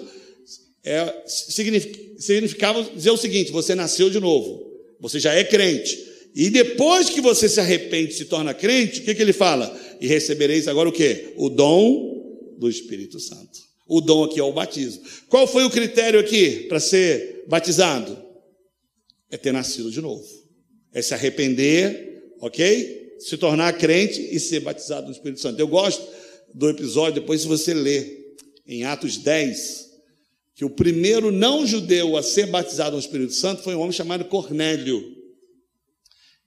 é, 0.84 1.22
significava 1.26 2.82
dizer 2.82 3.10
o 3.10 3.16
seguinte: 3.16 3.52
você 3.52 3.74
nasceu 3.74 4.10
de 4.10 4.20
novo, 4.20 4.60
você 5.00 5.18
já 5.18 5.32
é 5.32 5.44
crente. 5.44 6.13
E 6.34 6.50
depois 6.50 7.08
que 7.08 7.20
você 7.20 7.48
se 7.48 7.60
arrepende 7.60 8.12
e 8.12 8.16
se 8.16 8.24
torna 8.24 8.52
crente, 8.52 9.00
o 9.00 9.04
que, 9.04 9.14
que 9.14 9.22
ele 9.22 9.32
fala? 9.32 9.72
E 10.00 10.06
recebereis 10.06 10.66
agora 10.66 10.88
o 10.88 10.92
que? 10.92 11.32
O 11.36 11.48
dom 11.48 12.56
do 12.58 12.68
Espírito 12.68 13.20
Santo. 13.20 13.60
O 13.86 14.00
dom 14.00 14.24
aqui 14.24 14.40
é 14.40 14.42
o 14.42 14.52
batismo. 14.52 15.02
Qual 15.28 15.46
foi 15.46 15.64
o 15.64 15.70
critério 15.70 16.18
aqui 16.18 16.66
para 16.68 16.80
ser 16.80 17.44
batizado? 17.46 18.18
É 19.30 19.36
ter 19.36 19.52
nascido 19.52 19.90
de 19.90 20.00
novo. 20.00 20.24
É 20.92 21.02
se 21.02 21.14
arrepender, 21.14 22.34
ok? 22.40 23.16
Se 23.20 23.36
tornar 23.36 23.76
crente 23.78 24.20
e 24.20 24.40
ser 24.40 24.60
batizado 24.60 25.06
no 25.06 25.12
Espírito 25.12 25.40
Santo. 25.40 25.60
Eu 25.60 25.68
gosto 25.68 26.04
do 26.52 26.68
episódio, 26.68 27.20
depois 27.20 27.42
se 27.42 27.46
você 27.46 27.74
ler 27.74 28.34
em 28.66 28.84
Atos 28.84 29.18
10, 29.18 29.90
que 30.54 30.64
o 30.64 30.70
primeiro 30.70 31.30
não 31.30 31.66
judeu 31.66 32.16
a 32.16 32.22
ser 32.22 32.46
batizado 32.46 32.92
no 32.92 33.00
Espírito 33.00 33.34
Santo 33.34 33.62
foi 33.62 33.74
um 33.74 33.80
homem 33.80 33.92
chamado 33.92 34.24
Cornélio. 34.24 35.13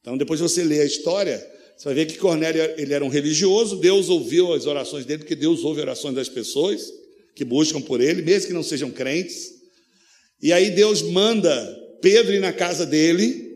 Então, 0.02 0.18
depois 0.18 0.40
você 0.40 0.64
lê 0.64 0.82
a 0.82 0.86
história, 0.86 1.38
você 1.78 1.86
vai 1.86 1.94
ver 1.94 2.06
que 2.08 2.18
Cornélio 2.18 2.62
ele 2.78 2.94
era 2.94 3.06
um 3.06 3.10
religioso, 3.10 3.78
Deus 3.78 4.10
ouviu 4.10 4.54
as 4.54 4.66
orações 4.66 5.06
dele, 5.06 5.20
porque 5.20 5.36
Deus 5.36 5.64
ouve 5.64 5.82
orações 5.82 6.16
das 6.16 6.28
pessoas 6.28 6.82
que 7.36 7.46
buscam 7.46 7.80
por 7.80 8.02
ele, 8.02 8.24
mesmo 8.24 8.48
que 8.48 8.54
não 8.54 8.64
sejam 8.64 8.90
crentes. 8.90 9.52
E 10.42 10.52
aí 10.52 10.72
Deus 10.72 11.04
manda 11.04 11.54
Pedro 12.02 12.34
ir 12.34 12.40
na 12.40 12.52
casa 12.52 12.86
dele, 12.86 13.48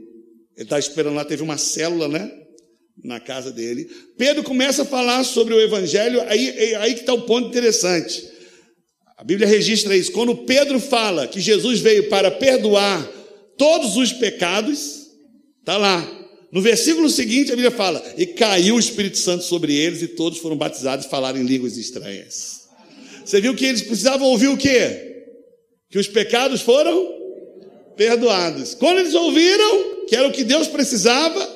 ele 0.55 0.65
está 0.65 0.77
esperando 0.77 1.15
lá, 1.15 1.25
teve 1.25 1.41
uma 1.41 1.57
célula, 1.57 2.07
né? 2.07 2.31
Na 3.03 3.19
casa 3.19 3.51
dele. 3.51 3.89
Pedro 4.17 4.43
começa 4.43 4.83
a 4.83 4.85
falar 4.85 5.23
sobre 5.23 5.55
o 5.55 5.59
evangelho, 5.59 6.21
aí, 6.27 6.75
aí 6.75 6.93
que 6.93 6.99
está 6.99 7.13
o 7.13 7.23
ponto 7.23 7.47
interessante. 7.47 8.29
A 9.17 9.23
Bíblia 9.23 9.47
registra 9.47 9.95
isso. 9.95 10.11
Quando 10.11 10.35
Pedro 10.35 10.79
fala 10.79 11.27
que 11.27 11.39
Jesus 11.39 11.79
veio 11.79 12.09
para 12.09 12.29
perdoar 12.29 13.03
todos 13.57 13.95
os 13.95 14.13
pecados, 14.13 15.07
está 15.59 15.77
lá. 15.77 16.20
No 16.51 16.61
versículo 16.61 17.09
seguinte, 17.09 17.51
a 17.51 17.55
Bíblia 17.55 17.71
fala: 17.71 18.03
E 18.17 18.25
caiu 18.25 18.75
o 18.75 18.79
Espírito 18.79 19.17
Santo 19.17 19.43
sobre 19.43 19.73
eles, 19.75 20.01
e 20.01 20.07
todos 20.09 20.39
foram 20.39 20.57
batizados 20.57 21.05
e 21.05 21.09
falaram 21.09 21.39
em 21.39 21.45
línguas 21.45 21.77
estranhas. 21.77 22.67
Você 23.23 23.39
viu 23.39 23.55
que 23.55 23.65
eles 23.65 23.81
precisavam 23.81 24.27
ouvir 24.27 24.47
o 24.47 24.57
quê? 24.57 25.23
Que 25.89 25.99
os 25.99 26.07
pecados 26.07 26.61
foram 26.61 27.21
perdoados. 27.95 28.73
Quando 28.73 28.99
eles 28.99 29.13
ouviram 29.13 30.05
que 30.07 30.15
era 30.15 30.27
o 30.27 30.31
que 30.31 30.43
Deus 30.43 30.67
precisava, 30.67 31.47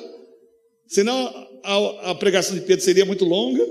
senão 0.86 1.46
a, 1.62 2.10
a 2.10 2.14
pregação 2.14 2.54
de 2.54 2.62
Pedro 2.62 2.84
seria 2.84 3.04
muito 3.04 3.24
longa. 3.24 3.66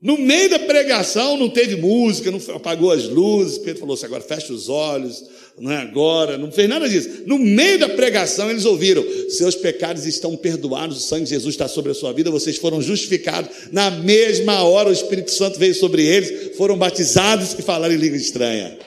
No 0.00 0.16
meio 0.16 0.50
da 0.50 0.58
pregação 0.60 1.36
não 1.36 1.48
teve 1.48 1.76
música, 1.76 2.30
não 2.30 2.40
apagou 2.54 2.90
as 2.90 3.04
luzes. 3.04 3.58
Pedro 3.58 3.80
falou 3.80 3.94
assim: 3.94 4.06
agora 4.06 4.22
fecha 4.22 4.52
os 4.52 4.68
olhos, 4.68 5.24
não 5.60 5.72
é 5.72 5.76
agora, 5.76 6.38
não 6.38 6.50
fez 6.50 6.68
nada 6.68 6.88
disso. 6.88 7.22
No 7.26 7.38
meio 7.38 7.78
da 7.78 7.88
pregação 7.88 8.50
eles 8.50 8.64
ouviram: 8.64 9.04
seus 9.30 9.54
pecados 9.54 10.06
estão 10.06 10.36
perdoados, 10.36 10.98
o 10.98 11.00
sangue 11.00 11.24
de 11.24 11.30
Jesus 11.30 11.54
está 11.54 11.68
sobre 11.68 11.92
a 11.92 11.94
sua 11.94 12.12
vida, 12.12 12.30
vocês 12.30 12.56
foram 12.56 12.80
justificados. 12.80 13.50
Na 13.72 13.90
mesma 13.90 14.62
hora 14.62 14.88
o 14.88 14.92
Espírito 14.92 15.30
Santo 15.30 15.58
veio 15.58 15.74
sobre 15.74 16.04
eles, 16.04 16.56
foram 16.56 16.76
batizados 16.76 17.54
e 17.58 17.62
falaram 17.62 17.94
em 17.94 17.98
língua 17.98 18.16
estranha. 18.16 18.78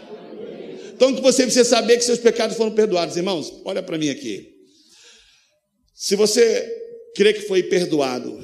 Então 0.93 1.15
você 1.15 1.43
precisa 1.43 1.65
saber 1.65 1.97
que 1.97 2.03
seus 2.03 2.19
pecados 2.19 2.55
foram 2.55 2.71
perdoados, 2.71 3.17
irmãos. 3.17 3.51
Olha 3.65 3.81
para 3.81 3.97
mim 3.97 4.09
aqui. 4.09 4.49
Se 5.95 6.15
você 6.15 6.67
crê 7.15 7.33
que 7.33 7.41
foi 7.41 7.63
perdoado 7.63 8.43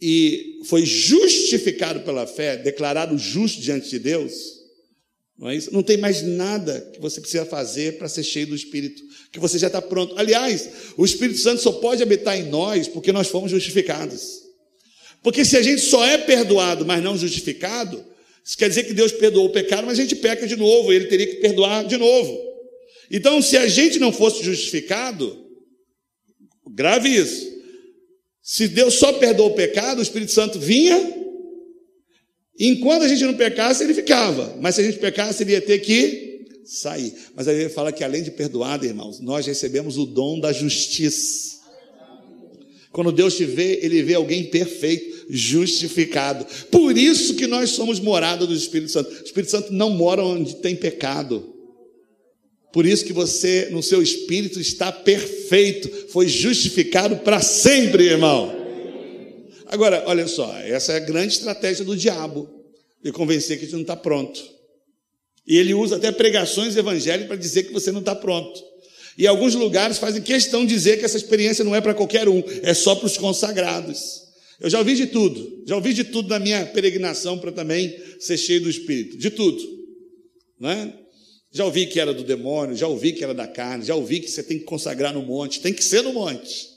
e 0.00 0.60
foi 0.66 0.86
justificado 0.86 2.00
pela 2.00 2.26
fé, 2.26 2.56
declarado 2.56 3.18
justo 3.18 3.60
diante 3.60 3.90
de 3.90 3.98
Deus, 3.98 4.57
não 5.38 5.48
é 5.48 5.54
isso? 5.54 5.72
Não 5.72 5.84
tem 5.84 5.96
mais 5.96 6.22
nada 6.22 6.80
que 6.92 7.00
você 7.00 7.20
precisa 7.20 7.44
fazer 7.46 7.96
para 7.96 8.08
ser 8.08 8.24
cheio 8.24 8.48
do 8.48 8.56
Espírito, 8.56 9.00
que 9.30 9.38
você 9.38 9.56
já 9.56 9.68
está 9.68 9.80
pronto. 9.80 10.18
Aliás, 10.18 10.68
o 10.96 11.04
Espírito 11.04 11.38
Santo 11.38 11.62
só 11.62 11.72
pode 11.72 12.02
habitar 12.02 12.36
em 12.36 12.48
nós 12.48 12.88
porque 12.88 13.12
nós 13.12 13.28
fomos 13.28 13.52
justificados. 13.52 14.42
Porque 15.22 15.44
se 15.44 15.56
a 15.56 15.62
gente 15.62 15.80
só 15.80 16.04
é 16.04 16.18
perdoado, 16.18 16.84
mas 16.84 17.02
não 17.02 17.16
justificado, 17.16 18.04
isso 18.44 18.58
quer 18.58 18.68
dizer 18.68 18.84
que 18.84 18.94
Deus 18.94 19.12
perdoou 19.12 19.46
o 19.46 19.52
pecado, 19.52 19.86
mas 19.86 19.98
a 19.98 20.02
gente 20.02 20.16
peca 20.16 20.44
de 20.44 20.56
novo, 20.56 20.92
ele 20.92 21.04
teria 21.04 21.26
que 21.26 21.36
perdoar 21.36 21.84
de 21.84 21.96
novo. 21.96 22.36
Então, 23.08 23.40
se 23.40 23.56
a 23.56 23.68
gente 23.68 24.00
não 24.00 24.12
fosse 24.12 24.42
justificado, 24.42 25.46
grave 26.68 27.10
isso. 27.10 27.46
Se 28.42 28.66
Deus 28.66 28.94
só 28.94 29.12
perdoou 29.12 29.50
o 29.50 29.54
pecado, 29.54 29.98
o 29.98 30.02
Espírito 30.02 30.32
Santo 30.32 30.58
vinha, 30.58 31.17
enquanto 32.58 33.02
a 33.02 33.08
gente 33.08 33.24
não 33.24 33.34
pecasse, 33.34 33.84
ele 33.84 33.94
ficava. 33.94 34.56
Mas 34.60 34.74
se 34.74 34.80
a 34.80 34.84
gente 34.84 34.98
pecasse, 34.98 35.42
ele 35.42 35.52
ia 35.52 35.60
ter 35.60 35.78
que 35.78 36.46
sair. 36.64 37.14
Mas 37.34 37.48
aí 37.48 37.56
ele 37.56 37.68
fala 37.68 37.92
que 37.92 38.04
além 38.04 38.22
de 38.22 38.30
perdoado, 38.30 38.84
irmãos, 38.84 39.20
nós 39.20 39.46
recebemos 39.46 39.96
o 39.96 40.04
dom 40.04 40.38
da 40.38 40.52
justiça. 40.52 41.58
Quando 42.90 43.12
Deus 43.12 43.36
te 43.36 43.44
vê, 43.44 43.80
ele 43.82 44.02
vê 44.02 44.14
alguém 44.14 44.44
perfeito, 44.44 45.26
justificado. 45.30 46.46
Por 46.70 46.96
isso 46.96 47.34
que 47.34 47.46
nós 47.46 47.70
somos 47.70 48.00
morada 48.00 48.46
do 48.46 48.54
Espírito 48.54 48.90
Santo. 48.90 49.10
O 49.10 49.24
Espírito 49.24 49.50
Santo 49.50 49.72
não 49.72 49.90
mora 49.90 50.22
onde 50.22 50.56
tem 50.56 50.74
pecado. 50.74 51.54
Por 52.72 52.84
isso 52.84 53.04
que 53.04 53.12
você, 53.12 53.68
no 53.70 53.82
seu 53.82 54.02
espírito, 54.02 54.60
está 54.60 54.92
perfeito, 54.92 55.90
foi 56.10 56.28
justificado 56.28 57.16
para 57.16 57.40
sempre, 57.40 58.04
irmão. 58.04 58.57
Agora, 59.68 60.04
olha 60.06 60.26
só, 60.26 60.56
essa 60.58 60.94
é 60.94 60.96
a 60.96 61.00
grande 61.00 61.34
estratégia 61.34 61.84
do 61.84 61.96
diabo, 61.96 62.48
de 63.02 63.12
convencer 63.12 63.58
que 63.58 63.64
a 63.64 63.66
gente 63.66 63.74
não 63.74 63.82
está 63.82 63.96
pronto. 63.96 64.42
E 65.46 65.56
ele 65.56 65.74
usa 65.74 65.96
até 65.96 66.10
pregações 66.10 66.76
evangélicas 66.76 67.28
para 67.28 67.36
dizer 67.36 67.64
que 67.64 67.72
você 67.72 67.92
não 67.92 68.00
está 68.00 68.14
pronto. 68.14 68.60
E 69.16 69.26
alguns 69.26 69.54
lugares 69.54 69.98
fazem 69.98 70.22
questão 70.22 70.64
de 70.64 70.72
dizer 70.72 70.98
que 70.98 71.04
essa 71.04 71.16
experiência 71.16 71.64
não 71.64 71.74
é 71.74 71.80
para 71.80 71.94
qualquer 71.94 72.28
um, 72.28 72.42
é 72.62 72.72
só 72.72 72.94
para 72.94 73.06
os 73.06 73.16
consagrados. 73.16 74.22
Eu 74.60 74.70
já 74.70 74.78
ouvi 74.78 74.94
de 74.94 75.06
tudo, 75.06 75.64
já 75.66 75.76
ouvi 75.76 75.92
de 75.92 76.04
tudo 76.04 76.28
na 76.28 76.38
minha 76.38 76.64
peregrinação 76.66 77.38
para 77.38 77.52
também 77.52 77.96
ser 78.20 78.36
cheio 78.36 78.60
do 78.60 78.70
Espírito, 78.70 79.18
de 79.18 79.30
tudo. 79.30 79.62
Não 80.58 80.70
é? 80.70 80.94
Já 81.52 81.64
ouvi 81.64 81.86
que 81.86 81.98
era 81.98 82.12
do 82.12 82.24
demônio, 82.24 82.76
já 82.76 82.86
ouvi 82.86 83.12
que 83.12 83.24
era 83.24 83.34
da 83.34 83.46
carne, 83.46 83.84
já 83.84 83.94
ouvi 83.94 84.20
que 84.20 84.30
você 84.30 84.42
tem 84.42 84.58
que 84.58 84.64
consagrar 84.64 85.12
no 85.14 85.22
monte, 85.22 85.60
tem 85.60 85.72
que 85.72 85.82
ser 85.82 86.02
no 86.02 86.12
monte. 86.12 86.68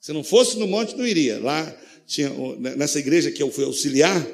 Se 0.00 0.12
não 0.12 0.24
fosse 0.24 0.58
no 0.58 0.66
monte, 0.66 0.96
não 0.96 1.06
iria. 1.06 1.38
Lá, 1.38 1.76
tinha, 2.08 2.32
nessa 2.76 2.98
igreja 2.98 3.30
que 3.30 3.42
eu 3.42 3.50
fui 3.50 3.64
auxiliar, 3.64 4.26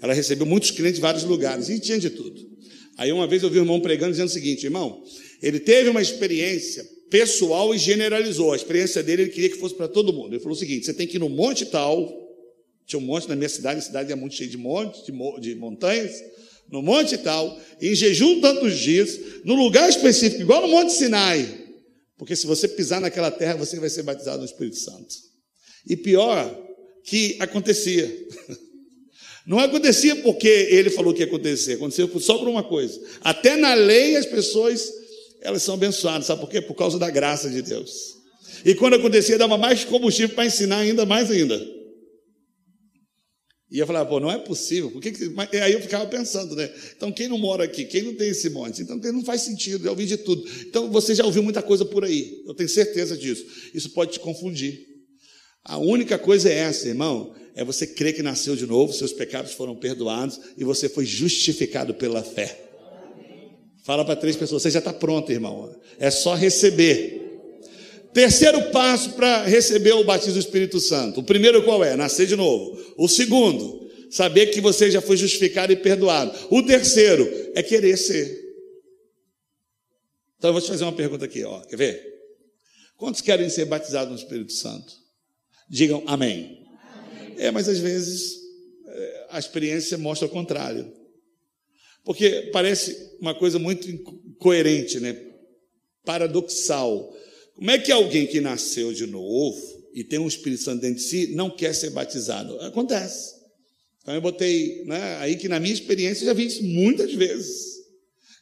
ela 0.00 0.14
recebeu 0.14 0.46
muitos 0.46 0.70
clientes 0.70 0.96
de 0.96 1.02
vários 1.02 1.24
lugares, 1.24 1.68
e 1.68 1.80
tinha 1.80 1.98
de 1.98 2.08
tudo. 2.08 2.46
Aí 2.96 3.12
uma 3.12 3.26
vez 3.26 3.42
eu 3.42 3.50
vi 3.50 3.58
um 3.58 3.62
irmão 3.62 3.80
pregando 3.80 4.12
dizendo 4.12 4.28
o 4.28 4.32
seguinte, 4.32 4.64
irmão, 4.64 5.02
ele 5.42 5.58
teve 5.58 5.90
uma 5.90 6.00
experiência 6.00 6.86
pessoal 7.10 7.74
e 7.74 7.78
generalizou. 7.78 8.52
A 8.52 8.56
experiência 8.56 9.02
dele, 9.02 9.22
ele 9.22 9.30
queria 9.30 9.50
que 9.50 9.56
fosse 9.56 9.74
para 9.74 9.88
todo 9.88 10.12
mundo. 10.12 10.32
Ele 10.34 10.40
falou 10.40 10.56
o 10.56 10.58
seguinte: 10.58 10.86
você 10.86 10.94
tem 10.94 11.06
que 11.06 11.16
ir 11.16 11.18
no 11.18 11.28
monte 11.28 11.66
tal, 11.66 12.08
tinha 12.86 12.98
um 12.98 13.02
monte 13.02 13.28
na 13.28 13.36
minha 13.36 13.48
cidade, 13.48 13.80
a 13.80 13.82
cidade 13.82 14.12
é 14.12 14.14
muito 14.14 14.36
cheia 14.36 14.48
de 14.48 14.56
montes, 14.56 15.04
de, 15.04 15.12
de 15.40 15.54
montanhas 15.56 16.22
no 16.70 16.82
monte 16.82 17.16
tal, 17.18 17.60
em 17.80 17.94
jejum 17.94 18.40
tantos 18.40 18.78
dias, 18.78 19.20
no 19.44 19.54
lugar 19.54 19.88
específico, 19.88 20.42
igual 20.42 20.62
no 20.62 20.68
Monte 20.68 20.92
Sinai. 20.92 21.64
Porque 22.18 22.34
se 22.34 22.46
você 22.46 22.66
pisar 22.66 23.00
naquela 23.00 23.30
terra, 23.30 23.54
você 23.54 23.78
vai 23.78 23.88
ser 23.88 24.02
batizado 24.02 24.38
no 24.38 24.44
Espírito 24.44 24.76
Santo. 24.76 25.14
E 25.86 25.96
pior, 25.96 26.65
que 27.06 27.36
acontecia. 27.40 28.26
Não 29.46 29.60
acontecia 29.60 30.16
porque 30.16 30.48
ele 30.48 30.90
falou 30.90 31.14
que 31.14 31.20
ia 31.20 31.26
acontecer, 31.26 31.74
acontecia 31.74 32.08
só 32.18 32.36
por 32.36 32.48
uma 32.48 32.64
coisa. 32.64 33.00
Até 33.20 33.54
na 33.56 33.74
lei 33.74 34.16
as 34.16 34.26
pessoas, 34.26 34.92
elas 35.40 35.62
são 35.62 35.76
abençoadas, 35.76 36.26
sabe 36.26 36.40
por 36.40 36.50
quê? 36.50 36.60
Por 36.60 36.74
causa 36.74 36.98
da 36.98 37.08
graça 37.08 37.48
de 37.48 37.62
Deus. 37.62 38.16
E 38.64 38.74
quando 38.74 38.94
acontecia, 38.94 39.38
dava 39.38 39.56
mais 39.56 39.84
combustível 39.84 40.34
para 40.34 40.46
ensinar 40.46 40.78
ainda 40.78 41.06
mais 41.06 41.30
ainda. 41.30 41.56
E 43.70 43.78
eu 43.78 43.86
falava, 43.86 44.08
pô, 44.08 44.18
não 44.18 44.30
é 44.30 44.38
possível. 44.38 44.90
Por 44.90 45.00
que 45.00 45.12
que... 45.12 45.32
Aí 45.60 45.72
eu 45.72 45.80
ficava 45.80 46.06
pensando, 46.06 46.56
né? 46.56 46.72
Então, 46.96 47.12
quem 47.12 47.28
não 47.28 47.38
mora 47.38 47.64
aqui? 47.64 47.84
Quem 47.84 48.02
não 48.02 48.14
tem 48.14 48.30
esse 48.30 48.48
monte? 48.50 48.82
Então, 48.82 48.96
não 48.96 49.24
faz 49.24 49.42
sentido, 49.42 49.84
já 49.84 49.90
ouvi 49.90 50.06
de 50.06 50.16
tudo. 50.16 50.44
Então, 50.62 50.90
você 50.90 51.14
já 51.14 51.24
ouviu 51.24 51.42
muita 51.42 51.62
coisa 51.62 51.84
por 51.84 52.04
aí. 52.04 52.42
Eu 52.46 52.54
tenho 52.54 52.68
certeza 52.68 53.16
disso. 53.16 53.44
Isso 53.74 53.90
pode 53.90 54.12
te 54.12 54.20
confundir. 54.20 54.95
A 55.68 55.78
única 55.78 56.16
coisa 56.16 56.48
é 56.48 56.54
essa, 56.54 56.88
irmão. 56.88 57.34
É 57.54 57.64
você 57.64 57.86
crer 57.86 58.14
que 58.14 58.22
nasceu 58.22 58.54
de 58.54 58.66
novo, 58.66 58.92
seus 58.92 59.12
pecados 59.12 59.52
foram 59.52 59.74
perdoados 59.74 60.38
e 60.56 60.62
você 60.62 60.88
foi 60.88 61.04
justificado 61.04 61.94
pela 61.94 62.22
fé. 62.22 62.64
Fala 63.82 64.04
para 64.04 64.14
três 64.14 64.36
pessoas, 64.36 64.62
você 64.62 64.70
já 64.70 64.78
está 64.78 64.92
pronto, 64.92 65.32
irmão. 65.32 65.74
É 65.98 66.10
só 66.10 66.34
receber. 66.34 67.22
Terceiro 68.12 68.70
passo 68.70 69.12
para 69.14 69.44
receber 69.44 69.92
o 69.92 70.04
batismo 70.04 70.34
do 70.34 70.40
Espírito 70.40 70.78
Santo. 70.78 71.20
O 71.20 71.24
primeiro 71.24 71.62
qual 71.64 71.82
é? 71.82 71.96
Nascer 71.96 72.26
de 72.26 72.36
novo. 72.36 72.78
O 72.96 73.08
segundo, 73.08 73.90
saber 74.10 74.46
que 74.46 74.60
você 74.60 74.90
já 74.90 75.00
foi 75.00 75.16
justificado 75.16 75.72
e 75.72 75.76
perdoado. 75.76 76.32
O 76.50 76.62
terceiro 76.62 77.28
é 77.54 77.62
querer 77.62 77.96
ser. 77.96 78.46
Então 80.38 80.50
eu 80.50 80.52
vou 80.52 80.62
te 80.62 80.68
fazer 80.68 80.84
uma 80.84 80.92
pergunta 80.92 81.24
aqui, 81.24 81.42
ó. 81.42 81.60
Quer 81.62 81.76
ver? 81.76 82.14
Quantos 82.96 83.20
querem 83.20 83.48
ser 83.48 83.64
batizados 83.64 84.10
no 84.10 84.18
Espírito 84.18 84.52
Santo? 84.52 85.05
Digam 85.68 86.02
amém. 86.06 86.66
amém. 87.18 87.34
É, 87.38 87.50
mas 87.50 87.68
às 87.68 87.78
vezes 87.78 88.36
é, 88.86 89.26
a 89.30 89.38
experiência 89.38 89.98
mostra 89.98 90.26
o 90.26 90.30
contrário. 90.30 90.92
Porque 92.04 92.50
parece 92.52 92.96
uma 93.20 93.34
coisa 93.34 93.58
muito 93.58 93.90
incoerente, 93.90 95.00
né? 95.00 95.20
Paradoxal. 96.04 97.12
Como 97.54 97.70
é 97.70 97.78
que 97.78 97.90
alguém 97.90 98.26
que 98.26 98.40
nasceu 98.40 98.92
de 98.92 99.06
novo 99.06 99.60
e 99.92 100.04
tem 100.04 100.18
um 100.18 100.28
Espírito 100.28 100.62
Santo 100.62 100.82
dentro 100.82 101.02
de 101.02 101.08
si 101.08 101.34
não 101.34 101.50
quer 101.50 101.74
ser 101.74 101.90
batizado? 101.90 102.60
Acontece. 102.60 103.34
Então 104.00 104.14
eu 104.14 104.20
botei 104.20 104.84
né, 104.84 105.16
aí 105.16 105.34
que 105.34 105.48
na 105.48 105.58
minha 105.58 105.74
experiência 105.74 106.22
eu 106.22 106.26
já 106.26 106.32
vi 106.32 106.46
isso 106.46 106.62
muitas 106.62 107.12
vezes. 107.12 107.74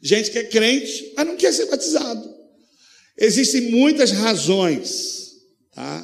Gente 0.02 0.30
que 0.30 0.38
é 0.38 0.44
crente, 0.44 1.14
mas 1.16 1.26
não 1.26 1.36
quer 1.36 1.50
ser 1.54 1.64
batizado. 1.64 2.34
Existem 3.16 3.70
muitas 3.70 4.10
razões, 4.10 5.30
tá? 5.74 6.03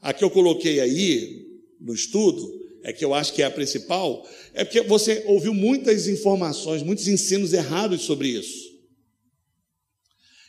A 0.00 0.12
que 0.12 0.24
eu 0.24 0.30
coloquei 0.30 0.80
aí 0.80 1.46
no 1.80 1.94
estudo, 1.94 2.60
é 2.82 2.92
que 2.92 3.04
eu 3.04 3.12
acho 3.12 3.34
que 3.34 3.42
é 3.42 3.46
a 3.46 3.50
principal, 3.50 4.26
é 4.54 4.64
porque 4.64 4.80
você 4.82 5.22
ouviu 5.26 5.52
muitas 5.52 6.08
informações, 6.08 6.82
muitos 6.82 7.06
ensinos 7.08 7.52
errados 7.52 8.02
sobre 8.02 8.28
isso. 8.28 8.70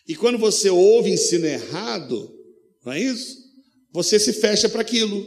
E 0.07 0.15
quando 0.15 0.37
você 0.37 0.69
ouve 0.69 1.11
ensino 1.11 1.45
errado, 1.45 2.33
não 2.85 2.93
é 2.93 2.99
isso? 2.99 3.37
Você 3.91 4.17
se 4.17 4.33
fecha 4.33 4.69
para 4.69 4.81
aquilo. 4.81 5.25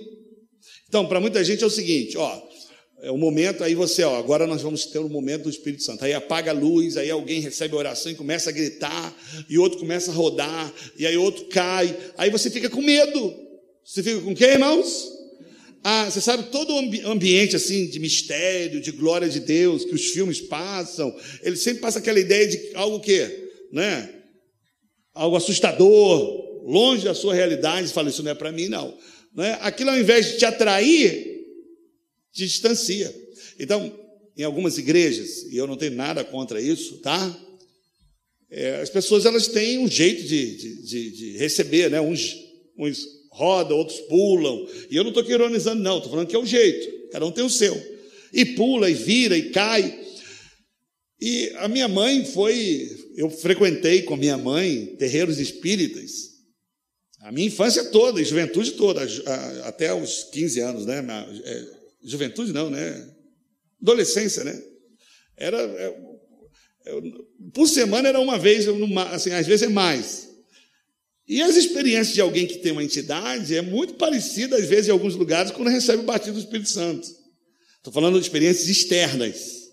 Então, 0.88 1.06
para 1.06 1.20
muita 1.20 1.44
gente 1.44 1.62
é 1.62 1.66
o 1.66 1.70
seguinte, 1.70 2.16
ó, 2.16 2.42
é 3.02 3.10
o 3.10 3.18
momento, 3.18 3.62
aí 3.62 3.74
você, 3.74 4.02
ó, 4.02 4.16
agora 4.16 4.46
nós 4.46 4.62
vamos 4.62 4.86
ter 4.86 4.98
o 4.98 5.04
um 5.04 5.10
momento 5.10 5.42
do 5.42 5.50
Espírito 5.50 5.82
Santo. 5.82 6.04
Aí 6.04 6.14
apaga 6.14 6.50
a 6.50 6.54
luz, 6.54 6.96
aí 6.96 7.10
alguém 7.10 7.40
recebe 7.40 7.74
a 7.74 7.78
oração 7.78 8.10
e 8.10 8.14
começa 8.14 8.48
a 8.48 8.52
gritar, 8.52 9.14
e 9.48 9.58
outro 9.58 9.78
começa 9.78 10.10
a 10.10 10.14
rodar, 10.14 10.72
e 10.96 11.06
aí 11.06 11.16
outro 11.16 11.44
cai, 11.46 11.94
aí 12.16 12.30
você 12.30 12.50
fica 12.50 12.70
com 12.70 12.80
medo. 12.80 13.43
Você 13.84 14.02
fica 14.02 14.20
com 14.22 14.34
quem, 14.34 14.48
irmãos? 14.48 15.12
Ah, 15.82 16.10
você 16.10 16.18
sabe 16.18 16.44
todo 16.44 16.72
o 16.72 17.10
ambiente 17.10 17.54
assim 17.54 17.86
de 17.86 18.00
mistério, 18.00 18.80
de 18.80 18.90
glória 18.90 19.28
de 19.28 19.40
Deus 19.40 19.84
que 19.84 19.94
os 19.94 20.06
filmes 20.06 20.40
passam, 20.40 21.14
ele 21.42 21.56
sempre 21.56 21.82
passa 21.82 21.98
aquela 21.98 22.18
ideia 22.18 22.48
de 22.48 22.70
algo 22.74 22.98
que, 23.00 23.50
né? 23.70 24.22
Algo 25.12 25.36
assustador, 25.36 26.64
longe 26.64 27.04
da 27.04 27.14
sua 27.14 27.34
realidade, 27.34 27.86
você 27.86 27.92
fala 27.92 28.08
isso 28.08 28.22
não 28.22 28.30
é 28.30 28.34
para 28.34 28.50
mim 28.50 28.68
não, 28.68 28.96
né? 29.36 29.58
Aquilo 29.60 29.90
ao 29.90 29.98
invés 29.98 30.32
de 30.32 30.38
te 30.38 30.46
atrair, 30.46 31.44
te 32.32 32.46
distancia. 32.46 33.14
Então, 33.60 33.94
em 34.34 34.42
algumas 34.42 34.78
igrejas, 34.78 35.42
e 35.50 35.56
eu 35.58 35.66
não 35.66 35.76
tenho 35.76 35.92
nada 35.92 36.24
contra 36.24 36.62
isso, 36.62 36.96
tá? 37.02 37.40
É, 38.50 38.80
as 38.80 38.88
pessoas 38.88 39.26
elas 39.26 39.48
têm 39.48 39.78
um 39.78 39.88
jeito 39.88 40.22
de, 40.22 40.56
de, 40.56 40.82
de, 40.82 41.10
de 41.10 41.36
receber, 41.36 41.90
né? 41.90 42.00
Uns, 42.00 42.34
uns 42.78 43.06
rodam, 43.34 43.76
outros 43.76 44.00
pulam. 44.02 44.66
E 44.90 44.96
eu 44.96 45.02
não 45.02 45.10
estou 45.10 45.24
ironizando, 45.28 45.82
não, 45.82 45.96
estou 45.96 46.10
falando 46.10 46.28
que 46.28 46.36
é 46.36 46.38
o 46.38 46.46
jeito. 46.46 47.10
Cada 47.10 47.26
um 47.26 47.32
tem 47.32 47.44
o 47.44 47.50
seu. 47.50 47.74
E 48.32 48.44
pula, 48.44 48.88
e 48.88 48.94
vira, 48.94 49.36
e 49.36 49.50
cai. 49.50 50.00
E 51.20 51.52
a 51.56 51.68
minha 51.68 51.88
mãe 51.88 52.24
foi. 52.24 52.88
Eu 53.16 53.30
frequentei 53.30 54.02
com 54.02 54.16
minha 54.16 54.36
mãe 54.36 54.96
terreiros 54.98 55.38
espíritas. 55.38 56.34
A 57.20 57.32
minha 57.32 57.46
infância 57.46 57.84
toda, 57.86 58.20
e 58.20 58.24
juventude 58.24 58.72
toda, 58.72 59.00
até 59.64 59.94
os 59.94 60.24
15 60.24 60.60
anos, 60.60 60.86
né? 60.86 61.02
É, 61.44 61.84
Juventude 62.04 62.52
não, 62.52 62.68
né? 62.68 63.10
Adolescência, 63.80 64.44
né? 64.44 64.62
Era. 65.36 65.58
É, 65.58 66.14
por 67.54 67.66
semana 67.66 68.10
era 68.10 68.20
uma 68.20 68.38
vez, 68.38 68.66
assim, 69.10 69.30
às 69.30 69.46
vezes 69.46 69.62
é 69.62 69.70
mais. 69.70 70.33
E 71.26 71.40
as 71.40 71.56
experiências 71.56 72.14
de 72.14 72.20
alguém 72.20 72.46
que 72.46 72.58
tem 72.58 72.72
uma 72.72 72.84
entidade 72.84 73.56
é 73.56 73.62
muito 73.62 73.94
parecida, 73.94 74.56
às 74.56 74.66
vezes, 74.66 74.88
em 74.88 74.92
alguns 74.92 75.14
lugares, 75.14 75.50
quando 75.50 75.68
recebe 75.68 76.02
o 76.02 76.06
batismo 76.06 76.34
do 76.34 76.40
Espírito 76.40 76.68
Santo. 76.68 77.08
Estou 77.78 77.92
falando 77.92 78.18
de 78.18 78.26
experiências 78.26 78.68
externas. 78.68 79.70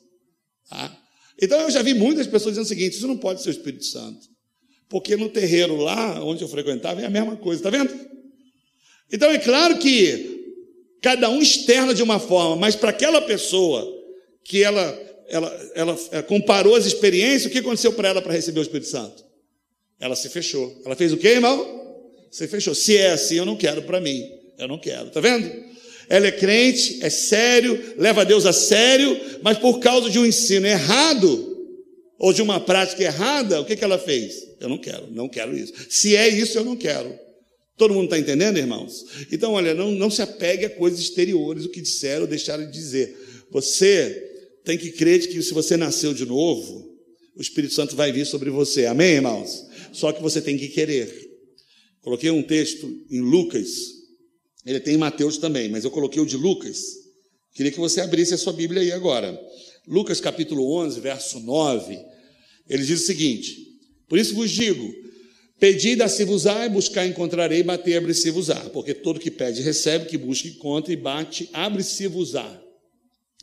Tá? 0.69 0.97
Então 1.41 1.59
eu 1.59 1.71
já 1.71 1.81
vi 1.81 1.93
muitas 1.93 2.27
pessoas 2.27 2.53
dizendo 2.53 2.65
o 2.65 2.69
seguinte: 2.69 2.95
isso 2.95 3.07
não 3.07 3.17
pode 3.17 3.41
ser 3.41 3.49
o 3.49 3.51
Espírito 3.51 3.85
Santo. 3.85 4.29
Porque 4.89 5.15
no 5.15 5.29
terreiro 5.29 5.77
lá, 5.77 6.23
onde 6.23 6.43
eu 6.43 6.47
frequentava, 6.47 7.01
é 7.01 7.05
a 7.05 7.09
mesma 7.09 7.35
coisa, 7.37 7.59
está 7.59 7.69
vendo? 7.69 7.93
Então 9.11 9.29
é 9.29 9.37
claro 9.37 9.77
que 9.77 10.39
cada 11.01 11.29
um 11.29 11.41
externa 11.41 11.93
de 11.93 12.03
uma 12.03 12.19
forma, 12.19 12.55
mas 12.55 12.75
para 12.75 12.91
aquela 12.91 13.21
pessoa 13.21 13.85
que 14.43 14.63
ela, 14.63 14.81
ela, 15.27 15.71
ela 15.73 15.99
é, 16.11 16.21
comparou 16.21 16.75
as 16.75 16.85
experiências, 16.85 17.45
o 17.45 17.49
que 17.49 17.59
aconteceu 17.59 17.93
para 17.93 18.09
ela 18.09 18.21
para 18.21 18.33
receber 18.33 18.59
o 18.59 18.63
Espírito 18.63 18.89
Santo? 18.89 19.30
Ela 20.01 20.15
se 20.15 20.27
fechou. 20.27 20.81
Ela 20.83 20.95
fez 20.95 21.13
o 21.13 21.17
quê, 21.17 21.29
irmão? 21.29 21.95
Se 22.31 22.47
fechou. 22.47 22.73
Se 22.73 22.97
é 22.97 23.11
assim, 23.11 23.35
eu 23.35 23.45
não 23.45 23.55
quero 23.55 23.83
para 23.83 24.01
mim. 24.01 24.27
Eu 24.57 24.67
não 24.67 24.79
quero. 24.79 25.11
Tá 25.11 25.21
vendo? 25.21 25.49
Ela 26.09 26.27
é 26.27 26.31
crente, 26.31 26.99
é 27.01 27.09
sério, 27.09 27.95
leva 27.97 28.25
Deus 28.25 28.45
a 28.45 28.51
sério, 28.51 29.17
mas 29.41 29.57
por 29.57 29.79
causa 29.79 30.09
de 30.09 30.19
um 30.19 30.25
ensino 30.25 30.67
errado, 30.67 31.51
ou 32.19 32.33
de 32.33 32.41
uma 32.41 32.59
prática 32.59 33.01
errada, 33.01 33.61
o 33.61 33.65
que, 33.65 33.77
que 33.77 33.83
ela 33.83 33.97
fez? 33.97 34.45
Eu 34.59 34.67
não 34.67 34.77
quero, 34.77 35.07
não 35.09 35.29
quero 35.29 35.57
isso. 35.57 35.73
Se 35.89 36.15
é 36.15 36.27
isso, 36.27 36.57
eu 36.57 36.65
não 36.65 36.75
quero. 36.75 37.17
Todo 37.77 37.93
mundo 37.93 38.05
está 38.05 38.19
entendendo, 38.19 38.57
irmãos? 38.57 39.05
Então, 39.31 39.53
olha, 39.53 39.73
não, 39.73 39.89
não 39.91 40.09
se 40.09 40.21
apegue 40.21 40.65
a 40.65 40.69
coisas 40.69 40.99
exteriores, 40.99 41.65
o 41.65 41.69
que 41.69 41.79
disseram 41.79 42.23
ou 42.23 42.27
deixaram 42.27 42.65
de 42.65 42.71
dizer. 42.71 43.17
Você 43.49 44.29
tem 44.65 44.77
que 44.77 44.91
crer 44.91 45.25
que 45.25 45.41
se 45.41 45.53
você 45.53 45.77
nasceu 45.77 46.13
de 46.13 46.25
novo, 46.25 46.91
o 47.35 47.41
Espírito 47.41 47.73
Santo 47.73 47.95
vai 47.95 48.11
vir 48.11 48.25
sobre 48.25 48.49
você. 48.49 48.85
Amém, 48.85 49.13
irmãos? 49.13 49.65
Só 49.91 50.11
que 50.11 50.21
você 50.21 50.41
tem 50.41 50.57
que 50.57 50.67
querer. 50.69 51.29
Coloquei 52.01 52.31
um 52.31 52.43
texto 52.43 52.89
em 53.09 53.21
Lucas, 53.21 53.69
ele 54.65 54.79
tem 54.79 54.95
em 54.95 54.97
Mateus 54.97 55.37
também, 55.37 55.69
mas 55.69 55.83
eu 55.83 55.91
coloquei 55.91 56.21
o 56.21 56.25
de 56.25 56.37
Lucas. 56.37 56.79
Queria 57.53 57.71
que 57.71 57.79
você 57.79 58.01
abrisse 58.01 58.33
a 58.33 58.37
sua 58.37 58.53
Bíblia 58.53 58.81
aí 58.81 58.91
agora. 58.91 59.39
Lucas 59.87 60.21
capítulo 60.21 60.73
11, 60.77 60.99
verso 60.99 61.39
9, 61.39 61.99
ele 62.67 62.83
diz 62.83 63.01
o 63.01 63.05
seguinte: 63.05 63.57
Por 64.07 64.17
isso 64.17 64.33
vos 64.33 64.49
digo, 64.49 64.91
Pedi, 65.61 65.95
dá-se-vos-á, 65.95 66.65
e 66.65 66.69
buscar, 66.69 67.05
encontrarei, 67.05 67.61
bater, 67.61 67.95
abre-se-vos-á. 67.95 68.71
Porque 68.71 68.95
todo 68.95 69.19
que 69.19 69.29
pede, 69.29 69.61
recebe, 69.61 70.07
que 70.07 70.17
busca, 70.17 70.47
encontra, 70.47 70.91
e 70.91 70.95
bate, 70.95 71.47
abre-se-vos-á. 71.53 72.59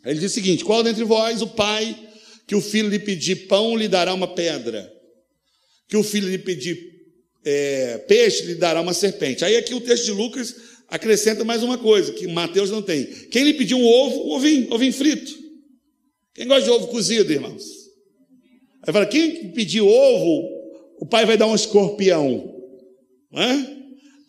Ele 0.04 0.18
diz 0.18 0.32
o 0.32 0.34
seguinte: 0.34 0.64
qual 0.64 0.82
dentre 0.82 1.04
vós 1.04 1.42
o 1.42 1.46
pai 1.46 1.96
que 2.44 2.56
o 2.56 2.60
filho 2.60 2.88
lhe 2.88 2.98
pedir 2.98 3.46
pão 3.46 3.76
lhe 3.76 3.86
dará 3.86 4.12
uma 4.12 4.26
pedra? 4.34 4.92
Que 5.88 5.96
o 5.96 6.02
filho 6.02 6.28
lhe 6.28 6.38
pedir 6.38 6.98
é, 7.44 7.98
peixe 8.06 8.44
lhe 8.44 8.54
dará 8.54 8.80
uma 8.80 8.92
serpente? 8.92 9.44
Aí 9.44 9.56
aqui 9.56 9.74
o 9.74 9.80
texto 9.80 10.04
de 10.04 10.10
Lucas 10.12 10.54
acrescenta 10.88 11.44
mais 11.44 11.62
uma 11.62 11.78
coisa 11.78 12.12
que 12.12 12.26
Mateus 12.26 12.70
não 12.70 12.82
tem. 12.82 13.06
Quem 13.30 13.44
lhe 13.44 13.54
pediu 13.54 13.78
um 13.78 13.86
ovo, 13.86 14.34
ovinho, 14.34 14.72
ovinho 14.72 14.92
frito. 14.92 15.32
Quem 16.34 16.46
gosta 16.46 16.64
de 16.64 16.70
ovo 16.70 16.88
cozido, 16.88 17.32
irmãos? 17.32 17.64
Aí 18.86 18.92
fala, 18.92 19.06
quem 19.06 19.50
pediu 19.52 19.86
ovo, 19.86 20.48
o 21.00 21.06
pai 21.06 21.26
vai 21.26 21.36
dar 21.36 21.46
um 21.46 21.54
escorpião. 21.54 22.54
É? 23.34 23.78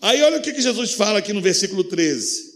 Aí 0.02 0.22
olha 0.22 0.40
o 0.40 0.42
que 0.42 0.60
Jesus 0.60 0.94
fala 0.94 1.20
aqui 1.20 1.34
no 1.34 1.42
versículo 1.42 1.84
13. 1.84 2.50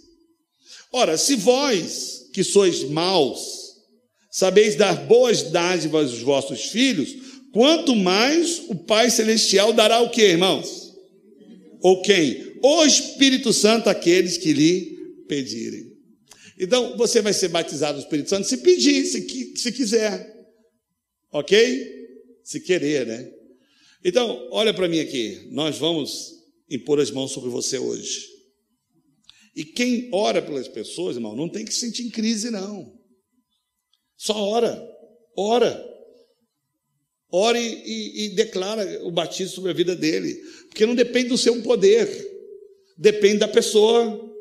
Ora, 0.91 1.17
se 1.17 1.35
vós, 1.35 2.29
que 2.33 2.43
sois 2.43 2.83
maus, 2.83 3.73
sabeis 4.31 4.75
dar 4.75 4.95
boas 5.05 5.43
dádivas 5.43 6.11
aos 6.11 6.21
vossos 6.21 6.65
filhos, 6.65 7.15
quanto 7.53 7.95
mais 7.95 8.63
o 8.67 8.75
Pai 8.75 9.09
Celestial 9.09 9.71
dará 9.71 10.01
o 10.01 10.09
que, 10.09 10.21
irmãos? 10.21 10.93
Ou 11.81 12.01
quem? 12.01 12.57
O 12.61 12.83
Espírito 12.83 13.53
Santo 13.53 13.89
àqueles 13.89 14.37
que 14.37 14.51
lhe 14.51 14.97
pedirem. 15.27 15.93
Então, 16.59 16.97
você 16.97 17.21
vai 17.21 17.33
ser 17.33 17.49
batizado 17.49 17.97
no 17.97 18.03
Espírito 18.03 18.29
Santo 18.29 18.47
se 18.47 18.57
pedir, 18.57 19.05
se, 19.05 19.55
se 19.55 19.71
quiser. 19.71 20.33
Ok? 21.31 21.91
Se 22.43 22.59
querer, 22.59 23.07
né? 23.07 23.31
Então, 24.03 24.47
olha 24.51 24.73
para 24.73 24.87
mim 24.87 24.99
aqui, 24.99 25.47
nós 25.51 25.77
vamos 25.77 26.33
impor 26.69 26.99
as 26.99 27.09
mãos 27.09 27.31
sobre 27.31 27.49
você 27.49 27.77
hoje. 27.77 28.27
E 29.55 29.63
quem 29.63 30.09
ora 30.11 30.41
pelas 30.41 30.67
pessoas, 30.67 31.15
irmão, 31.15 31.35
não 31.35 31.47
tem 31.47 31.63
que 31.63 31.73
se 31.73 31.81
sentir 31.81 32.03
em 32.03 32.09
crise, 32.09 32.49
não. 32.49 32.99
Só 34.17 34.35
ora, 34.35 34.81
ora. 35.37 35.92
Ore 37.35 37.59
e, 37.59 38.25
e, 38.25 38.29
declara 38.29 39.01
o 39.03 39.09
batismo 39.09 39.55
sobre 39.55 39.71
a 39.71 39.73
vida 39.73 39.95
dele. 39.95 40.35
Porque 40.69 40.85
não 40.85 40.93
depende 40.93 41.29
do 41.29 41.37
seu 41.37 41.59
poder, 41.63 42.07
depende 42.95 43.39
da 43.39 43.47
pessoa 43.47 44.31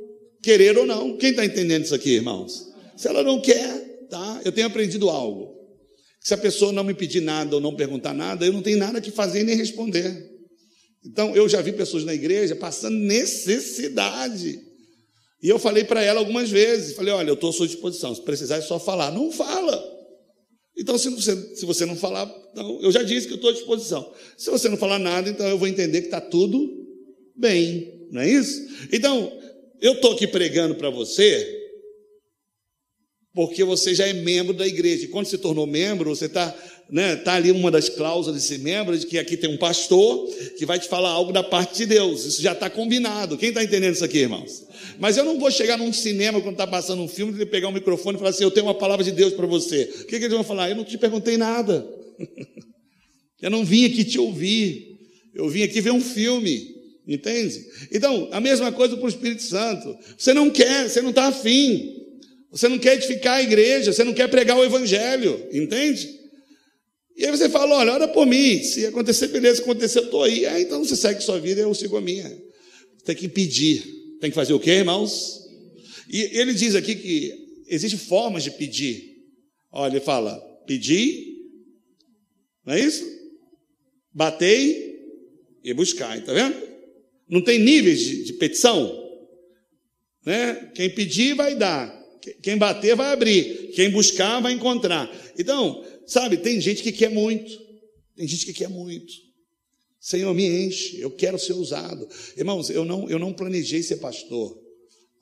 querer 0.43 0.77
ou 0.77 0.85
não. 0.85 1.17
Quem 1.17 1.31
está 1.31 1.43
entendendo 1.43 1.87
isso 1.87 1.95
aqui, 1.95 2.11
irmãos? 2.11 2.71
Se 2.95 3.09
ela 3.09 3.23
não 3.23 3.41
quer, 3.41 4.07
tá? 4.11 4.43
Eu 4.45 4.53
tenho 4.53 4.67
aprendido 4.67 5.09
algo. 5.09 5.57
Se 6.21 6.35
a 6.35 6.37
pessoa 6.37 6.71
não 6.71 6.85
me 6.85 6.93
pedir 6.93 7.23
nada 7.23 7.55
ou 7.55 7.63
não 7.63 7.75
perguntar 7.75 8.13
nada, 8.13 8.45
eu 8.45 8.53
não 8.53 8.61
tenho 8.61 8.77
nada 8.77 9.01
que 9.01 9.11
fazer 9.11 9.43
nem 9.43 9.57
responder. 9.57 10.31
Então, 11.03 11.35
eu 11.35 11.49
já 11.49 11.63
vi 11.63 11.73
pessoas 11.73 12.05
na 12.05 12.13
igreja 12.13 12.55
passando 12.55 12.99
necessidade. 12.99 14.61
E 15.43 15.49
eu 15.49 15.59
falei 15.59 15.85
para 15.85 16.03
ela 16.03 16.21
algumas 16.21 16.51
vezes, 16.51 16.95
falei, 16.95 17.15
olha, 17.15 17.31
eu 17.31 17.35
estou 17.35 17.49
à 17.49 17.53
sua 17.55 17.67
disposição, 17.67 18.15
se 18.15 18.21
precisar 18.21 18.57
é 18.57 18.61
só 18.61 18.79
falar. 18.79 19.11
Não 19.11 19.33
fala. 19.33 20.02
Então, 20.77 20.97
se 20.97 21.09
você, 21.11 21.57
se 21.57 21.67
você 21.67 21.85
não 21.85 21.97
falar, 21.97 22.25
então, 22.53 22.81
eu 22.81 22.91
já 22.91 23.03
disse 23.03 23.27
que 23.27 23.35
eu 23.35 23.37
estou 23.37 23.51
à 23.51 23.53
disposição. 23.53 24.13
Se 24.37 24.51
você 24.51 24.69
não 24.69 24.77
falar 24.77 24.99
nada, 24.99 25.29
então 25.29 25.47
eu 25.47 25.59
vou 25.59 25.69
entender 25.69 26.01
que 26.01 26.07
está 26.07 26.21
tudo 26.21 26.69
bem, 27.37 28.09
não 28.11 28.23
é 28.23 28.31
isso? 28.31 28.61
Então, 28.93 29.33
eu 29.81 29.95
estou 29.95 30.13
aqui 30.13 30.27
pregando 30.27 30.75
para 30.75 30.91
você, 30.91 31.61
porque 33.35 33.65
você 33.65 33.95
já 33.95 34.07
é 34.07 34.13
membro 34.13 34.55
da 34.55 34.67
igreja. 34.67 35.05
E 35.05 35.09
quando 35.09 35.27
se 35.27 35.39
tornou 35.39 35.67
membro, 35.67 36.15
você 36.15 36.27
está 36.27 36.55
né, 36.93 37.17
tá 37.17 37.33
ali 37.33 37.51
uma 37.51 37.71
das 37.71 37.89
cláusulas 37.89 38.39
de 38.39 38.47
ser 38.47 38.59
membro, 38.59 38.97
de 38.99 39.07
que 39.07 39.19
aqui 39.19 39.35
tem 39.35 39.49
um 39.49 39.57
pastor 39.57 40.29
que 40.59 40.67
vai 40.67 40.79
te 40.79 40.87
falar 40.87 41.09
algo 41.09 41.33
da 41.33 41.43
parte 41.43 41.79
de 41.79 41.87
Deus. 41.87 42.27
Isso 42.27 42.43
já 42.43 42.53
está 42.53 42.69
combinado. 42.69 43.39
Quem 43.39 43.49
está 43.49 43.65
entendendo 43.65 43.95
isso 43.95 44.05
aqui, 44.05 44.19
irmãos? 44.19 44.67
Mas 44.99 45.17
eu 45.17 45.25
não 45.25 45.41
vou 45.41 45.51
chegar 45.51 45.79
num 45.79 45.91
cinema 45.91 46.39
quando 46.43 46.53
está 46.53 46.67
passando 46.67 47.01
um 47.01 47.09
filme 47.09 47.41
e 47.41 47.47
pegar 47.47 47.69
um 47.69 47.73
microfone 47.73 48.17
e 48.17 48.19
falar 48.19 48.29
assim: 48.29 48.45
Eu 48.45 48.51
tenho 48.51 48.67
uma 48.67 48.75
palavra 48.75 49.03
de 49.03 49.11
Deus 49.11 49.33
para 49.33 49.47
você. 49.47 49.85
O 50.03 50.05
que, 50.05 50.19
que 50.19 50.25
eles 50.27 50.33
vão 50.33 50.45
falar? 50.45 50.69
Eu 50.69 50.77
não 50.77 50.85
te 50.85 50.99
perguntei 50.99 51.39
nada. 51.39 51.89
eu 53.41 53.51
não 53.51 53.65
vim 53.65 53.87
aqui 53.87 54.05
te 54.05 54.19
ouvir. 54.19 54.99
Eu 55.35 55.49
vim 55.49 55.63
aqui 55.63 55.81
ver 55.81 55.93
um 55.93 56.01
filme. 56.01 56.77
Entende? 57.09 57.59
Então, 57.91 58.29
a 58.33 58.39
mesma 58.39 58.71
coisa 58.71 58.99
para 58.99 59.07
o 59.07 59.09
Espírito 59.09 59.43
Santo. 59.43 59.97
Você 60.19 60.35
não 60.35 60.51
quer, 60.51 60.91
você 60.91 61.01
não 61.01 61.09
está 61.09 61.29
afim. 61.29 62.03
Você 62.51 62.69
não 62.69 62.79
quer 62.79 62.97
edificar 62.97 63.39
a 63.39 63.43
igreja, 63.43 63.95
você 63.95 64.05
não 64.05 64.13
quer 64.13 64.29
pregar 64.29 64.59
o 64.59 64.65
evangelho, 64.65 65.43
entende? 65.51 66.22
E 67.17 67.25
aí 67.25 67.31
você 67.31 67.49
fala: 67.49 67.77
olha, 67.77 67.93
ora 67.93 68.09
por 68.09 68.27
mim, 68.27 68.63
se 68.63 68.87
acontecer, 68.87 69.29
beleza, 69.29 69.63
acontecer, 69.63 69.99
eu 70.01 70.05
estou 70.05 70.23
aí. 70.23 70.47
Ah, 70.47 70.61
então 70.61 70.85
você 70.85 70.97
segue 70.97 71.23
sua 71.23 71.39
vida 71.39 71.61
eu 71.61 71.75
sigo 71.75 71.97
a 71.97 72.01
minha. 72.01 72.31
Tem 73.05 73.15
que 73.15 73.29
pedir. 73.29 73.83
Tem 74.21 74.31
que 74.31 74.37
fazer 74.37 74.53
o 74.53 74.61
quê, 74.61 74.71
irmãos? 74.71 75.41
E 76.09 76.39
ele 76.39 76.55
diz 76.55 76.75
aqui 76.75 76.95
que 76.95 77.33
existem 77.67 77.99
formas 77.99 78.45
de 78.45 78.51
pedir. 78.53 79.17
Olha, 79.71 79.93
ele 79.93 80.01
fala: 80.01 80.37
pedir, 80.67 81.37
não 82.65 82.75
é 82.75 82.81
isso? 82.81 83.05
Batei 84.13 85.01
e 85.65 85.73
buscar, 85.73 86.19
está 86.19 86.33
vendo? 86.33 86.57
Não 87.29 87.43
tem 87.43 87.59
níveis 87.59 88.01
de, 88.01 88.25
de 88.25 88.33
petição. 88.35 89.01
Né? 90.25 90.71
Quem 90.75 90.91
pedir 90.91 91.35
vai 91.35 91.55
dar. 91.55 92.03
Quem 92.41 92.57
bater 92.57 92.95
vai 92.95 93.13
abrir, 93.13 93.73
quem 93.75 93.91
buscar 93.91 94.41
vai 94.41 94.53
encontrar. 94.53 95.11
Então, 95.37 95.85
sabe, 96.13 96.37
tem 96.37 96.61
gente 96.61 96.83
que 96.83 96.93
quer 96.93 97.11
muito, 97.11 97.51
tem 98.15 98.29
gente 98.29 98.45
que 98.45 98.53
quer 98.53 98.69
muito. 98.69 99.13
Senhor, 99.99 100.35
me 100.35 100.67
enche, 100.67 101.01
eu 101.01 101.11
quero 101.11 101.39
ser 101.39 101.53
usado. 101.53 102.09
Irmãos, 102.37 102.69
eu 102.71 102.85
não, 102.85 103.09
eu 103.09 103.19
não 103.19 103.33
planejei 103.33 103.83
ser 103.83 103.97
pastor. 103.97 104.61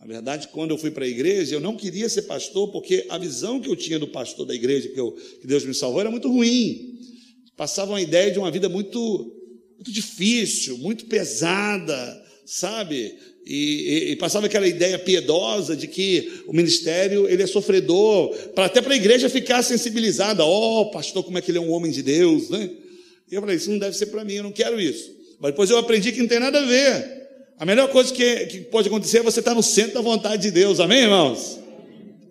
Na 0.01 0.07
verdade, 0.07 0.49
quando 0.49 0.71
eu 0.71 0.79
fui 0.79 0.91
para 0.91 1.05
a 1.05 1.09
igreja, 1.09 1.55
eu 1.55 1.61
não 1.61 1.77
queria 1.77 2.09
ser 2.09 2.23
pastor, 2.23 2.73
porque 2.73 3.07
a 3.11 3.19
visão 3.19 3.61
que 3.61 3.69
eu 3.69 3.77
tinha 3.77 3.99
do 3.99 4.09
pastor 4.09 4.47
da 4.47 4.55
igreja, 4.55 4.89
que, 4.89 4.99
eu, 4.99 5.13
que 5.13 5.47
Deus 5.47 5.65
me 5.65 5.75
salvou, 5.75 6.01
era 6.01 6.11
muito 6.11 6.29
ruim. 6.29 6.99
Passava 7.57 7.93
uma 7.93 8.01
ideia 8.01 8.33
de 8.33 8.39
uma 8.39 8.51
vida 8.51 8.69
muito, 8.71 8.99
muito 9.77 9.93
difícil, 9.93 10.79
muito 10.79 11.05
pesada, 11.05 12.27
sabe? 12.47 13.15
E, 13.47 13.55
e, 13.55 14.13
e, 14.13 14.17
passava 14.17 14.47
aquela 14.47 14.69
ideia 14.69 14.99
piedosa 14.99 15.75
de 15.75 15.87
que 15.87 16.43
o 16.47 16.53
ministério 16.53 17.29
ele 17.29 17.43
é 17.43 17.47
sofredor, 17.47 18.37
para 18.55 18.67
até 18.67 18.83
para 18.83 18.93
a 18.93 18.97
igreja 18.97 19.29
ficar 19.29 19.63
sensibilizada. 19.63 20.45
Ó, 20.45 20.83
oh, 20.83 20.91
pastor, 20.91 21.25
como 21.25 21.39
é 21.39 21.41
que 21.41 21.51
ele 21.51 21.59
é 21.59 21.61
um 21.61 21.73
homem 21.73 21.91
de 21.91 22.03
Deus, 22.03 22.51
né? 22.51 22.71
E 23.31 23.35
eu 23.35 23.41
falei, 23.41 23.57
isso 23.57 23.71
não 23.71 23.79
deve 23.79 23.97
ser 23.97 24.07
para 24.07 24.25
mim, 24.25 24.35
eu 24.35 24.43
não 24.43 24.53
quero 24.53 24.81
isso. 24.81 25.11
Mas 25.41 25.53
depois 25.53 25.71
eu 25.71 25.79
aprendi 25.79 26.13
que 26.13 26.21
não 26.21 26.29
tem 26.29 26.39
nada 26.39 26.61
a 26.61 26.67
ver. 26.67 27.21
A 27.59 27.65
melhor 27.65 27.89
coisa 27.89 28.13
que, 28.13 28.47
que 28.47 28.61
pode 28.61 28.89
acontecer 28.89 29.19
é 29.19 29.23
você 29.23 29.41
estar 29.41 29.55
no 29.55 29.63
centro 29.63 29.95
da 29.95 30.01
vontade 30.01 30.43
de 30.43 30.51
Deus, 30.51 30.81
amém, 30.81 31.03
irmãos? 31.03 31.59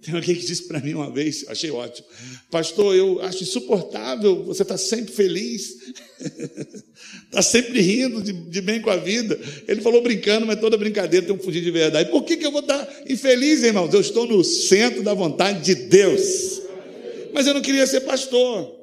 Tem 0.01 0.15
alguém 0.15 0.35
que 0.35 0.45
disse 0.45 0.63
para 0.63 0.79
mim 0.79 0.93
uma 0.93 1.11
vez, 1.11 1.45
achei 1.47 1.69
ótimo, 1.71 2.07
pastor, 2.49 2.95
eu 2.95 3.21
acho 3.21 3.43
insuportável, 3.43 4.43
você 4.45 4.61
está 4.61 4.77
sempre 4.77 5.13
feliz. 5.13 5.75
Está 7.25 7.41
sempre 7.43 7.81
rindo 7.81 8.21
de, 8.21 8.31
de, 8.31 8.61
bem 8.61 8.81
com 8.81 8.89
a 8.89 8.95
vida. 8.95 9.39
Ele 9.67 9.81
falou 9.81 10.01
brincando, 10.01 10.45
mas 10.45 10.59
toda 10.59 10.77
brincadeira 10.77 11.25
tem 11.25 11.35
um 11.35 11.39
fugir 11.39 11.61
de 11.61 11.71
verdade. 11.71 12.09
Por 12.09 12.23
que, 12.23 12.37
que 12.37 12.45
eu 12.45 12.51
vou 12.51 12.61
estar 12.61 12.87
infeliz, 13.09 13.63
irmãos? 13.63 13.93
Eu 13.93 14.01
estou 14.01 14.25
no 14.25 14.43
centro 14.43 15.03
da 15.03 15.13
vontade 15.13 15.63
de 15.63 15.75
Deus. 15.75 16.61
Mas 17.33 17.47
eu 17.47 17.53
não 17.53 17.61
queria 17.61 17.85
ser 17.85 18.01
pastor. 18.01 18.79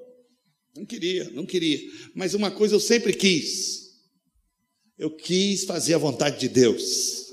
Não 0.76 0.84
queria, 0.84 1.30
não 1.32 1.46
queria. 1.46 1.80
Mas 2.14 2.34
uma 2.34 2.50
coisa 2.50 2.74
eu 2.74 2.80
sempre 2.80 3.12
quis. 3.12 3.86
Eu 4.98 5.10
quis 5.10 5.64
fazer 5.64 5.94
a 5.94 5.98
vontade 5.98 6.40
de 6.40 6.48
Deus. 6.48 7.25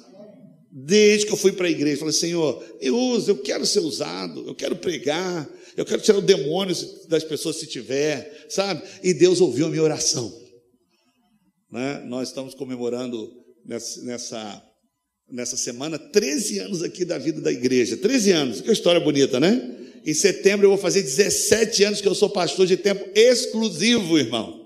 Desde 0.75 1.27
que 1.27 1.33
eu 1.33 1.37
fui 1.37 1.51
para 1.51 1.67
a 1.67 1.69
igreja, 1.69 1.99
falei, 1.99 2.13
Senhor, 2.13 2.65
eu 2.81 2.97
uso, 2.97 3.29
eu 3.29 3.37
quero 3.37 3.63
ser 3.63 3.81
usado, 3.81 4.43
eu 4.47 4.55
quero 4.55 4.75
pregar, 4.75 5.47
eu 5.77 5.85
quero 5.85 6.01
tirar 6.01 6.17
o 6.17 6.21
demônio 6.21 6.75
das 7.07 7.23
pessoas 7.23 7.57
se 7.57 7.67
tiver, 7.67 8.47
sabe? 8.49 8.81
E 9.03 9.13
Deus 9.13 9.39
ouviu 9.39 9.67
a 9.67 9.69
minha 9.69 9.83
oração. 9.83 10.33
Né? 11.71 12.03
Nós 12.07 12.29
estamos 12.29 12.55
comemorando 12.55 13.31
nessa, 13.63 14.63
nessa, 15.29 15.57
semana 15.57 15.99
13 15.99 16.57
anos 16.57 16.81
aqui 16.81 17.05
da 17.05 17.19
vida 17.19 17.39
da 17.39 17.51
igreja. 17.51 17.95
13 17.95 18.31
anos, 18.31 18.61
que 18.61 18.71
história 18.71 18.99
bonita, 18.99 19.39
né? 19.39 19.77
Em 20.03 20.13
setembro 20.15 20.65
eu 20.65 20.71
vou 20.71 20.79
fazer 20.79 21.03
17 21.03 21.83
anos 21.83 22.01
que 22.01 22.07
eu 22.07 22.15
sou 22.15 22.31
pastor 22.31 22.65
de 22.65 22.77
tempo 22.77 23.07
exclusivo, 23.13 24.17
irmão. 24.17 24.65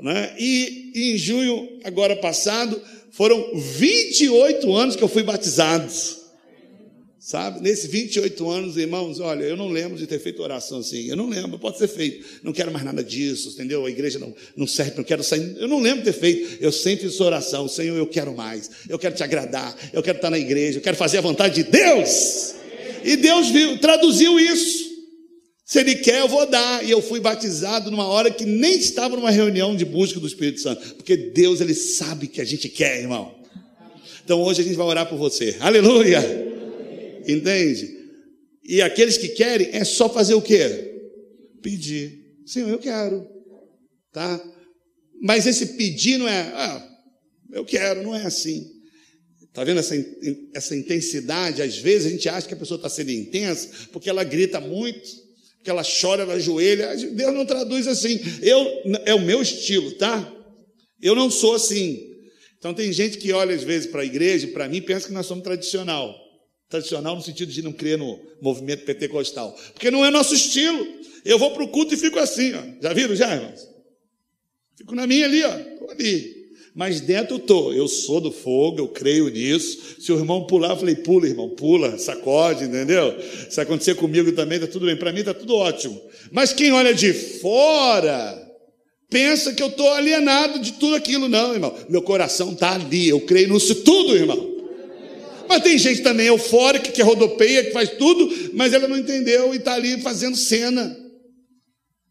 Né? 0.00 0.34
E 0.38 0.92
em 0.94 1.16
junho, 1.16 1.78
agora 1.84 2.16
passado, 2.16 2.80
foram 3.16 3.50
28 3.54 4.76
anos 4.76 4.94
que 4.94 5.02
eu 5.02 5.08
fui 5.08 5.22
batizado. 5.22 5.90
Sabe? 7.18 7.62
Nesses 7.62 7.90
28 7.90 8.50
anos, 8.50 8.76
irmãos, 8.76 9.20
olha, 9.20 9.42
eu 9.42 9.56
não 9.56 9.68
lembro 9.68 9.96
de 9.96 10.06
ter 10.06 10.18
feito 10.18 10.42
oração 10.42 10.80
assim. 10.80 11.08
Eu 11.08 11.16
não 11.16 11.26
lembro, 11.28 11.58
pode 11.58 11.78
ser 11.78 11.88
feito. 11.88 12.24
Não 12.42 12.52
quero 12.52 12.70
mais 12.70 12.84
nada 12.84 13.02
disso, 13.02 13.48
entendeu? 13.48 13.86
A 13.86 13.90
igreja 13.90 14.18
não, 14.18 14.34
não 14.54 14.66
serve, 14.66 14.98
não 14.98 15.02
quero 15.02 15.24
sair. 15.24 15.56
Eu 15.58 15.66
não 15.66 15.80
lembro 15.80 16.04
de 16.04 16.12
ter 16.12 16.12
feito. 16.12 16.62
Eu 16.62 16.70
sempre 16.70 17.08
fiz 17.08 17.18
oração. 17.18 17.66
Senhor, 17.66 17.96
eu 17.96 18.06
quero 18.06 18.36
mais. 18.36 18.70
Eu 18.86 18.98
quero 18.98 19.14
te 19.14 19.24
agradar. 19.24 19.74
Eu 19.94 20.02
quero 20.02 20.18
estar 20.18 20.28
na 20.28 20.38
igreja. 20.38 20.78
Eu 20.78 20.82
quero 20.82 20.96
fazer 20.96 21.16
a 21.16 21.22
vontade 21.22 21.54
de 21.54 21.70
Deus. 21.70 22.54
E 23.02 23.16
Deus 23.16 23.48
viu, 23.48 23.78
traduziu 23.78 24.38
isso. 24.38 24.85
Se 25.66 25.80
Ele 25.80 25.96
quer, 25.96 26.20
eu 26.20 26.28
vou 26.28 26.46
dar. 26.46 26.84
E 26.84 26.90
eu 26.92 27.02
fui 27.02 27.18
batizado 27.18 27.90
numa 27.90 28.06
hora 28.06 28.30
que 28.30 28.46
nem 28.46 28.78
estava 28.78 29.16
numa 29.16 29.32
reunião 29.32 29.74
de 29.74 29.84
busca 29.84 30.20
do 30.20 30.26
Espírito 30.26 30.60
Santo. 30.60 30.94
Porque 30.94 31.16
Deus, 31.16 31.60
Ele 31.60 31.74
sabe 31.74 32.28
que 32.28 32.40
a 32.40 32.44
gente 32.44 32.68
quer, 32.68 33.00
irmão. 33.00 33.34
Então 34.24 34.40
hoje 34.40 34.60
a 34.62 34.64
gente 34.64 34.76
vai 34.76 34.86
orar 34.86 35.08
por 35.08 35.18
você. 35.18 35.56
Aleluia. 35.58 36.20
Entende? 37.26 37.96
E 38.64 38.80
aqueles 38.80 39.18
que 39.18 39.28
querem 39.28 39.70
é 39.72 39.82
só 39.82 40.08
fazer 40.08 40.34
o 40.34 40.42
quê? 40.42 41.10
Pedir. 41.60 42.36
Senhor, 42.46 42.70
eu 42.70 42.78
quero. 42.78 43.26
Tá? 44.12 44.40
Mas 45.20 45.46
esse 45.46 45.66
pedir 45.74 46.16
não 46.18 46.28
é, 46.28 46.42
ah, 46.54 46.88
eu 47.52 47.64
quero, 47.64 48.04
não 48.04 48.14
é 48.14 48.24
assim. 48.24 48.70
Está 49.42 49.64
vendo 49.64 49.80
essa, 49.80 49.94
essa 50.54 50.76
intensidade? 50.76 51.60
Às 51.60 51.76
vezes 51.76 52.06
a 52.06 52.10
gente 52.10 52.28
acha 52.28 52.46
que 52.46 52.54
a 52.54 52.58
pessoa 52.58 52.76
está 52.76 52.88
sendo 52.88 53.10
intensa 53.10 53.88
porque 53.92 54.08
ela 54.08 54.22
grita 54.22 54.60
muito, 54.60 55.25
porque 55.66 55.70
ela 55.70 55.82
chora, 55.82 56.22
ela 56.22 56.34
ajoelha. 56.34 56.94
Deus 56.94 57.34
não 57.34 57.44
traduz 57.44 57.88
assim. 57.88 58.20
Eu, 58.40 58.82
é 59.04 59.12
o 59.14 59.20
meu 59.20 59.42
estilo, 59.42 59.90
tá? 59.92 60.32
Eu 61.02 61.16
não 61.16 61.28
sou 61.28 61.56
assim. 61.56 62.14
Então 62.56 62.72
tem 62.72 62.92
gente 62.92 63.18
que 63.18 63.32
olha 63.32 63.54
às 63.54 63.64
vezes 63.64 63.90
para 63.90 64.02
a 64.02 64.04
igreja, 64.04 64.46
para 64.48 64.68
mim, 64.68 64.80
pensa 64.80 65.08
que 65.08 65.12
nós 65.12 65.26
somos 65.26 65.42
tradicional. 65.42 66.14
Tradicional 66.68 67.16
no 67.16 67.22
sentido 67.22 67.50
de 67.50 67.62
não 67.62 67.72
crer 67.72 67.98
no 67.98 68.16
movimento 68.40 68.84
pentecostal. 68.84 69.56
Porque 69.72 69.90
não 69.90 70.04
é 70.04 70.10
nosso 70.10 70.34
estilo. 70.34 70.86
Eu 71.24 71.38
vou 71.38 71.50
para 71.50 71.64
o 71.64 71.68
culto 71.68 71.94
e 71.94 71.96
fico 71.96 72.18
assim, 72.20 72.52
ó. 72.54 72.62
Já 72.80 72.92
viram 72.92 73.16
já, 73.16 73.34
irmãos? 73.34 73.68
Fico 74.76 74.94
na 74.94 75.06
minha 75.06 75.26
ali, 75.26 75.42
ó. 75.42 75.58
Estou 75.58 75.90
ali. 75.90 76.35
Mas 76.76 77.00
dentro 77.00 77.36
eu 77.36 77.38
estou. 77.38 77.72
Eu 77.72 77.88
sou 77.88 78.20
do 78.20 78.30
fogo, 78.30 78.80
eu 78.80 78.88
creio 78.88 79.30
nisso. 79.30 79.96
Se 79.98 80.12
o 80.12 80.18
irmão 80.18 80.46
pular, 80.46 80.72
eu 80.72 80.76
falei, 80.76 80.94
pula, 80.94 81.26
irmão, 81.26 81.48
pula, 81.48 81.96
sacode, 81.96 82.64
entendeu? 82.64 83.16
Se 83.48 83.58
acontecer 83.58 83.94
comigo 83.94 84.30
também, 84.32 84.58
está 84.58 84.70
tudo 84.70 84.84
bem. 84.84 84.94
Para 84.94 85.10
mim 85.10 85.20
está 85.20 85.32
tudo 85.32 85.54
ótimo. 85.54 85.98
Mas 86.30 86.52
quem 86.52 86.72
olha 86.72 86.92
de 86.92 87.14
fora 87.14 88.46
pensa 89.08 89.54
que 89.54 89.62
eu 89.62 89.68
estou 89.68 89.90
alienado 89.90 90.58
de 90.58 90.74
tudo 90.74 90.96
aquilo. 90.96 91.30
Não, 91.30 91.54
irmão. 91.54 91.74
Meu 91.88 92.02
coração 92.02 92.52
está 92.52 92.74
ali. 92.74 93.08
Eu 93.08 93.22
creio 93.22 93.54
nisso 93.54 93.76
tudo, 93.76 94.14
irmão. 94.14 94.54
Mas 95.48 95.62
tem 95.62 95.78
gente 95.78 96.02
também 96.02 96.26
eufórica, 96.26 96.92
que 96.92 97.00
rodopeia, 97.00 97.64
que 97.64 97.70
faz 97.70 97.88
tudo, 97.90 98.50
mas 98.52 98.74
ela 98.74 98.86
não 98.86 98.98
entendeu 98.98 99.54
e 99.54 99.56
está 99.56 99.72
ali 99.72 100.02
fazendo 100.02 100.36
cena. 100.36 101.05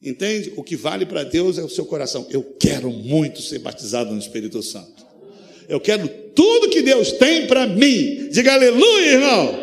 Entende? 0.06 0.54
O 0.56 0.64
que 0.64 0.76
vale 0.76 1.04
para 1.04 1.24
Deus 1.24 1.58
é 1.58 1.64
o 1.64 1.70
seu 1.70 1.84
coração. 1.84 2.28
Eu 2.30 2.44
quero 2.60 2.92
muito 2.92 3.42
ser 3.42 3.58
batizado 3.58 4.14
no 4.14 4.20
Espírito 4.20 4.62
Santo. 4.62 5.04
Eu 5.68 5.80
quero 5.80 6.08
tudo 6.36 6.70
que 6.70 6.84
Deus 6.84 7.14
tem 7.14 7.48
para 7.48 7.66
mim. 7.66 8.30
Diga 8.30 8.54
aleluia, 8.54 9.12
irmão. 9.14 9.60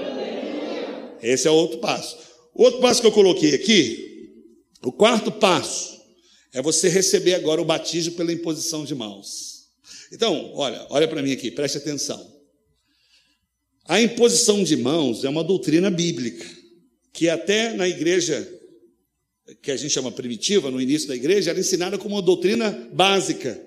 Esse 1.23 1.47
é 1.47 1.51
outro 1.51 1.79
passo. 1.79 2.19
O 2.53 2.65
outro 2.65 2.81
passo 2.81 3.01
que 3.01 3.07
eu 3.07 3.13
coloquei 3.13 3.55
aqui 3.55 4.29
O 4.83 4.91
quarto 4.91 5.31
passo 5.31 6.03
é 6.53 6.61
você 6.61 6.89
receber 6.89 7.35
agora 7.35 7.63
o 7.63 7.65
batismo 7.65 8.15
pela 8.15 8.33
imposição 8.33 8.85
de 8.85 8.97
mãos. 8.97 9.69
Então, 10.13 10.51
olha, 10.55 10.85
olha 10.91 11.07
para 11.07 11.23
mim 11.23 11.33
aqui, 11.33 11.53
preste 11.53 11.79
atenção. 11.79 12.33
A 13.87 14.03
imposição 14.03 14.63
de 14.63 14.77
mãos 14.77 15.25
é 15.25 15.29
uma 15.29 15.45
doutrina 15.45 15.89
bíblica, 15.89 16.45
que 17.13 17.29
até 17.29 17.73
na 17.73 17.89
igreja 17.89 18.47
que 19.63 19.71
a 19.71 19.77
gente 19.77 19.91
chama 19.91 20.13
primitiva, 20.13 20.71
no 20.71 20.81
início 20.81 21.09
da 21.09 21.17
igreja, 21.17 21.51
era 21.51 21.61
ensinada 21.61 21.99
como 21.99 22.15
uma 22.15 22.23
doutrina 22.23 22.71
básica. 22.93 23.61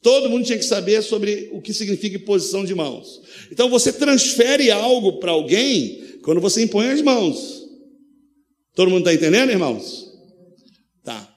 Todo 0.00 0.30
mundo 0.30 0.46
tinha 0.46 0.58
que 0.58 0.64
saber 0.64 1.02
sobre 1.02 1.48
o 1.52 1.60
que 1.60 1.74
significa 1.74 2.16
imposição 2.16 2.64
de 2.64 2.74
mãos. 2.74 3.20
Então 3.50 3.68
você 3.68 3.92
transfere 3.92 4.70
algo 4.70 5.18
para 5.18 5.32
alguém 5.32 6.18
quando 6.22 6.40
você 6.40 6.62
impõe 6.62 6.88
as 6.90 7.02
mãos. 7.02 7.64
Todo 8.74 8.90
mundo 8.90 9.00
está 9.00 9.14
entendendo, 9.14 9.50
irmãos? 9.50 10.06
Tá. 11.02 11.34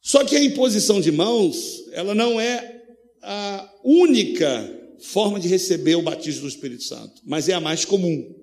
Só 0.00 0.24
que 0.24 0.34
a 0.34 0.42
imposição 0.42 1.00
de 1.00 1.12
mãos, 1.12 1.84
ela 1.92 2.14
não 2.14 2.40
é 2.40 2.82
a 3.22 3.72
única 3.84 4.82
forma 5.00 5.38
de 5.38 5.46
receber 5.46 5.94
o 5.94 6.02
batismo 6.02 6.42
do 6.42 6.48
Espírito 6.48 6.82
Santo, 6.82 7.22
mas 7.24 7.48
é 7.48 7.52
a 7.52 7.60
mais 7.60 7.84
comum. 7.84 8.34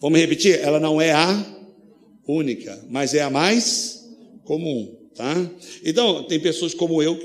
Vamos 0.00 0.18
repetir? 0.18 0.58
Ela 0.58 0.80
não 0.80 1.00
é 1.00 1.12
a 1.12 1.61
única, 2.26 2.84
mas 2.88 3.14
é 3.14 3.22
a 3.22 3.30
mais 3.30 4.08
comum, 4.44 4.96
tá? 5.14 5.50
Então, 5.84 6.24
tem 6.24 6.40
pessoas 6.40 6.74
como 6.74 7.02
eu 7.02 7.18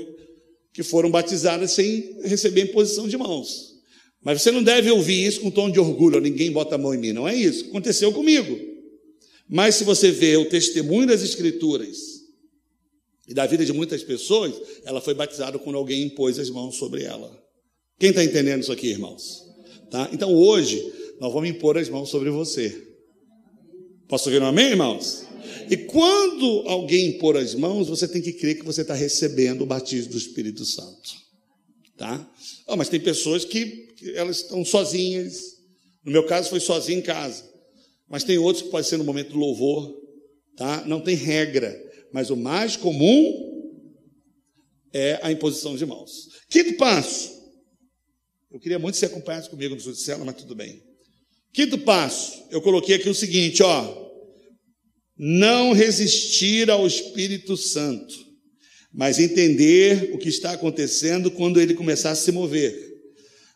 que 0.72 0.82
foram 0.82 1.10
batizadas 1.10 1.72
sem 1.72 2.20
receber 2.22 2.62
imposição 2.62 3.08
de 3.08 3.16
mãos. 3.16 3.76
Mas 4.22 4.42
você 4.42 4.50
não 4.50 4.62
deve 4.62 4.90
ouvir 4.90 5.24
isso 5.24 5.40
com 5.40 5.50
tom 5.50 5.70
de 5.70 5.78
orgulho, 5.78 6.20
ninguém 6.20 6.50
bota 6.50 6.74
a 6.74 6.78
mão 6.78 6.94
em 6.94 6.98
mim, 6.98 7.12
não 7.12 7.26
é 7.26 7.34
isso. 7.34 7.66
Aconteceu 7.66 8.12
comigo. 8.12 8.58
Mas 9.48 9.76
se 9.76 9.84
você 9.84 10.10
vê 10.10 10.36
o 10.36 10.44
testemunho 10.44 11.06
das 11.06 11.22
Escrituras 11.22 11.98
e 13.26 13.34
da 13.34 13.46
vida 13.46 13.64
de 13.64 13.72
muitas 13.72 14.02
pessoas, 14.02 14.54
ela 14.84 15.00
foi 15.00 15.14
batizada 15.14 15.58
quando 15.58 15.76
alguém 15.76 16.02
impôs 16.02 16.38
as 16.38 16.50
mãos 16.50 16.76
sobre 16.76 17.04
ela. 17.04 17.30
Quem 17.98 18.10
está 18.10 18.22
entendendo 18.22 18.62
isso 18.62 18.72
aqui, 18.72 18.88
irmãos? 18.88 19.44
Tá? 19.90 20.08
Então 20.12 20.34
hoje 20.34 20.92
nós 21.18 21.32
vamos 21.32 21.48
impor 21.48 21.76
as 21.78 21.88
mãos 21.88 22.08
sobre 22.08 22.30
você. 22.30 22.87
Posso 24.08 24.30
ouvir 24.30 24.42
um 24.42 24.46
amém, 24.46 24.70
irmãos? 24.70 25.26
E 25.70 25.76
quando 25.76 26.62
alguém 26.66 27.08
impor 27.08 27.36
as 27.36 27.54
mãos, 27.54 27.88
você 27.88 28.08
tem 28.08 28.22
que 28.22 28.32
crer 28.32 28.58
que 28.58 28.64
você 28.64 28.80
está 28.80 28.94
recebendo 28.94 29.62
o 29.62 29.66
batismo 29.66 30.12
do 30.12 30.18
Espírito 30.18 30.64
Santo. 30.64 31.10
Tá? 31.94 32.26
Oh, 32.66 32.74
mas 32.74 32.88
tem 32.88 32.98
pessoas 32.98 33.44
que, 33.44 33.86
elas 34.14 34.38
estão 34.38 34.64
sozinhas. 34.64 35.58
No 36.02 36.10
meu 36.10 36.24
caso 36.24 36.48
foi 36.48 36.60
sozinho 36.60 37.00
em 37.00 37.02
casa. 37.02 37.44
Mas 38.08 38.24
tem 38.24 38.38
outros 38.38 38.62
que 38.62 38.70
pode 38.70 38.86
ser 38.86 38.96
no 38.96 39.04
momento 39.04 39.32
do 39.32 39.38
louvor. 39.38 39.94
Tá? 40.56 40.86
Não 40.86 41.02
tem 41.02 41.14
regra. 41.14 41.78
Mas 42.10 42.30
o 42.30 42.36
mais 42.36 42.76
comum 42.76 43.74
é 44.90 45.20
a 45.22 45.30
imposição 45.30 45.76
de 45.76 45.84
mãos. 45.84 46.28
Quinto 46.48 46.78
passo. 46.78 47.36
Eu 48.50 48.58
queria 48.58 48.78
muito 48.78 48.94
que 48.94 49.00
você 49.00 49.06
acompanhasse 49.06 49.50
comigo 49.50 49.74
no 49.74 49.80
Judiciário, 49.80 50.24
mas 50.24 50.36
tudo 50.36 50.54
bem. 50.54 50.87
Quinto 51.58 51.76
passo, 51.78 52.44
eu 52.52 52.62
coloquei 52.62 52.94
aqui 52.94 53.08
o 53.08 53.14
seguinte, 53.14 53.64
ó. 53.64 54.08
Não 55.18 55.72
resistir 55.72 56.70
ao 56.70 56.86
Espírito 56.86 57.56
Santo, 57.56 58.14
mas 58.94 59.18
entender 59.18 60.12
o 60.14 60.18
que 60.18 60.28
está 60.28 60.52
acontecendo 60.52 61.32
quando 61.32 61.60
ele 61.60 61.74
começar 61.74 62.12
a 62.12 62.14
se 62.14 62.30
mover. 62.30 62.78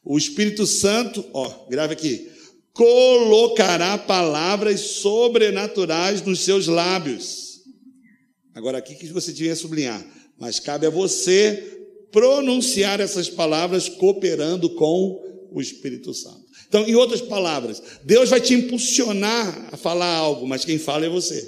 O 0.04 0.18
Espírito 0.18 0.66
Santo, 0.66 1.24
ó, 1.32 1.68
grave 1.68 1.92
aqui, 1.92 2.28
colocará 2.72 3.96
palavras 3.96 4.80
sobrenaturais 4.80 6.22
nos 6.22 6.40
seus 6.40 6.66
lábios. 6.66 7.60
Agora 8.52 8.78
aqui 8.78 8.96
que 8.96 9.06
você 9.12 9.32
devia 9.32 9.54
sublinhar, 9.54 10.04
mas 10.40 10.58
cabe 10.58 10.86
a 10.86 10.90
você 10.90 11.86
pronunciar 12.10 12.98
essas 12.98 13.28
palavras 13.28 13.88
cooperando 13.88 14.74
com 14.74 15.48
o 15.52 15.60
Espírito 15.60 16.12
Santo. 16.12 16.41
Então, 16.72 16.88
em 16.88 16.94
outras 16.94 17.20
palavras, 17.20 17.82
Deus 18.02 18.30
vai 18.30 18.40
te 18.40 18.54
impulsionar 18.54 19.68
a 19.70 19.76
falar 19.76 20.06
algo, 20.06 20.48
mas 20.48 20.64
quem 20.64 20.78
fala 20.78 21.04
é 21.04 21.08
você. 21.10 21.46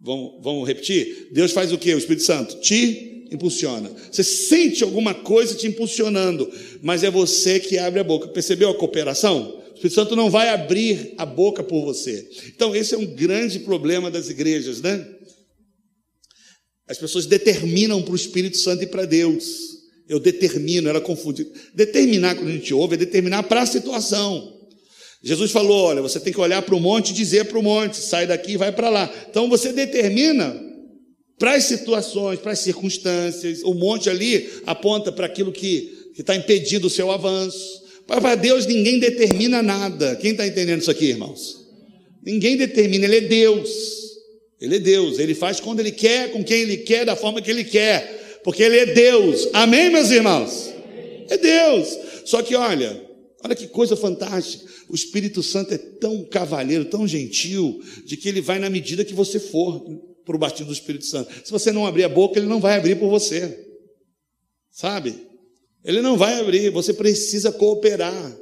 Vamos, 0.00 0.42
vamos 0.42 0.66
repetir? 0.66 1.28
Deus 1.30 1.52
faz 1.52 1.72
o 1.72 1.78
que? 1.78 1.94
O 1.94 1.98
Espírito 1.98 2.24
Santo 2.24 2.60
te 2.60 3.28
impulsiona. 3.30 3.88
Você 4.10 4.24
sente 4.24 4.82
alguma 4.82 5.14
coisa 5.14 5.54
te 5.54 5.68
impulsionando, 5.68 6.52
mas 6.82 7.04
é 7.04 7.10
você 7.10 7.60
que 7.60 7.78
abre 7.78 8.00
a 8.00 8.04
boca. 8.04 8.26
Percebeu 8.26 8.68
a 8.68 8.74
cooperação? 8.74 9.62
O 9.70 9.74
Espírito 9.74 9.94
Santo 9.94 10.16
não 10.16 10.28
vai 10.28 10.48
abrir 10.48 11.14
a 11.16 11.24
boca 11.24 11.62
por 11.62 11.84
você. 11.84 12.28
Então, 12.48 12.74
esse 12.74 12.96
é 12.96 12.98
um 12.98 13.14
grande 13.14 13.60
problema 13.60 14.10
das 14.10 14.28
igrejas, 14.28 14.80
né? 14.80 15.08
As 16.88 16.98
pessoas 16.98 17.26
determinam 17.26 18.02
para 18.02 18.12
o 18.12 18.16
Espírito 18.16 18.56
Santo 18.56 18.82
e 18.82 18.88
para 18.88 19.04
Deus. 19.04 19.71
Eu 20.12 20.20
determino, 20.20 20.90
ela 20.90 21.00
confunde. 21.00 21.46
Determinar, 21.74 22.34
quando 22.34 22.48
a 22.48 22.52
gente 22.52 22.74
ouve, 22.74 22.96
é 22.96 22.98
determinar 22.98 23.44
para 23.44 23.62
a 23.62 23.66
situação. 23.66 24.60
Jesus 25.22 25.50
falou: 25.50 25.84
olha, 25.84 26.02
você 26.02 26.20
tem 26.20 26.30
que 26.30 26.38
olhar 26.38 26.60
para 26.60 26.74
o 26.74 26.80
monte 26.80 27.12
e 27.12 27.14
dizer 27.14 27.46
para 27.46 27.58
o 27.58 27.62
monte, 27.62 27.96
sai 27.96 28.26
daqui 28.26 28.52
e 28.52 28.56
vai 28.58 28.70
para 28.70 28.90
lá. 28.90 29.10
Então 29.30 29.48
você 29.48 29.72
determina 29.72 30.54
para 31.38 31.54
as 31.54 31.64
situações, 31.64 32.40
para 32.40 32.52
as 32.52 32.58
circunstâncias. 32.58 33.62
O 33.62 33.72
monte 33.72 34.10
ali 34.10 34.50
aponta 34.66 35.10
para 35.10 35.24
aquilo 35.24 35.50
que 35.50 36.10
está 36.18 36.36
impedindo 36.36 36.88
o 36.88 36.90
seu 36.90 37.10
avanço. 37.10 37.80
Para 38.06 38.34
Deus 38.34 38.66
ninguém 38.66 38.98
determina 38.98 39.62
nada. 39.62 40.14
Quem 40.16 40.32
está 40.32 40.46
entendendo 40.46 40.82
isso 40.82 40.90
aqui, 40.90 41.06
irmãos? 41.06 41.56
Ninguém 42.22 42.58
determina, 42.58 43.06
Ele 43.06 43.16
é 43.16 43.20
Deus. 43.22 43.70
Ele 44.60 44.76
é 44.76 44.78
Deus, 44.78 45.18
Ele 45.18 45.34
faz 45.34 45.58
quando 45.58 45.80
Ele 45.80 45.90
quer, 45.90 46.32
com 46.32 46.44
quem 46.44 46.60
Ele 46.60 46.76
quer, 46.76 47.06
da 47.06 47.16
forma 47.16 47.40
que 47.40 47.50
Ele 47.50 47.64
quer 47.64 48.20
porque 48.44 48.62
Ele 48.62 48.78
é 48.78 48.86
Deus. 48.86 49.48
Amém, 49.52 49.90
meus 49.90 50.10
irmãos? 50.10 50.72
É 51.28 51.36
Deus. 51.38 51.98
Só 52.24 52.42
que 52.42 52.54
olha, 52.54 53.04
olha 53.42 53.54
que 53.54 53.66
coisa 53.66 53.96
fantástica. 53.96 54.70
O 54.88 54.94
Espírito 54.94 55.42
Santo 55.42 55.72
é 55.72 55.78
tão 55.78 56.24
cavalheiro, 56.24 56.84
tão 56.84 57.06
gentil, 57.08 57.82
de 58.04 58.16
que 58.16 58.28
ele 58.28 58.40
vai 58.40 58.58
na 58.58 58.68
medida 58.68 59.04
que 59.04 59.14
você 59.14 59.40
for 59.40 59.80
para 60.24 60.36
o 60.36 60.38
batismo 60.38 60.66
do 60.66 60.72
Espírito 60.72 61.06
Santo. 61.06 61.32
Se 61.44 61.50
você 61.50 61.72
não 61.72 61.86
abrir 61.86 62.04
a 62.04 62.08
boca, 62.08 62.38
ele 62.38 62.46
não 62.46 62.60
vai 62.60 62.76
abrir 62.76 62.96
por 62.96 63.08
você. 63.08 63.66
Sabe? 64.70 65.26
Ele 65.84 66.00
não 66.00 66.16
vai 66.16 66.40
abrir, 66.40 66.70
você 66.70 66.92
precisa 66.92 67.50
cooperar. 67.50 68.36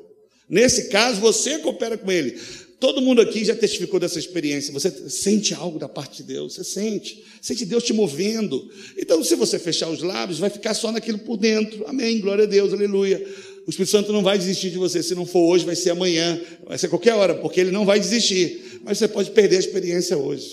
Nesse 0.49 0.89
caso, 0.89 1.21
você 1.21 1.59
coopera 1.61 1.97
com 1.97 2.11
ele. 2.11 2.39
Todo 2.81 3.03
mundo 3.03 3.21
aqui 3.21 3.45
já 3.45 3.55
testificou 3.55 4.01
dessa 4.01 4.19
experiência. 4.19 4.73
Você 4.73 4.91
sente 5.11 5.53
algo 5.53 5.79
da 5.79 5.87
parte 5.87 6.23
de 6.23 6.33
Deus, 6.33 6.55
você 6.55 6.65
sente, 6.65 7.23
sente 7.43 7.67
Deus 7.67 7.85
te 7.85 7.93
movendo. 7.93 8.71
Então, 8.97 9.23
se 9.23 9.35
você 9.35 9.59
fechar 9.59 9.91
os 9.91 10.01
lábios, 10.03 10.39
vai 10.39 10.49
ficar 10.49 10.73
só 10.73 10.91
naquilo 10.91 11.19
por 11.19 11.37
dentro. 11.37 11.87
Amém, 11.87 12.19
glória 12.21 12.45
a 12.45 12.47
Deus, 12.47 12.73
aleluia. 12.73 13.23
O 13.67 13.71
Espírito 13.71 13.91
Santo 13.91 14.15
não 14.15 14.23
vai 14.23 14.39
desistir 14.39 14.71
de 14.71 14.79
você. 14.79 15.03
Se 15.03 15.15
não 15.15 15.27
for 15.27 15.41
hoje, 15.41 15.67
vai 15.67 15.77
ser 15.77 15.91
amanhã, 15.91 16.41
vai 16.67 16.79
ser 16.79 16.89
qualquer 16.89 17.13
hora, 17.13 17.35
porque 17.35 17.61
ele 17.61 17.71
não 17.71 17.85
vai 17.85 18.01
desistir. 18.01 18.81
Mas 18.83 18.97
você 18.97 19.07
pode 19.07 19.31
perder 19.33 19.57
a 19.57 19.61
experiência 19.61 20.17
hoje. 20.17 20.49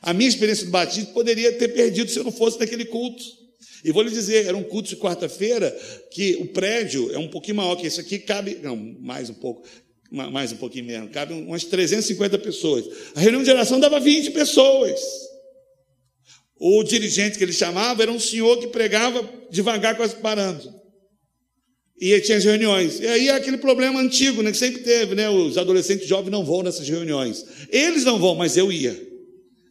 A 0.00 0.14
minha 0.14 0.30
experiência 0.30 0.64
do 0.64 0.70
batismo 0.70 1.12
poderia 1.12 1.52
ter 1.52 1.68
perdido 1.68 2.10
se 2.10 2.18
eu 2.18 2.24
não 2.24 2.32
fosse 2.32 2.58
naquele 2.58 2.86
culto. 2.86 3.22
E 3.84 3.92
vou 3.92 4.02
lhe 4.02 4.10
dizer, 4.10 4.46
era 4.46 4.56
um 4.56 4.62
culto 4.62 4.88
de 4.88 4.96
quarta-feira 4.96 5.70
que 6.10 6.36
o 6.36 6.46
prédio 6.46 7.12
é 7.12 7.18
um 7.18 7.28
pouquinho 7.28 7.58
maior 7.58 7.76
que 7.76 7.86
esse 7.86 8.00
aqui, 8.00 8.18
cabe, 8.18 8.58
não, 8.62 8.76
mais 8.76 9.28
um 9.28 9.34
pouco, 9.34 9.62
mais 10.12 10.52
um 10.52 10.56
pouquinho 10.56 10.84
mesmo, 10.84 11.08
cabe 11.08 11.32
umas 11.32 11.64
350 11.64 12.38
pessoas. 12.38 12.84
A 13.14 13.20
reunião 13.20 13.42
de 13.42 13.50
oração 13.50 13.80
dava 13.80 13.98
20 13.98 14.30
pessoas. 14.32 15.00
O 16.60 16.84
dirigente 16.84 17.38
que 17.38 17.44
ele 17.44 17.52
chamava 17.52 18.02
era 18.02 18.12
um 18.12 18.20
senhor 18.20 18.58
que 18.58 18.66
pregava 18.66 19.26
devagar, 19.50 19.96
quase 19.96 20.14
parando. 20.16 20.72
E 21.98 22.20
tinha 22.20 22.36
as 22.36 22.44
reuniões. 22.44 23.00
E 23.00 23.06
aí 23.06 23.28
é 23.28 23.32
aquele 23.32 23.56
problema 23.56 24.00
antigo, 24.00 24.42
né, 24.42 24.50
que 24.50 24.56
sempre 24.56 24.82
teve, 24.82 25.14
né? 25.14 25.30
Os 25.30 25.56
adolescentes 25.56 26.06
jovens 26.06 26.30
não 26.30 26.44
vão 26.44 26.62
nessas 26.62 26.88
reuniões. 26.88 27.44
Eles 27.70 28.04
não 28.04 28.18
vão, 28.18 28.34
mas 28.34 28.56
eu 28.56 28.70
ia. 28.70 29.11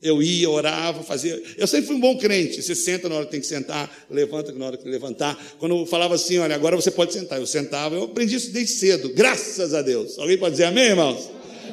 Eu 0.01 0.21
ia, 0.21 0.49
orava, 0.49 1.03
fazia. 1.03 1.39
Eu 1.55 1.67
sempre 1.67 1.85
fui 1.85 1.95
um 1.95 1.99
bom 1.99 2.17
crente. 2.17 2.61
Você 2.61 2.73
senta 2.73 3.07
na 3.07 3.15
hora 3.15 3.25
que 3.25 3.31
tem 3.31 3.39
que 3.39 3.45
sentar, 3.45 3.89
levanta 4.09 4.51
na 4.51 4.65
hora 4.65 4.77
que 4.77 4.89
levantar. 4.89 5.37
Quando 5.59 5.77
eu 5.77 5.85
falava 5.85 6.15
assim, 6.15 6.39
olha, 6.39 6.55
agora 6.55 6.75
você 6.75 6.89
pode 6.89 7.13
sentar. 7.13 7.39
Eu 7.39 7.45
sentava, 7.45 7.95
eu 7.95 8.03
aprendi 8.05 8.35
isso 8.35 8.51
desde 8.51 8.73
cedo, 8.73 9.09
graças 9.13 9.75
a 9.75 9.81
Deus. 9.83 10.17
Alguém 10.17 10.39
pode 10.39 10.53
dizer 10.53 10.65
amém, 10.65 10.85
irmãos? 10.85 11.29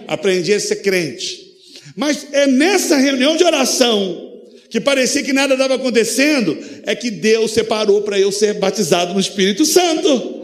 Aprendi 0.06 0.52
a 0.52 0.60
ser 0.60 0.76
crente. 0.76 1.54
Mas 1.96 2.26
é 2.32 2.46
nessa 2.46 2.98
reunião 2.98 3.34
de 3.34 3.44
oração, 3.44 4.42
que 4.68 4.78
parecia 4.78 5.22
que 5.22 5.32
nada 5.32 5.54
estava 5.54 5.76
acontecendo, 5.76 6.56
é 6.82 6.94
que 6.94 7.10
Deus 7.10 7.52
separou 7.52 8.02
para 8.02 8.20
eu 8.20 8.30
ser 8.30 8.54
batizado 8.54 9.14
no 9.14 9.20
Espírito 9.20 9.64
Santo. 9.64 10.38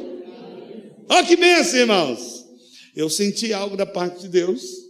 Olha 1.06 1.26
que 1.26 1.36
benção, 1.36 1.80
irmãos. 1.80 2.46
Eu 2.96 3.10
senti 3.10 3.52
algo 3.52 3.76
da 3.76 3.84
parte 3.84 4.22
de 4.22 4.28
Deus 4.28 4.83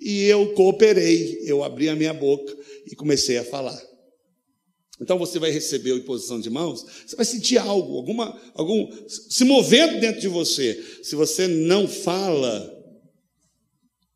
e 0.00 0.24
eu 0.24 0.54
cooperei, 0.54 1.42
eu 1.44 1.62
abri 1.62 1.88
a 1.88 1.94
minha 1.94 2.14
boca 2.14 2.56
e 2.86 2.96
comecei 2.96 3.36
a 3.36 3.44
falar. 3.44 3.80
Então 5.00 5.18
você 5.18 5.38
vai 5.38 5.50
receber 5.50 5.92
a 5.92 5.96
imposição 5.96 6.40
de 6.40 6.50
mãos, 6.50 6.84
você 7.06 7.16
vai 7.16 7.24
sentir 7.24 7.58
algo, 7.58 7.96
alguma, 7.96 8.38
algum 8.54 8.90
se 9.08 9.44
movendo 9.44 10.00
dentro 10.00 10.20
de 10.20 10.28
você. 10.28 10.82
Se 11.02 11.14
você 11.14 11.46
não 11.46 11.88
fala, 11.88 12.70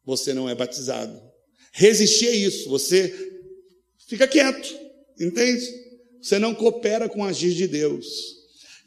você 0.04 0.34
não 0.34 0.48
é 0.48 0.54
batizado. 0.54 1.20
Resistir 1.72 2.28
é 2.28 2.36
isso, 2.36 2.68
você 2.68 3.12
fica 4.06 4.28
quieto, 4.28 4.74
entende? 5.18 5.66
Você 6.20 6.38
não 6.38 6.54
coopera 6.54 7.08
com 7.08 7.20
o 7.20 7.24
agir 7.24 7.54
de 7.54 7.66
Deus. 7.66 8.06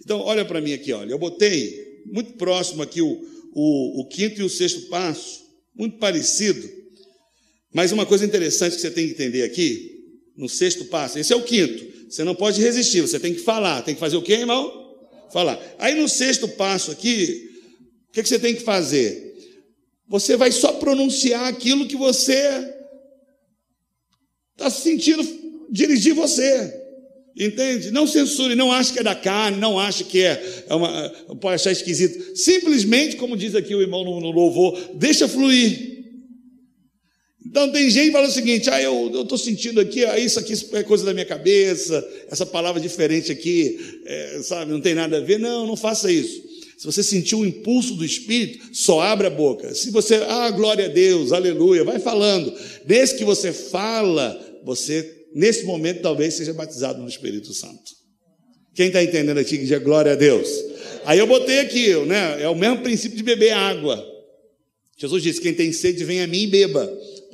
Então, 0.03 0.19
olha 0.21 0.45
para 0.45 0.61
mim 0.61 0.73
aqui, 0.73 0.93
olha, 0.93 1.11
eu 1.11 1.19
botei 1.19 2.03
muito 2.05 2.33
próximo 2.33 2.81
aqui 2.81 3.01
o, 3.01 3.21
o, 3.53 4.01
o 4.01 4.07
quinto 4.07 4.39
e 4.39 4.43
o 4.43 4.49
sexto 4.49 4.87
passo, 4.87 5.41
muito 5.75 5.97
parecido, 5.97 6.76
mas 7.73 7.91
uma 7.91 8.05
coisa 8.05 8.25
interessante 8.25 8.75
que 8.75 8.81
você 8.81 8.91
tem 8.91 9.07
que 9.07 9.13
entender 9.13 9.43
aqui, 9.43 9.97
no 10.35 10.47
sexto 10.47 10.85
passo, 10.85 11.17
esse 11.17 11.33
é 11.33 11.35
o 11.35 11.43
quinto, 11.43 11.85
você 12.09 12.23
não 12.23 12.35
pode 12.35 12.61
resistir, 12.61 13.01
você 13.01 13.19
tem 13.19 13.33
que 13.33 13.41
falar, 13.41 13.81
tem 13.81 13.93
que 13.93 13.99
fazer 13.99 14.17
o 14.17 14.21
quê, 14.21 14.33
irmão? 14.33 14.87
Falar. 15.31 15.59
Aí 15.77 15.95
no 15.95 16.07
sexto 16.07 16.47
passo 16.47 16.91
aqui, 16.91 17.49
o 18.09 18.13
que, 18.13 18.23
você 18.23 18.39
tem 18.39 18.55
que 18.55 18.61
fazer? 18.61 19.35
Você 20.07 20.37
vai 20.37 20.51
só 20.51 20.73
pronunciar 20.73 21.47
aquilo 21.47 21.87
que 21.87 21.95
você 21.95 22.73
está 24.53 24.69
sentindo 24.69 25.23
dirigir 25.69 26.13
você. 26.13 26.73
Entende? 27.39 27.91
Não 27.91 28.07
censure, 28.07 28.55
não 28.55 28.71
ache 28.71 28.93
que 28.93 28.99
é 28.99 29.03
da 29.03 29.13
carne, 29.13 29.59
não 29.59 29.77
ache 29.77 30.03
que 30.03 30.23
é, 30.23 30.63
é 30.67 30.73
uma, 30.73 31.09
pode 31.39 31.55
achar 31.55 31.71
esquisito. 31.71 32.35
Simplesmente, 32.35 33.15
como 33.15 33.37
diz 33.37 33.53
aqui 33.53 33.75
o 33.75 33.81
irmão 33.81 34.03
no, 34.03 34.19
no 34.19 34.31
louvor, 34.31 34.95
deixa 34.95 35.27
fluir. 35.27 35.96
Então 37.49 37.71
tem 37.71 37.89
gente 37.89 38.07
que 38.07 38.11
fala 38.11 38.27
o 38.27 38.31
seguinte: 38.31 38.69
ah, 38.69 38.81
eu 38.81 39.21
estou 39.21 39.37
sentindo 39.37 39.79
aqui, 39.79 40.03
ah, 40.05 40.19
isso 40.19 40.39
aqui 40.39 40.53
é 40.73 40.83
coisa 40.83 41.05
da 41.05 41.13
minha 41.13 41.25
cabeça, 41.25 42.05
essa 42.29 42.45
palavra 42.45 42.81
diferente 42.81 43.31
aqui, 43.31 43.79
é, 44.05 44.41
sabe, 44.43 44.71
não 44.71 44.81
tem 44.81 44.93
nada 44.93 45.17
a 45.17 45.21
ver. 45.21 45.39
Não, 45.39 45.65
não 45.65 45.77
faça 45.77 46.11
isso. 46.11 46.45
Se 46.77 46.85
você 46.85 47.01
sentiu 47.01 47.39
o 47.39 47.45
impulso 47.45 47.95
do 47.95 48.05
Espírito, 48.05 48.69
só 48.71 48.99
abra 48.99 49.27
a 49.27 49.31
boca. 49.31 49.73
Se 49.73 49.89
você, 49.89 50.15
ah, 50.15 50.51
glória 50.51 50.85
a 50.85 50.89
Deus, 50.89 51.31
aleluia, 51.31 51.83
vai 51.83 51.99
falando. 51.99 52.53
Desde 52.85 53.15
que 53.15 53.23
você 53.23 53.51
fala, 53.51 54.39
você, 54.63 55.25
nesse 55.33 55.65
momento, 55.65 56.01
talvez 56.01 56.35
seja 56.35 56.53
batizado 56.53 57.01
no 57.01 57.07
Espírito 57.07 57.51
Santo. 57.53 57.97
Quem 58.75 58.87
está 58.87 59.03
entendendo 59.03 59.39
aqui 59.39 59.57
que 59.57 59.65
diz 59.65 59.79
glória 59.79 60.11
a 60.11 60.15
Deus? 60.15 60.47
Aí 61.03 61.17
eu 61.17 61.25
botei 61.25 61.59
aqui, 61.59 61.95
né? 62.05 62.43
É 62.43 62.49
o 62.49 62.55
mesmo 62.55 62.83
princípio 62.83 63.17
de 63.17 63.23
beber 63.23 63.53
água. 63.53 64.05
Jesus 64.97 65.23
disse: 65.23 65.41
quem 65.41 65.53
tem 65.53 65.71
sede, 65.71 66.03
vem 66.03 66.21
a 66.21 66.27
mim 66.27 66.43
e 66.43 66.47
beba. 66.47 66.87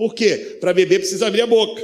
Por 0.04 0.14
quê? 0.14 0.58
Para 0.60 0.74
beber 0.74 0.99
precisa 0.99 1.28
abrir 1.28 1.43
a 1.43 1.47
boca. 1.47 1.82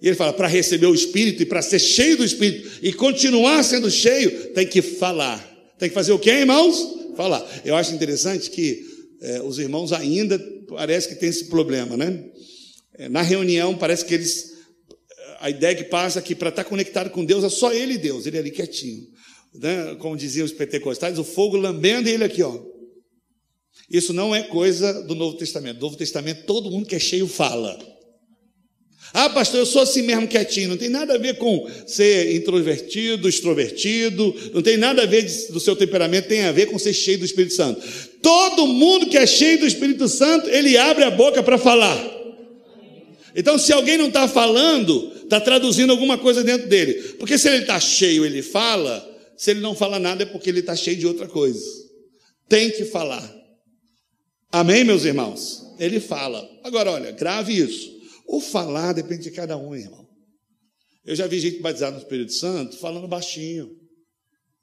E 0.00 0.06
ele 0.06 0.14
fala: 0.14 0.32
para 0.32 0.46
receber 0.46 0.86
o 0.86 0.94
Espírito 0.94 1.42
e 1.42 1.46
para 1.46 1.60
ser 1.60 1.80
cheio 1.80 2.16
do 2.16 2.24
Espírito 2.24 2.78
e 2.80 2.92
continuar 2.92 3.60
sendo 3.64 3.90
cheio, 3.90 4.52
tem 4.52 4.64
que 4.64 4.80
falar. 4.80 5.44
Tem 5.76 5.88
que 5.88 5.94
fazer 5.96 6.12
o 6.12 6.18
quê, 6.18 6.30
irmãos? 6.30 6.76
Falar. 7.16 7.44
Eu 7.64 7.74
acho 7.74 7.92
interessante 7.92 8.50
que 8.50 8.84
é, 9.20 9.42
os 9.42 9.58
irmãos 9.58 9.92
ainda 9.92 10.38
parece 10.68 11.08
que 11.08 11.16
tem 11.16 11.28
esse 11.28 11.46
problema, 11.46 11.96
né? 11.96 12.22
É, 12.96 13.08
na 13.08 13.22
reunião 13.22 13.76
parece 13.76 14.04
que 14.04 14.14
eles 14.14 14.54
a 15.40 15.50
ideia 15.50 15.74
que 15.74 15.84
passa 15.84 16.20
aqui 16.20 16.36
para 16.36 16.50
estar 16.50 16.62
tá 16.62 16.70
conectado 16.70 17.10
com 17.10 17.24
Deus 17.24 17.42
é 17.42 17.48
só 17.48 17.72
ele 17.72 17.94
e 17.94 17.98
Deus, 17.98 18.26
ele 18.26 18.38
ali 18.38 18.52
quietinho. 18.52 19.08
Né? 19.56 19.96
Como 19.98 20.16
diziam 20.16 20.44
os 20.44 20.52
pentecostais, 20.52 21.18
o 21.18 21.24
fogo 21.24 21.56
lambendo 21.56 22.08
e 22.08 22.12
ele 22.12 22.22
aqui, 22.22 22.44
ó. 22.44 22.75
Isso 23.90 24.12
não 24.12 24.34
é 24.34 24.42
coisa 24.42 25.02
do 25.02 25.14
Novo 25.14 25.36
Testamento. 25.36 25.76
No 25.76 25.82
Novo 25.82 25.96
Testamento, 25.96 26.44
todo 26.44 26.70
mundo 26.70 26.86
que 26.86 26.96
é 26.96 26.98
cheio 26.98 27.26
fala. 27.26 27.78
Ah, 29.12 29.30
pastor, 29.30 29.60
eu 29.60 29.66
sou 29.66 29.82
assim 29.82 30.02
mesmo 30.02 30.26
quietinho. 30.26 30.68
Não 30.68 30.76
tem 30.76 30.88
nada 30.88 31.14
a 31.14 31.18
ver 31.18 31.38
com 31.38 31.66
ser 31.86 32.34
introvertido, 32.34 33.28
extrovertido. 33.28 34.34
Não 34.52 34.60
tem 34.60 34.76
nada 34.76 35.02
a 35.02 35.06
ver 35.06 35.22
do 35.50 35.60
seu 35.60 35.76
temperamento. 35.76 36.28
Tem 36.28 36.42
a 36.42 36.52
ver 36.52 36.66
com 36.66 36.78
ser 36.78 36.92
cheio 36.92 37.18
do 37.18 37.24
Espírito 37.24 37.54
Santo. 37.54 37.80
Todo 38.20 38.66
mundo 38.66 39.06
que 39.06 39.16
é 39.16 39.26
cheio 39.26 39.60
do 39.60 39.66
Espírito 39.66 40.08
Santo, 40.08 40.48
ele 40.48 40.76
abre 40.76 41.04
a 41.04 41.10
boca 41.10 41.42
para 41.42 41.56
falar. 41.56 42.14
Então, 43.34 43.58
se 43.58 43.72
alguém 43.72 43.96
não 43.96 44.08
está 44.08 44.26
falando, 44.26 45.12
está 45.22 45.40
traduzindo 45.40 45.90
alguma 45.92 46.18
coisa 46.18 46.42
dentro 46.42 46.68
dele. 46.68 46.94
Porque 47.18 47.38
se 47.38 47.48
ele 47.48 47.58
está 47.58 47.78
cheio, 47.78 48.24
ele 48.24 48.42
fala. 48.42 49.06
Se 49.36 49.50
ele 49.50 49.60
não 49.60 49.74
fala 49.74 49.98
nada, 49.98 50.24
é 50.24 50.26
porque 50.26 50.50
ele 50.50 50.60
está 50.60 50.74
cheio 50.74 50.96
de 50.96 51.06
outra 51.06 51.28
coisa. 51.28 51.60
Tem 52.48 52.70
que 52.70 52.84
falar. 52.86 53.35
Amém, 54.50 54.84
meus 54.84 55.04
irmãos? 55.04 55.62
Ele 55.78 56.00
fala. 56.00 56.48
Agora, 56.62 56.90
olha, 56.90 57.10
grave 57.10 57.56
isso. 57.56 57.94
O 58.26 58.40
falar 58.40 58.92
depende 58.92 59.24
de 59.24 59.30
cada 59.30 59.56
um, 59.56 59.74
irmão. 59.74 60.06
Eu 61.04 61.14
já 61.14 61.26
vi 61.26 61.38
gente 61.38 61.60
batizada 61.60 61.96
no 61.96 62.02
Espírito 62.02 62.32
Santo 62.32 62.76
falando 62.78 63.06
baixinho. 63.06 63.70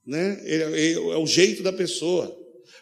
Né? 0.05 0.41
É, 0.45 0.91
é 0.93 1.17
o 1.17 1.25
jeito 1.25 1.63
da 1.63 1.71
pessoa. 1.71 2.37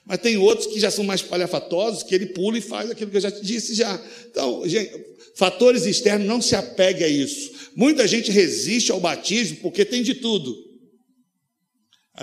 Mas 0.06 0.20
tem 0.20 0.38
outros 0.38 0.68
que 0.68 0.80
já 0.80 0.90
são 0.90 1.04
mais 1.04 1.22
palhafatosos, 1.22 2.04
que 2.04 2.16
ele 2.16 2.28
pula 2.28 2.58
e 2.58 2.62
faz 2.62 2.90
aquilo 2.90 3.12
que 3.12 3.18
eu 3.18 3.22
já 3.22 3.32
te 3.32 3.46
disse 3.46 3.76
já. 3.76 4.02
Então, 4.30 4.68
gente, 4.68 4.92
fatores 5.36 5.86
externos, 5.86 6.28
não 6.28 6.42
se 6.42 6.56
apegue 6.56 7.04
a 7.04 7.08
isso. 7.08 7.52
Muita 7.76 8.08
gente 8.08 8.32
resiste 8.32 8.92
ao 8.92 9.00
batismo 9.00 9.58
porque 9.58 9.86
tem 9.86 10.02
de 10.02 10.16
tudo. 10.16 10.56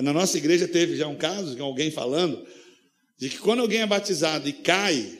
Na 0.03 0.13
nossa 0.13 0.37
igreja 0.37 0.67
teve 0.67 0.97
já 0.97 1.07
um 1.07 1.17
caso 1.17 1.55
de 1.55 1.61
alguém 1.61 1.91
falando 1.91 2.45
de 3.19 3.29
que 3.29 3.39
quando 3.39 3.61
alguém 3.61 3.81
é 3.81 3.87
batizado 3.87 4.49
e 4.49 4.53
cai, 4.53 5.19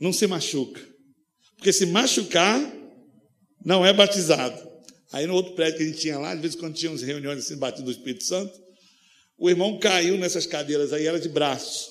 não 0.00 0.12
se 0.12 0.26
machuca. 0.26 0.80
Porque 1.56 1.72
se 1.72 1.86
machucar, 1.86 2.60
não 3.64 3.84
é 3.84 3.92
batizado. 3.92 4.70
Aí 5.12 5.26
no 5.26 5.34
outro 5.34 5.54
prédio 5.54 5.78
que 5.78 5.84
a 5.84 5.86
gente 5.86 6.00
tinha 6.00 6.18
lá, 6.18 6.34
de 6.34 6.40
vez 6.40 6.54
em 6.54 6.58
quando 6.58 6.74
tinha 6.74 6.94
reuniões 6.96 7.38
assim, 7.38 7.56
batido 7.56 7.84
do 7.84 7.90
Espírito 7.90 8.24
Santo, 8.24 8.52
o 9.36 9.50
irmão 9.50 9.78
caiu 9.78 10.16
nessas 10.16 10.46
cadeiras 10.46 10.92
aí, 10.92 11.06
era 11.06 11.20
de 11.20 11.28
braço. 11.28 11.90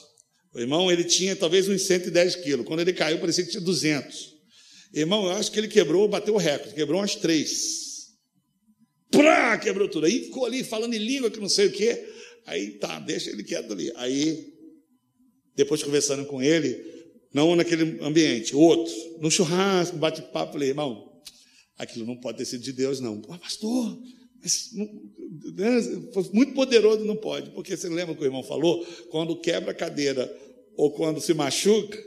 O 0.54 0.60
irmão, 0.60 0.92
ele 0.92 1.04
tinha 1.04 1.36
talvez 1.36 1.68
uns 1.68 1.84
110 1.84 2.38
quilos. 2.38 2.66
Quando 2.66 2.82
ele 2.82 2.94
caiu, 2.94 3.20
parecia 3.20 3.44
que 3.44 3.52
tinha 3.52 3.62
200. 3.62 4.32
Irmão, 4.94 5.26
eu 5.26 5.32
acho 5.32 5.52
que 5.52 5.60
ele 5.60 5.68
quebrou, 5.68 6.08
bateu 6.08 6.34
o 6.34 6.38
recorde, 6.38 6.74
quebrou 6.74 7.00
umas 7.00 7.16
três. 7.16 7.82
Prá, 9.10 9.58
quebrou 9.58 9.88
tudo. 9.88 10.06
Aí 10.06 10.26
ficou 10.26 10.46
ali 10.46 10.64
falando 10.64 10.94
em 10.94 10.98
língua 10.98 11.32
que 11.32 11.40
não 11.40 11.48
sei 11.48 11.68
o 11.68 11.72
quê. 11.72 12.06
Aí 12.46 12.72
tá, 12.80 13.00
deixa 13.00 13.30
ele 13.30 13.44
quieto 13.44 13.72
ali. 13.72 13.92
Aí, 13.96 14.51
depois 15.56 15.84
conversando 15.84 16.26
com 16.26 16.42
ele, 16.42 16.84
não 17.34 17.56
naquele 17.56 18.00
ambiente, 18.02 18.56
outro, 18.56 18.94
no 19.20 19.32
churrasco, 19.32 19.98
bate-papo, 19.98 20.54
falei, 20.54 20.70
irmão, 20.70 21.12
aquilo 21.78 22.06
não 22.06 22.18
pode 22.18 22.40
ter 22.40 22.46
sido 22.46 22.64
de 22.64 22.74
Deus, 22.74 23.00
não. 23.00 23.22
Pô, 23.22 23.38
pastor, 23.38 23.98
mas 24.42 24.72
né, 24.74 26.02
muito 26.34 26.54
poderoso 26.54 27.06
não 27.06 27.16
pode, 27.16 27.52
porque 27.52 27.78
você 27.78 27.88
lembra 27.88 28.16
que 28.16 28.22
o 28.22 28.26
irmão 28.26 28.44
falou? 28.44 28.86
Quando 29.10 29.40
quebra 29.40 29.72
a 29.72 29.76
cadeira 29.76 30.32
ou 30.76 30.92
quando 30.92 31.22
se 31.22 31.34
machuca, 31.34 31.98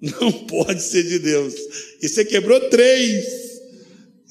não 0.00 0.32
pode 0.46 0.82
ser 0.82 1.02
de 1.04 1.18
Deus. 1.18 1.54
E 2.02 2.08
você 2.08 2.24
quebrou 2.24 2.68
três. 2.68 3.24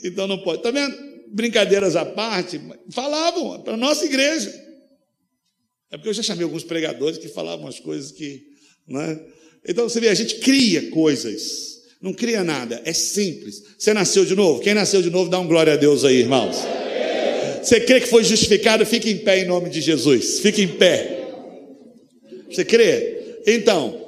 Então 0.03 0.27
não 0.27 0.37
pode. 0.39 0.59
Está 0.59 0.71
vendo? 0.71 0.95
Brincadeiras 1.29 1.95
à 1.95 2.05
parte, 2.05 2.61
falavam 2.91 3.61
para 3.61 3.73
a 3.73 3.77
nossa 3.77 4.05
igreja. 4.05 4.66
É 5.91 5.97
porque 5.97 6.09
eu 6.09 6.13
já 6.13 6.23
chamei 6.23 6.43
alguns 6.43 6.63
pregadores 6.63 7.17
que 7.17 7.27
falavam 7.27 7.67
as 7.67 7.79
coisas 7.79 8.11
que. 8.11 8.43
Né? 8.87 9.19
Então 9.67 9.87
você 9.87 9.99
vê, 9.99 10.09
a 10.09 10.13
gente 10.13 10.35
cria 10.35 10.89
coisas. 10.91 11.77
Não 12.01 12.13
cria 12.13 12.43
nada, 12.43 12.81
é 12.85 12.93
simples. 12.93 13.63
Você 13.77 13.93
nasceu 13.93 14.23
de 14.23 14.35
novo? 14.35 14.61
Quem 14.61 14.73
nasceu 14.73 15.01
de 15.01 15.09
novo, 15.09 15.29
dá 15.29 15.39
um 15.39 15.47
glória 15.47 15.73
a 15.73 15.77
Deus 15.77 16.05
aí, 16.05 16.17
irmãos. 16.17 16.57
Você 17.63 17.81
crê 17.81 17.99
que 17.99 18.07
foi 18.07 18.23
justificado? 18.23 18.85
Fique 18.85 19.09
em 19.09 19.17
pé 19.17 19.41
em 19.41 19.45
nome 19.45 19.69
de 19.69 19.81
Jesus. 19.81 20.39
Fique 20.39 20.61
em 20.61 20.67
pé. 20.67 21.27
Você 22.49 22.63
crê? 22.63 23.39
Então, 23.47 24.07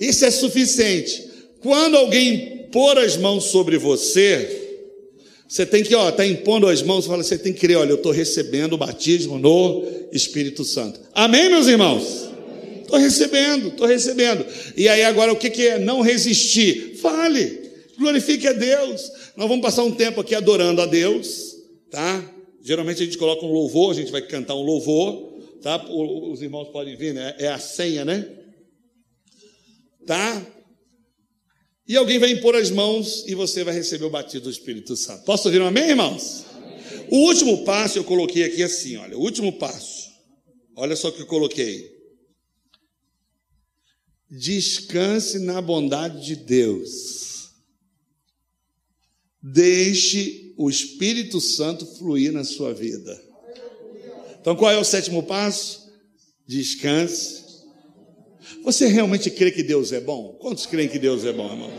isso 0.00 0.24
é 0.24 0.30
suficiente. 0.30 1.26
Quando 1.60 1.96
alguém 1.96 2.68
pôr 2.72 2.98
as 2.98 3.16
mãos 3.16 3.44
sobre 3.44 3.78
você, 3.78 4.67
você 5.48 5.64
tem 5.64 5.82
que, 5.82 5.94
ó, 5.94 6.12
tá 6.12 6.26
impondo 6.26 6.66
as 6.66 6.82
mãos, 6.82 7.06
fala, 7.06 7.22
você 7.22 7.38
tem 7.38 7.52
que 7.52 7.60
crer, 7.60 7.78
olha, 7.78 7.90
eu 7.90 7.96
estou 7.96 8.12
recebendo 8.12 8.74
o 8.74 8.78
batismo 8.78 9.38
no 9.38 9.84
Espírito 10.12 10.62
Santo. 10.62 11.00
Amém, 11.14 11.48
meus 11.48 11.66
irmãos? 11.66 12.28
Estou 12.82 12.98
recebendo, 12.98 13.68
estou 13.68 13.86
recebendo. 13.86 14.44
E 14.76 14.88
aí 14.88 15.02
agora 15.02 15.32
o 15.32 15.36
que, 15.36 15.48
que 15.50 15.66
é 15.66 15.78
não 15.78 16.02
resistir? 16.02 16.96
Fale, 16.96 17.70
glorifique 17.98 18.46
a 18.46 18.52
Deus. 18.52 19.10
Nós 19.36 19.48
vamos 19.48 19.62
passar 19.62 19.84
um 19.84 19.92
tempo 19.92 20.20
aqui 20.20 20.34
adorando 20.34 20.82
a 20.82 20.86
Deus, 20.86 21.56
tá? 21.90 22.22
Geralmente 22.62 23.02
a 23.02 23.06
gente 23.06 23.16
coloca 23.16 23.44
um 23.44 23.52
louvor, 23.52 23.92
a 23.92 23.94
gente 23.94 24.12
vai 24.12 24.22
cantar 24.22 24.54
um 24.54 24.62
louvor, 24.62 25.32
tá? 25.62 25.82
Os 25.90 26.42
irmãos 26.42 26.68
podem 26.68 26.94
vir, 26.94 27.14
né? 27.14 27.34
É 27.38 27.48
a 27.48 27.58
senha, 27.58 28.04
né? 28.04 28.26
tá? 30.08 30.42
E 31.88 31.96
alguém 31.96 32.18
vai 32.18 32.30
impor 32.30 32.54
as 32.54 32.70
mãos 32.70 33.24
e 33.26 33.34
você 33.34 33.64
vai 33.64 33.72
receber 33.72 34.04
o 34.04 34.10
batido 34.10 34.44
do 34.44 34.50
Espírito 34.50 34.94
Santo. 34.94 35.24
Posso 35.24 35.48
ouvir 35.48 35.62
um 35.62 35.66
amém, 35.66 35.88
irmãos? 35.88 36.44
Amém. 36.52 37.06
O 37.10 37.16
último 37.26 37.64
passo 37.64 37.98
eu 37.98 38.04
coloquei 38.04 38.44
aqui 38.44 38.62
assim, 38.62 38.96
olha, 38.96 39.16
o 39.16 39.22
último 39.22 39.54
passo. 39.54 40.10
Olha 40.76 40.94
só 40.94 41.08
o 41.08 41.12
que 41.12 41.22
eu 41.22 41.26
coloquei. 41.26 41.90
Descanse 44.30 45.38
na 45.38 45.62
bondade 45.62 46.26
de 46.26 46.36
Deus. 46.36 47.52
Deixe 49.42 50.52
o 50.58 50.68
Espírito 50.68 51.40
Santo 51.40 51.86
fluir 51.86 52.32
na 52.32 52.44
sua 52.44 52.74
vida. 52.74 53.18
Então, 54.38 54.54
qual 54.54 54.70
é 54.70 54.76
o 54.76 54.84
sétimo 54.84 55.22
passo? 55.22 55.90
Descanse 56.46 57.37
você 58.62 58.86
realmente 58.86 59.30
crê 59.30 59.50
que 59.50 59.62
Deus 59.62 59.92
é 59.92 60.00
bom? 60.00 60.36
Quantos 60.40 60.66
creem 60.66 60.88
que 60.88 60.98
Deus 60.98 61.24
é 61.24 61.32
bom, 61.32 61.50
irmão? 61.50 61.70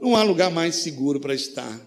Não 0.00 0.16
há 0.16 0.22
lugar 0.22 0.50
mais 0.50 0.76
seguro 0.76 1.20
para 1.20 1.34
estar 1.34 1.80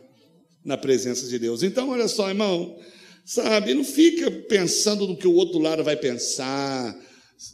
na 0.64 0.78
presença 0.78 1.28
de 1.28 1.40
Deus. 1.40 1.64
Então, 1.64 1.90
olha 1.90 2.08
só, 2.08 2.30
irmão, 2.30 2.78
sabe, 3.26 3.74
não 3.74 3.84
fica 3.84 4.30
pensando 4.32 5.08
no 5.08 5.16
que 5.16 5.28
o 5.28 5.34
outro 5.34 5.60
lado 5.60 5.84
vai 5.84 5.96
pensar, 5.96 6.96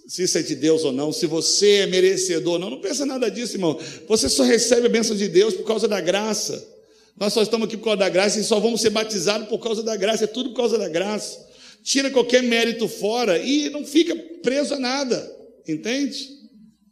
se 0.08 0.24
isso 0.24 0.38
é 0.38 0.42
de 0.42 0.56
Deus 0.56 0.84
ou 0.84 0.92
não, 0.92 1.14
se 1.14 1.28
você 1.28 1.82
é 1.82 1.88
merecedor 1.88 2.54
ou 2.54 2.60
não. 2.60 2.70
Não 2.72 2.82
pensa 2.82 3.06
nada 3.06 3.30
disso, 3.30 3.56
irmão. 3.56 3.80
Você 4.08 4.28
só 4.28 4.44
recebe 4.44 4.88
a 4.88 4.90
bênção 4.90 5.16
de 5.16 5.28
Deus 5.28 5.54
por 5.54 5.64
causa 5.64 5.88
da 5.88 6.02
graça. 6.02 6.68
Nós 7.18 7.32
só 7.32 7.44
estamos 7.44 7.68
aqui 7.68 7.78
por 7.78 7.86
causa 7.86 7.98
da 7.98 8.10
graça 8.10 8.40
e 8.40 8.44
só 8.44 8.60
vamos 8.60 8.82
ser 8.82 8.90
batizados 8.90 9.48
por 9.48 9.60
causa 9.60 9.84
da 9.84 9.96
graça. 9.96 10.24
É 10.24 10.28
tudo 10.28 10.50
por 10.50 10.58
causa 10.58 10.78
da 10.78 10.90
graça. 10.90 11.46
Tira 11.84 12.10
qualquer 12.10 12.42
mérito 12.42 12.88
fora 12.88 13.38
e 13.38 13.70
não 13.70 13.86
fica 13.86 14.16
preso 14.42 14.74
a 14.74 14.80
nada. 14.80 15.32
Entende? 15.68 16.35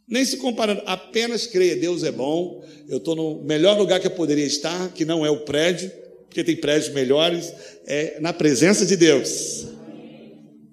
Nem 0.06 0.24
se 0.24 0.36
comparando. 0.36 0.82
Apenas 0.86 1.46
creia. 1.46 1.76
Deus 1.76 2.02
é 2.02 2.12
bom. 2.12 2.64
Eu 2.88 2.98
estou 2.98 3.16
no 3.16 3.42
melhor 3.42 3.78
lugar 3.78 4.00
que 4.00 4.06
eu 4.06 4.10
poderia 4.10 4.44
estar, 4.44 4.92
que 4.92 5.04
não 5.04 5.24
é 5.24 5.30
o 5.30 5.40
prédio, 5.40 5.90
porque 6.28 6.42
tem 6.44 6.56
prédios 6.56 6.92
melhores, 6.92 7.52
é 7.86 8.18
na 8.20 8.32
presença 8.32 8.84
de 8.84 8.96
Deus. 8.96 9.66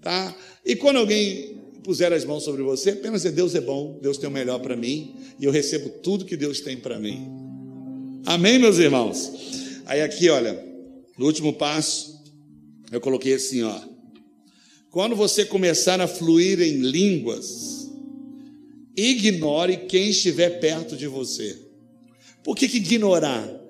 Tá? 0.02 0.36
E 0.66 0.76
quando 0.76 0.98
alguém 0.98 1.58
puser 1.84 2.12
as 2.12 2.26
mãos 2.26 2.44
sobre 2.44 2.62
você, 2.64 2.92
apenas 2.92 3.26
é 3.26 3.32
Deus 3.32 3.56
é 3.56 3.62
bom, 3.62 4.00
Deus 4.02 4.18
tem 4.18 4.30
o 4.30 4.32
melhor 4.32 4.60
para 4.60 4.76
mim 4.76 5.16
e 5.40 5.46
eu 5.46 5.52
recebo 5.52 5.90
tudo 5.90 6.26
que 6.26 6.38
Deus 6.38 6.62
tem 6.62 6.78
para 6.78 7.00
mim. 7.00 7.28
Amém, 8.26 8.60
meus 8.60 8.78
irmãos? 8.78 9.32
Aí 9.86 10.02
aqui, 10.02 10.30
olha, 10.30 10.64
no 11.18 11.26
último 11.26 11.54
passo, 11.54 12.20
eu 12.92 13.00
coloquei 13.00 13.34
assim, 13.34 13.64
ó. 13.64 13.80
Quando 14.90 15.16
você 15.16 15.46
começar 15.46 16.02
a 16.02 16.08
fluir 16.08 16.62
em 16.62 16.82
línguas, 16.82 17.71
ignore 18.96 19.86
quem 19.88 20.10
estiver 20.10 20.60
perto 20.60 20.96
de 20.96 21.08
você. 21.08 21.58
Por 22.44 22.56
que, 22.56 22.68
que 22.68 22.78
ignorar? 22.78 23.62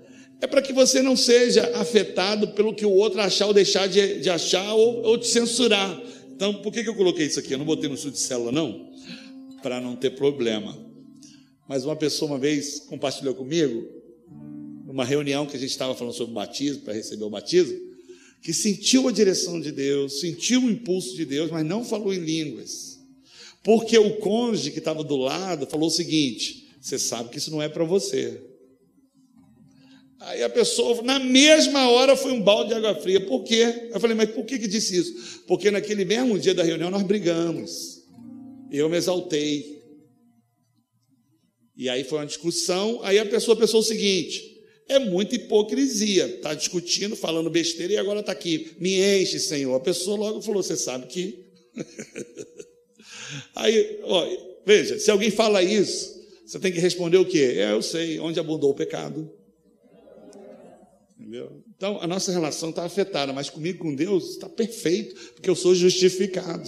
É 0.42 0.48
para 0.48 0.62
que 0.62 0.74
você 0.74 1.02
não 1.02 1.16
seja 1.16 1.78
afetado 1.78 2.50
pelo 2.50 2.74
que 2.74 2.86
o 2.86 2.92
outro 2.92 3.22
achar 3.22 3.48
ou 3.48 3.54
deixar 3.54 3.88
de, 3.88 4.20
de 4.20 4.30
achar 4.30 4.74
ou, 4.74 5.04
ou 5.04 5.18
te 5.18 5.28
censurar. 5.28 6.02
Então, 6.34 6.56
por 6.62 6.74
que, 6.74 6.84
que 6.84 6.90
eu 6.90 6.96
coloquei 6.96 7.28
isso 7.28 7.40
aqui? 7.40 7.54
Eu 7.54 7.60
não 7.60 7.66
botei 7.66 7.88
no 7.88 7.94
estudo 7.94 8.14
de 8.14 8.20
célula, 8.20 8.52
não, 8.52 8.90
para 9.62 9.80
não 9.80 9.96
ter 9.96 10.12
problema. 10.12 10.76
Mas 11.70 11.86
uma 11.86 11.96
pessoa 11.96 12.32
uma 12.32 12.40
vez 12.40 12.80
compartilhou 12.80 13.36
comigo, 13.36 13.88
numa 14.88 15.06
reunião 15.06 15.46
que 15.46 15.56
a 15.56 15.60
gente 15.60 15.70
estava 15.70 15.94
falando 15.94 16.14
sobre 16.14 16.34
batismo, 16.34 16.82
para 16.82 16.96
receber 16.96 17.24
o 17.24 17.30
batismo, 17.30 17.78
que 18.42 18.52
sentiu 18.54 19.08
a 19.08 19.12
direção 19.12 19.62
de 19.62 19.72
Deus, 19.72 20.20
sentiu 20.20 20.64
o 20.64 20.72
impulso 20.72 21.16
de 21.16 21.24
Deus, 21.24 21.52
mas 21.52 21.64
não 21.64 21.86
falou 21.86 22.12
em 22.12 22.20
línguas. 22.20 22.91
Porque 23.64 23.98
o 23.98 24.18
cônjuge 24.18 24.72
que 24.72 24.80
estava 24.80 25.04
do 25.04 25.18
lado 25.18 25.68
falou 25.68 25.88
o 25.88 25.92
seguinte: 25.92 26.76
você 26.82 26.98
sabe 26.98 27.30
que 27.30 27.38
isso 27.38 27.52
não 27.52 27.62
é 27.62 27.70
para 27.70 27.84
você. 27.84 28.42
Aí 30.20 30.44
a 30.44 30.50
pessoa, 30.50 31.02
na 31.02 31.18
mesma 31.18 31.90
hora, 31.90 32.16
foi 32.16 32.32
um 32.32 32.42
balde 32.42 32.70
de 32.70 32.76
água 32.76 32.94
fria. 32.96 33.20
Por 33.26 33.44
quê? 33.44 33.90
Eu 33.92 34.00
falei, 34.00 34.16
mas 34.16 34.30
por 34.30 34.46
que, 34.46 34.60
que 34.60 34.68
disse 34.68 34.96
isso? 34.96 35.42
Porque 35.48 35.72
naquele 35.72 36.06
mesmo 36.06 36.38
dia 36.38 36.54
da 36.54 36.64
reunião 36.64 36.92
nós 36.92 37.02
brigamos. 37.02 38.02
Eu 38.72 38.88
me 38.88 38.98
exaltei. 38.98 39.82
E 41.76 41.90
aí 41.90 42.04
foi 42.04 42.20
uma 42.20 42.26
discussão. 42.26 43.00
Aí 43.04 43.18
a 43.18 43.26
pessoa 43.26 43.58
pensou 43.58 43.80
o 43.80 43.84
seguinte: 43.84 44.62
é 44.88 45.00
muita 45.00 45.36
hipocrisia. 45.36 46.28
Está 46.28 46.54
discutindo, 46.54 47.16
falando 47.16 47.50
besteira 47.50 47.94
e 47.94 47.98
agora 47.98 48.20
está 48.20 48.32
aqui. 48.32 48.76
Me 48.80 49.02
enche, 49.02 49.40
Senhor. 49.40 49.74
A 49.76 49.80
pessoa 49.80 50.18
logo 50.18 50.42
falou: 50.42 50.62
Você 50.62 50.78
sabe 50.78 51.08
que. 51.08 51.46
Aí, 53.56 54.00
ó, 54.04 54.28
veja, 54.66 55.00
se 55.00 55.10
alguém 55.12 55.32
fala 55.32 55.62
isso, 55.64 56.22
você 56.46 56.60
tem 56.60 56.72
que 56.72 56.80
responder 56.80 57.18
o 57.18 57.26
quê? 57.26 57.56
É, 57.58 57.72
eu 57.72 57.82
sei, 57.82 58.20
onde 58.20 58.40
abundou 58.40 58.72
o 58.72 58.76
pecado 58.76 59.32
Entendeu? 61.22 61.64
Então, 61.78 62.00
a 62.02 62.08
nossa 62.08 62.32
relação 62.32 62.72
está 62.72 62.84
afetada, 62.84 63.32
mas 63.32 63.50
comigo, 63.50 63.80
com 63.80 63.94
Deus, 63.96 64.32
está 64.32 64.50
perfeito, 64.50 65.16
porque 65.34 65.50
eu 65.50 65.56
sou 65.56 65.74
justificado. 65.76 66.68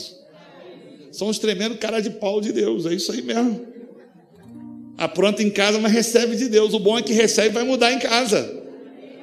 Somos 1.11 1.39
tremendo 1.39 1.77
cara 1.77 1.99
de 1.99 2.11
pau 2.11 2.39
de 2.39 2.53
Deus, 2.53 2.85
é 2.85 2.93
isso 2.93 3.11
aí 3.11 3.21
mesmo. 3.21 3.67
Apronta 4.95 5.41
em 5.41 5.49
casa, 5.49 5.79
mas 5.79 5.91
recebe 5.91 6.35
de 6.35 6.47
Deus. 6.47 6.73
O 6.73 6.79
bom 6.79 6.97
é 6.97 7.01
que 7.01 7.13
recebe 7.13 7.49
vai 7.49 7.63
mudar 7.63 7.91
em 7.91 7.99
casa. 7.99 8.63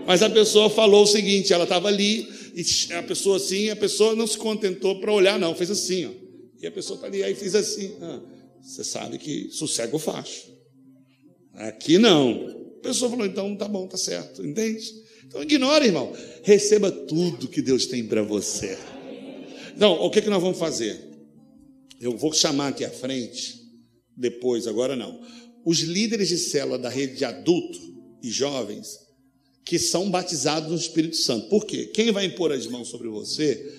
Mas 0.04 0.22
a 0.22 0.28
pessoa 0.28 0.68
falou 0.68 1.04
o 1.04 1.06
seguinte: 1.06 1.52
ela 1.52 1.64
estava 1.64 1.88
ali, 1.88 2.28
e 2.54 2.92
a 2.92 3.02
pessoa 3.02 3.36
assim, 3.36 3.70
a 3.70 3.76
pessoa 3.76 4.14
não 4.14 4.26
se 4.26 4.36
contentou 4.36 5.00
para 5.00 5.12
olhar, 5.12 5.38
não, 5.38 5.54
fez 5.54 5.70
assim, 5.70 6.06
ó. 6.06 6.29
E 6.60 6.66
a 6.66 6.70
pessoa 6.70 6.96
está 6.96 7.06
ali, 7.06 7.22
aí 7.22 7.34
fez 7.34 7.54
assim. 7.54 7.96
Ah, 8.02 8.20
você 8.60 8.84
sabe 8.84 9.18
que 9.18 9.50
sossego 9.50 9.98
faço. 9.98 10.52
Aqui 11.54 11.98
não. 11.98 12.74
A 12.78 12.82
pessoa 12.82 13.10
falou, 13.10 13.26
então 13.26 13.56
tá 13.56 13.66
bom, 13.66 13.86
tá 13.86 13.96
certo, 13.96 14.44
entende? 14.44 14.92
Então 15.26 15.42
ignore, 15.42 15.86
irmão. 15.86 16.12
Receba 16.42 16.90
tudo 16.90 17.48
que 17.48 17.62
Deus 17.62 17.86
tem 17.86 18.06
para 18.06 18.22
você. 18.22 18.78
Então, 19.74 19.92
o 19.94 20.10
que, 20.10 20.20
que 20.20 20.28
nós 20.28 20.42
vamos 20.42 20.58
fazer? 20.58 21.00
Eu 22.00 22.16
vou 22.16 22.32
chamar 22.32 22.68
aqui 22.68 22.84
à 22.84 22.90
frente, 22.90 23.60
depois, 24.16 24.66
agora 24.66 24.96
não. 24.96 25.20
Os 25.64 25.80
líderes 25.80 26.28
de 26.28 26.38
célula 26.38 26.78
da 26.78 26.88
rede 26.88 27.16
de 27.16 27.24
adulto 27.24 27.78
e 28.22 28.30
jovens 28.30 28.98
que 29.64 29.78
são 29.78 30.10
batizados 30.10 30.70
no 30.70 30.76
Espírito 30.76 31.16
Santo. 31.16 31.48
Por 31.48 31.64
quê? 31.64 31.86
Quem 31.94 32.10
vai 32.10 32.24
impor 32.24 32.52
as 32.52 32.66
mãos 32.66 32.88
sobre 32.88 33.08
você? 33.08 33.72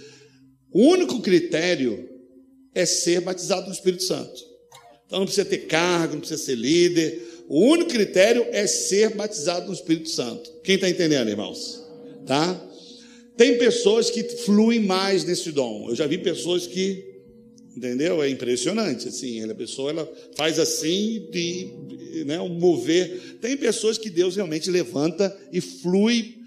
O 0.72 0.84
único 0.84 1.22
critério 1.22 2.08
é 2.74 2.86
ser 2.86 3.22
batizado 3.22 3.68
no 3.68 3.74
Espírito 3.74 4.04
Santo. 4.04 4.52
Então 5.06 5.20
não 5.20 5.26
precisa 5.26 5.46
ter 5.46 5.68
cargo, 5.68 6.14
não 6.14 6.22
precisa 6.22 6.42
ser 6.42 6.56
líder, 6.56 7.32
o 7.54 7.66
único 7.66 7.90
critério 7.90 8.48
é 8.52 8.66
ser 8.66 9.14
batizado 9.14 9.68
no 9.68 9.74
Espírito 9.74 10.08
Santo. 10.08 10.50
Quem 10.64 10.76
está 10.76 10.90
entendendo, 10.90 11.28
irmãos? 11.28 11.84
Tá? 12.26 12.72
Tem 13.36 13.58
pessoas 13.58 14.10
que 14.10 14.24
fluem 14.24 14.80
mais 14.80 15.26
nesse 15.26 15.52
dom. 15.52 15.90
Eu 15.90 15.96
já 15.96 16.08
vi 16.08 16.18
pessoas 16.18 16.66
que, 16.66 17.04
entendeu? 17.76 18.24
É 18.24 18.30
impressionante, 18.30 19.10
assim. 19.10 19.44
A 19.44 19.54
pessoa 19.54 19.90
ela 19.90 20.14
faz 20.38 20.60
assim 20.60 21.28
e, 21.34 22.24
né, 22.26 22.38
mover. 22.38 23.38
Tem 23.42 23.58
pessoas 23.58 23.98
que 23.98 24.10
Deus 24.10 24.38
realmente 24.38 24.72
levanta 24.72 25.38
e 25.52 25.60
flui 25.60 26.38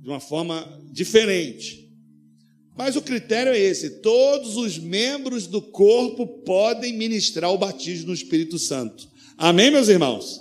de 0.00 0.08
uma 0.08 0.20
forma 0.20 0.80
diferente. 0.92 1.81
Mas 2.76 2.96
o 2.96 3.02
critério 3.02 3.52
é 3.52 3.58
esse: 3.58 4.00
todos 4.00 4.56
os 4.56 4.78
membros 4.78 5.46
do 5.46 5.60
corpo 5.60 6.26
podem 6.26 6.94
ministrar 6.94 7.52
o 7.52 7.58
batismo 7.58 8.08
no 8.08 8.14
Espírito 8.14 8.58
Santo. 8.58 9.08
Amém, 9.36 9.70
meus 9.70 9.88
irmãos? 9.88 10.40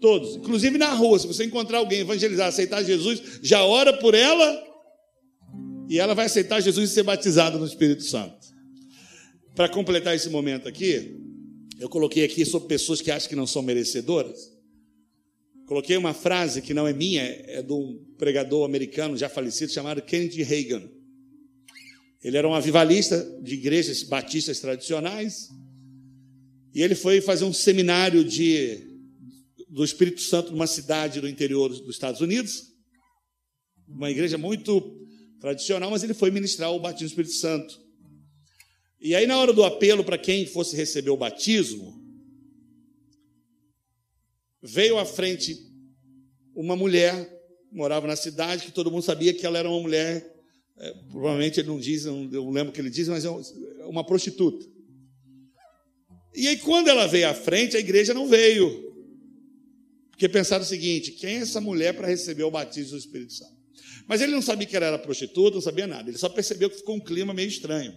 Todos. 0.00 0.36
Inclusive 0.36 0.76
na 0.76 0.92
rua, 0.92 1.18
se 1.18 1.26
você 1.26 1.44
encontrar 1.44 1.78
alguém 1.78 2.00
evangelizar, 2.00 2.48
aceitar 2.48 2.82
Jesus, 2.84 3.40
já 3.42 3.64
ora 3.64 3.92
por 3.92 4.14
ela 4.14 4.62
e 5.88 5.98
ela 5.98 6.14
vai 6.14 6.26
aceitar 6.26 6.60
Jesus 6.60 6.90
e 6.90 6.92
ser 6.94 7.02
batizada 7.02 7.58
no 7.58 7.66
Espírito 7.66 8.02
Santo. 8.02 8.36
Para 9.54 9.68
completar 9.68 10.14
esse 10.14 10.28
momento 10.28 10.68
aqui, 10.68 11.16
eu 11.78 11.88
coloquei 11.88 12.24
aqui 12.24 12.44
sobre 12.44 12.68
pessoas 12.68 13.00
que 13.00 13.10
acham 13.10 13.28
que 13.28 13.36
não 13.36 13.46
são 13.46 13.62
merecedoras. 13.62 14.52
Coloquei 15.66 15.96
uma 15.96 16.12
frase 16.12 16.60
que 16.60 16.74
não 16.74 16.86
é 16.86 16.92
minha, 16.92 17.22
é 17.22 17.62
de 17.62 17.72
um 17.72 18.04
pregador 18.18 18.64
americano 18.64 19.16
já 19.16 19.28
falecido 19.28 19.72
chamado 19.72 20.02
Kennedy 20.02 20.42
Reagan. 20.42 20.82
Ele 22.24 22.38
era 22.38 22.48
um 22.48 22.54
avivalista 22.54 23.22
de 23.42 23.54
igrejas 23.54 24.02
batistas 24.02 24.58
tradicionais 24.58 25.50
e 26.74 26.82
ele 26.82 26.94
foi 26.94 27.20
fazer 27.20 27.44
um 27.44 27.52
seminário 27.52 28.24
de 28.24 28.90
do 29.68 29.84
Espírito 29.84 30.20
Santo 30.20 30.52
numa 30.52 30.68
cidade 30.68 31.20
do 31.20 31.28
interior 31.28 31.68
dos 31.68 31.94
Estados 31.96 32.20
Unidos, 32.20 32.72
uma 33.88 34.08
igreja 34.08 34.38
muito 34.38 35.04
tradicional, 35.40 35.90
mas 35.90 36.04
ele 36.04 36.14
foi 36.14 36.30
ministrar 36.30 36.72
o 36.72 36.78
batismo 36.78 37.08
do 37.08 37.10
Espírito 37.10 37.34
Santo. 37.34 37.80
E 39.00 39.16
aí, 39.16 39.26
na 39.26 39.36
hora 39.36 39.52
do 39.52 39.64
apelo 39.64 40.04
para 40.04 40.16
quem 40.16 40.46
fosse 40.46 40.76
receber 40.76 41.10
o 41.10 41.16
batismo, 41.16 42.00
veio 44.62 44.96
à 44.96 45.04
frente 45.04 45.58
uma 46.54 46.76
mulher, 46.76 47.28
morava 47.72 48.06
na 48.06 48.14
cidade, 48.14 48.66
que 48.66 48.72
todo 48.72 48.92
mundo 48.92 49.02
sabia 49.02 49.34
que 49.34 49.44
ela 49.44 49.58
era 49.58 49.68
uma 49.68 49.80
mulher, 49.80 50.33
é, 50.78 50.92
provavelmente 51.10 51.60
ele 51.60 51.68
não 51.68 51.78
diz, 51.78 52.04
eu 52.04 52.14
não 52.14 52.50
lembro 52.50 52.70
o 52.70 52.72
que 52.72 52.80
ele 52.80 52.90
diz, 52.90 53.08
mas 53.08 53.24
é, 53.24 53.28
é 53.28 53.84
uma 53.86 54.04
prostituta. 54.04 54.66
E 56.34 56.48
aí, 56.48 56.58
quando 56.58 56.88
ela 56.88 57.06
veio 57.06 57.28
à 57.28 57.34
frente, 57.34 57.76
a 57.76 57.80
igreja 57.80 58.12
não 58.12 58.26
veio. 58.26 58.92
Porque 60.10 60.28
pensaram 60.28 60.64
o 60.64 60.66
seguinte: 60.66 61.12
quem 61.12 61.36
é 61.36 61.38
essa 61.38 61.60
mulher 61.60 61.94
para 61.94 62.08
receber 62.08 62.42
o 62.42 62.50
batismo 62.50 62.92
do 62.92 62.98
Espírito 62.98 63.32
Santo? 63.32 63.54
Mas 64.06 64.20
ele 64.20 64.32
não 64.32 64.42
sabia 64.42 64.66
que 64.66 64.76
ela 64.76 64.86
era 64.86 64.98
prostituta, 64.98 65.54
não 65.54 65.62
sabia 65.62 65.86
nada. 65.86 66.10
Ele 66.10 66.18
só 66.18 66.28
percebeu 66.28 66.68
que 66.68 66.76
ficou 66.76 66.96
um 66.96 67.00
clima 67.00 67.32
meio 67.32 67.48
estranho. 67.48 67.96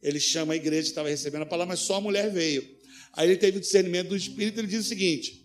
Ele 0.00 0.20
chama 0.20 0.52
a 0.52 0.56
igreja 0.56 0.82
que 0.82 0.88
estava 0.88 1.08
recebendo 1.08 1.42
a 1.42 1.46
palavra, 1.46 1.72
mas 1.72 1.80
só 1.80 1.96
a 1.96 2.00
mulher 2.00 2.30
veio. 2.30 2.62
Aí 3.12 3.28
ele 3.28 3.36
teve 3.36 3.58
o 3.58 3.60
discernimento 3.60 4.08
do 4.08 4.16
Espírito 4.16 4.58
e 4.58 4.60
ele 4.60 4.68
diz 4.68 4.86
o 4.86 4.88
seguinte: 4.88 5.43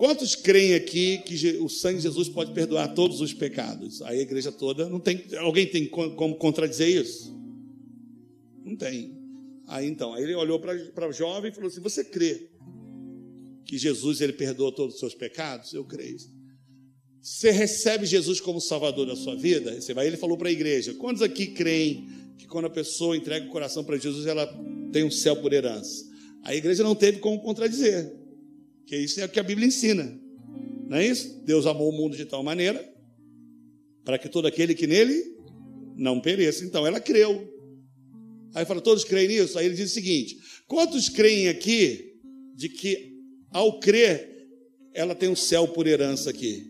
Quantos 0.00 0.34
creem 0.34 0.72
aqui 0.72 1.18
que 1.18 1.58
o 1.58 1.68
sangue 1.68 1.98
de 1.98 2.04
Jesus 2.04 2.26
pode 2.26 2.54
perdoar 2.54 2.94
todos 2.94 3.20
os 3.20 3.34
pecados? 3.34 4.00
Aí 4.00 4.20
a 4.20 4.22
igreja 4.22 4.50
toda 4.50 4.88
não 4.88 4.98
tem. 4.98 5.26
Alguém 5.36 5.66
tem 5.66 5.86
como 5.86 6.36
contradizer 6.36 6.88
isso? 6.88 7.30
Não 8.64 8.74
tem. 8.76 9.14
Aí 9.66 9.86
então, 9.86 10.14
aí 10.14 10.22
ele 10.22 10.34
olhou 10.34 10.58
para 10.58 11.06
o 11.06 11.12
jovem 11.12 11.50
e 11.50 11.54
falou 11.54 11.68
assim: 11.68 11.82
Você 11.82 12.02
crê 12.02 12.48
que 13.66 13.76
Jesus 13.76 14.22
ele 14.22 14.32
perdoa 14.32 14.74
todos 14.74 14.94
os 14.94 15.00
seus 15.00 15.14
pecados? 15.14 15.74
Eu 15.74 15.84
creio. 15.84 16.16
Você 17.20 17.50
recebe 17.50 18.06
Jesus 18.06 18.40
como 18.40 18.58
Salvador 18.58 19.06
da 19.06 19.14
sua 19.14 19.36
vida? 19.36 19.78
Você 19.78 19.92
vai, 19.92 20.06
ele 20.06 20.16
falou 20.16 20.38
para 20.38 20.48
a 20.48 20.52
igreja. 20.52 20.94
Quantos 20.94 21.20
aqui 21.20 21.48
creem 21.48 22.08
que 22.38 22.46
quando 22.46 22.64
a 22.64 22.70
pessoa 22.70 23.18
entrega 23.18 23.44
o 23.44 23.50
coração 23.50 23.84
para 23.84 23.98
Jesus, 23.98 24.24
ela 24.26 24.46
tem 24.90 25.04
um 25.04 25.10
céu 25.10 25.36
por 25.36 25.52
herança? 25.52 26.08
A 26.42 26.54
igreja 26.54 26.82
não 26.82 26.94
teve 26.94 27.18
como 27.18 27.42
contradizer, 27.42 28.18
que 28.86 28.96
isso 28.96 29.20
é 29.20 29.24
o 29.24 29.28
que 29.28 29.40
a 29.40 29.42
Bíblia 29.42 29.66
ensina. 29.66 30.18
Não 30.88 30.96
é 30.96 31.06
isso? 31.06 31.42
Deus 31.44 31.66
amou 31.66 31.88
o 31.88 31.96
mundo 31.96 32.16
de 32.16 32.24
tal 32.24 32.42
maneira 32.42 32.84
para 34.04 34.18
que 34.18 34.28
todo 34.28 34.46
aquele 34.46 34.74
que 34.74 34.86
nele 34.86 35.22
não 35.96 36.20
pereça. 36.20 36.64
Então 36.64 36.86
ela 36.86 37.00
creu. 37.00 37.48
Aí 38.54 38.64
fala, 38.64 38.80
todos 38.80 39.04
creem 39.04 39.28
nisso? 39.28 39.58
Aí 39.58 39.66
ele 39.66 39.76
diz 39.76 39.90
o 39.90 39.94
seguinte: 39.94 40.36
quantos 40.66 41.08
creem 41.08 41.48
aqui 41.48 42.14
de 42.54 42.68
que 42.68 43.14
ao 43.52 43.78
crer 43.78 44.28
ela 44.92 45.14
tem 45.14 45.28
o 45.28 45.32
um 45.32 45.36
céu 45.36 45.68
por 45.68 45.86
herança 45.86 46.30
aqui? 46.30 46.66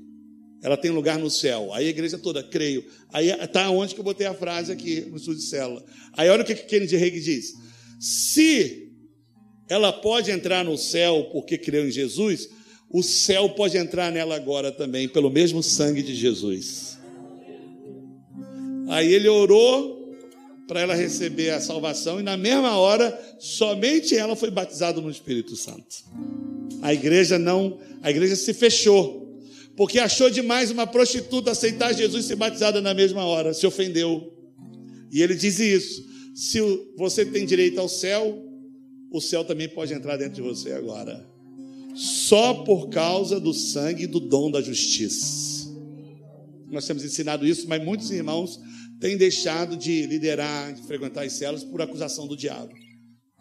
Ela 0.62 0.76
tem 0.76 0.90
lugar 0.90 1.18
no 1.18 1.30
céu. 1.30 1.72
Aí 1.72 1.86
a 1.86 1.90
igreja 1.90 2.18
toda, 2.18 2.42
creio. 2.42 2.84
Aí 3.10 3.30
está 3.30 3.70
onde 3.70 3.94
que 3.94 4.00
eu 4.00 4.04
botei 4.04 4.26
a 4.26 4.34
frase 4.34 4.70
aqui 4.70 5.00
no 5.02 5.16
estudo 5.16 5.38
de 5.38 5.44
célula. 5.44 5.82
Aí 6.12 6.28
olha 6.28 6.42
o 6.42 6.44
que 6.44 6.54
Kennedy 6.54 6.96
Reagan 6.96 7.20
diz. 7.20 7.54
Se 7.98 8.89
ela 9.70 9.92
pode 9.92 10.32
entrar 10.32 10.64
no 10.64 10.76
céu 10.76 11.28
porque 11.32 11.56
creu 11.56 11.86
em 11.86 11.92
Jesus, 11.92 12.50
o 12.90 13.04
céu 13.04 13.48
pode 13.50 13.78
entrar 13.78 14.10
nela 14.10 14.34
agora 14.34 14.72
também, 14.72 15.08
pelo 15.08 15.30
mesmo 15.30 15.62
sangue 15.62 16.02
de 16.02 16.12
Jesus. 16.12 16.98
Aí 18.88 19.14
ele 19.14 19.28
orou 19.28 20.12
para 20.66 20.80
ela 20.80 20.94
receber 20.94 21.50
a 21.50 21.60
salvação 21.60 22.18
e 22.18 22.22
na 22.24 22.36
mesma 22.36 22.76
hora 22.76 23.16
somente 23.38 24.16
ela 24.16 24.34
foi 24.34 24.50
batizada 24.50 25.00
no 25.00 25.08
Espírito 25.08 25.54
Santo. 25.54 26.04
A 26.82 26.92
igreja 26.92 27.38
não, 27.38 27.78
a 28.02 28.10
igreja 28.10 28.34
se 28.34 28.52
fechou 28.52 29.20
porque 29.76 30.00
achou 30.00 30.28
demais 30.28 30.72
uma 30.72 30.86
prostituta 30.86 31.52
aceitar 31.52 31.94
Jesus 31.94 32.24
e 32.24 32.28
ser 32.28 32.36
batizada 32.36 32.80
na 32.80 32.92
mesma 32.92 33.24
hora, 33.24 33.54
se 33.54 33.66
ofendeu. 33.66 34.36
E 35.12 35.22
ele 35.22 35.34
diz 35.36 35.60
isso: 35.60 36.04
se 36.34 36.60
você 36.96 37.24
tem 37.24 37.46
direito 37.46 37.78
ao 37.78 37.88
céu, 37.88 38.49
o 39.10 39.20
céu 39.20 39.44
também 39.44 39.68
pode 39.68 39.92
entrar 39.92 40.16
dentro 40.16 40.34
de 40.34 40.42
você 40.42 40.72
agora. 40.72 41.28
Só 41.94 42.54
por 42.54 42.88
causa 42.88 43.40
do 43.40 43.52
sangue 43.52 44.04
e 44.04 44.06
do 44.06 44.20
dom 44.20 44.50
da 44.50 44.60
justiça. 44.60 45.68
Nós 46.70 46.86
temos 46.86 47.04
ensinado 47.04 47.46
isso, 47.46 47.68
mas 47.68 47.82
muitos 47.84 48.10
irmãos 48.10 48.60
têm 49.00 49.16
deixado 49.16 49.76
de 49.76 50.06
liderar, 50.06 50.72
de 50.72 50.82
frequentar 50.82 51.24
as 51.24 51.32
celas 51.32 51.64
por 51.64 51.82
acusação 51.82 52.28
do 52.28 52.36
diabo 52.36 52.72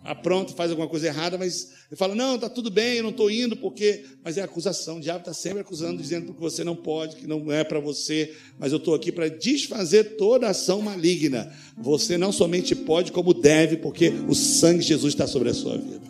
apronta, 0.04 0.54
faz 0.54 0.72
alguma 0.72 0.88
coisa 0.88 1.08
errada, 1.08 1.38
mas 1.38 1.70
ele 1.90 1.98
fala: 1.98 2.16
Não, 2.16 2.36
está 2.36 2.50
tudo 2.50 2.70
bem, 2.70 2.98
eu 2.98 3.04
não 3.04 3.10
estou 3.10 3.30
indo, 3.30 3.56
porque. 3.58 4.06
Mas 4.24 4.38
é 4.38 4.42
acusação, 4.42 4.98
o 4.98 5.02
diabo 5.02 5.20
está 5.20 5.34
sempre 5.34 5.62
acusando, 5.62 6.02
dizendo 6.02 6.34
que 6.34 6.40
você 6.40 6.64
não 6.64 6.76
pode, 6.76 7.16
que 7.16 7.28
não 7.28 7.52
é 7.52 7.64
para 7.64 7.80
você, 7.80 8.34
mas 8.58 8.72
eu 8.72 8.78
estou 8.78 8.94
aqui 8.94 9.12
para 9.12 9.28
desfazer 9.28 10.18
toda 10.18 10.48
ação 10.48 10.82
maligna. 10.82 11.52
Você 11.78 12.18
não 12.18 12.32
somente 12.32 12.76
pode, 12.76 13.12
como 13.12 13.34
deve, 13.34 13.78
porque 13.78 14.10
o 14.28 14.36
sangue 14.36 14.80
de 14.80 14.88
Jesus 14.88 15.14
está 15.14 15.28
sobre 15.28 15.50
a 15.50 15.54
sua 15.54 15.78
vida. 15.78 16.09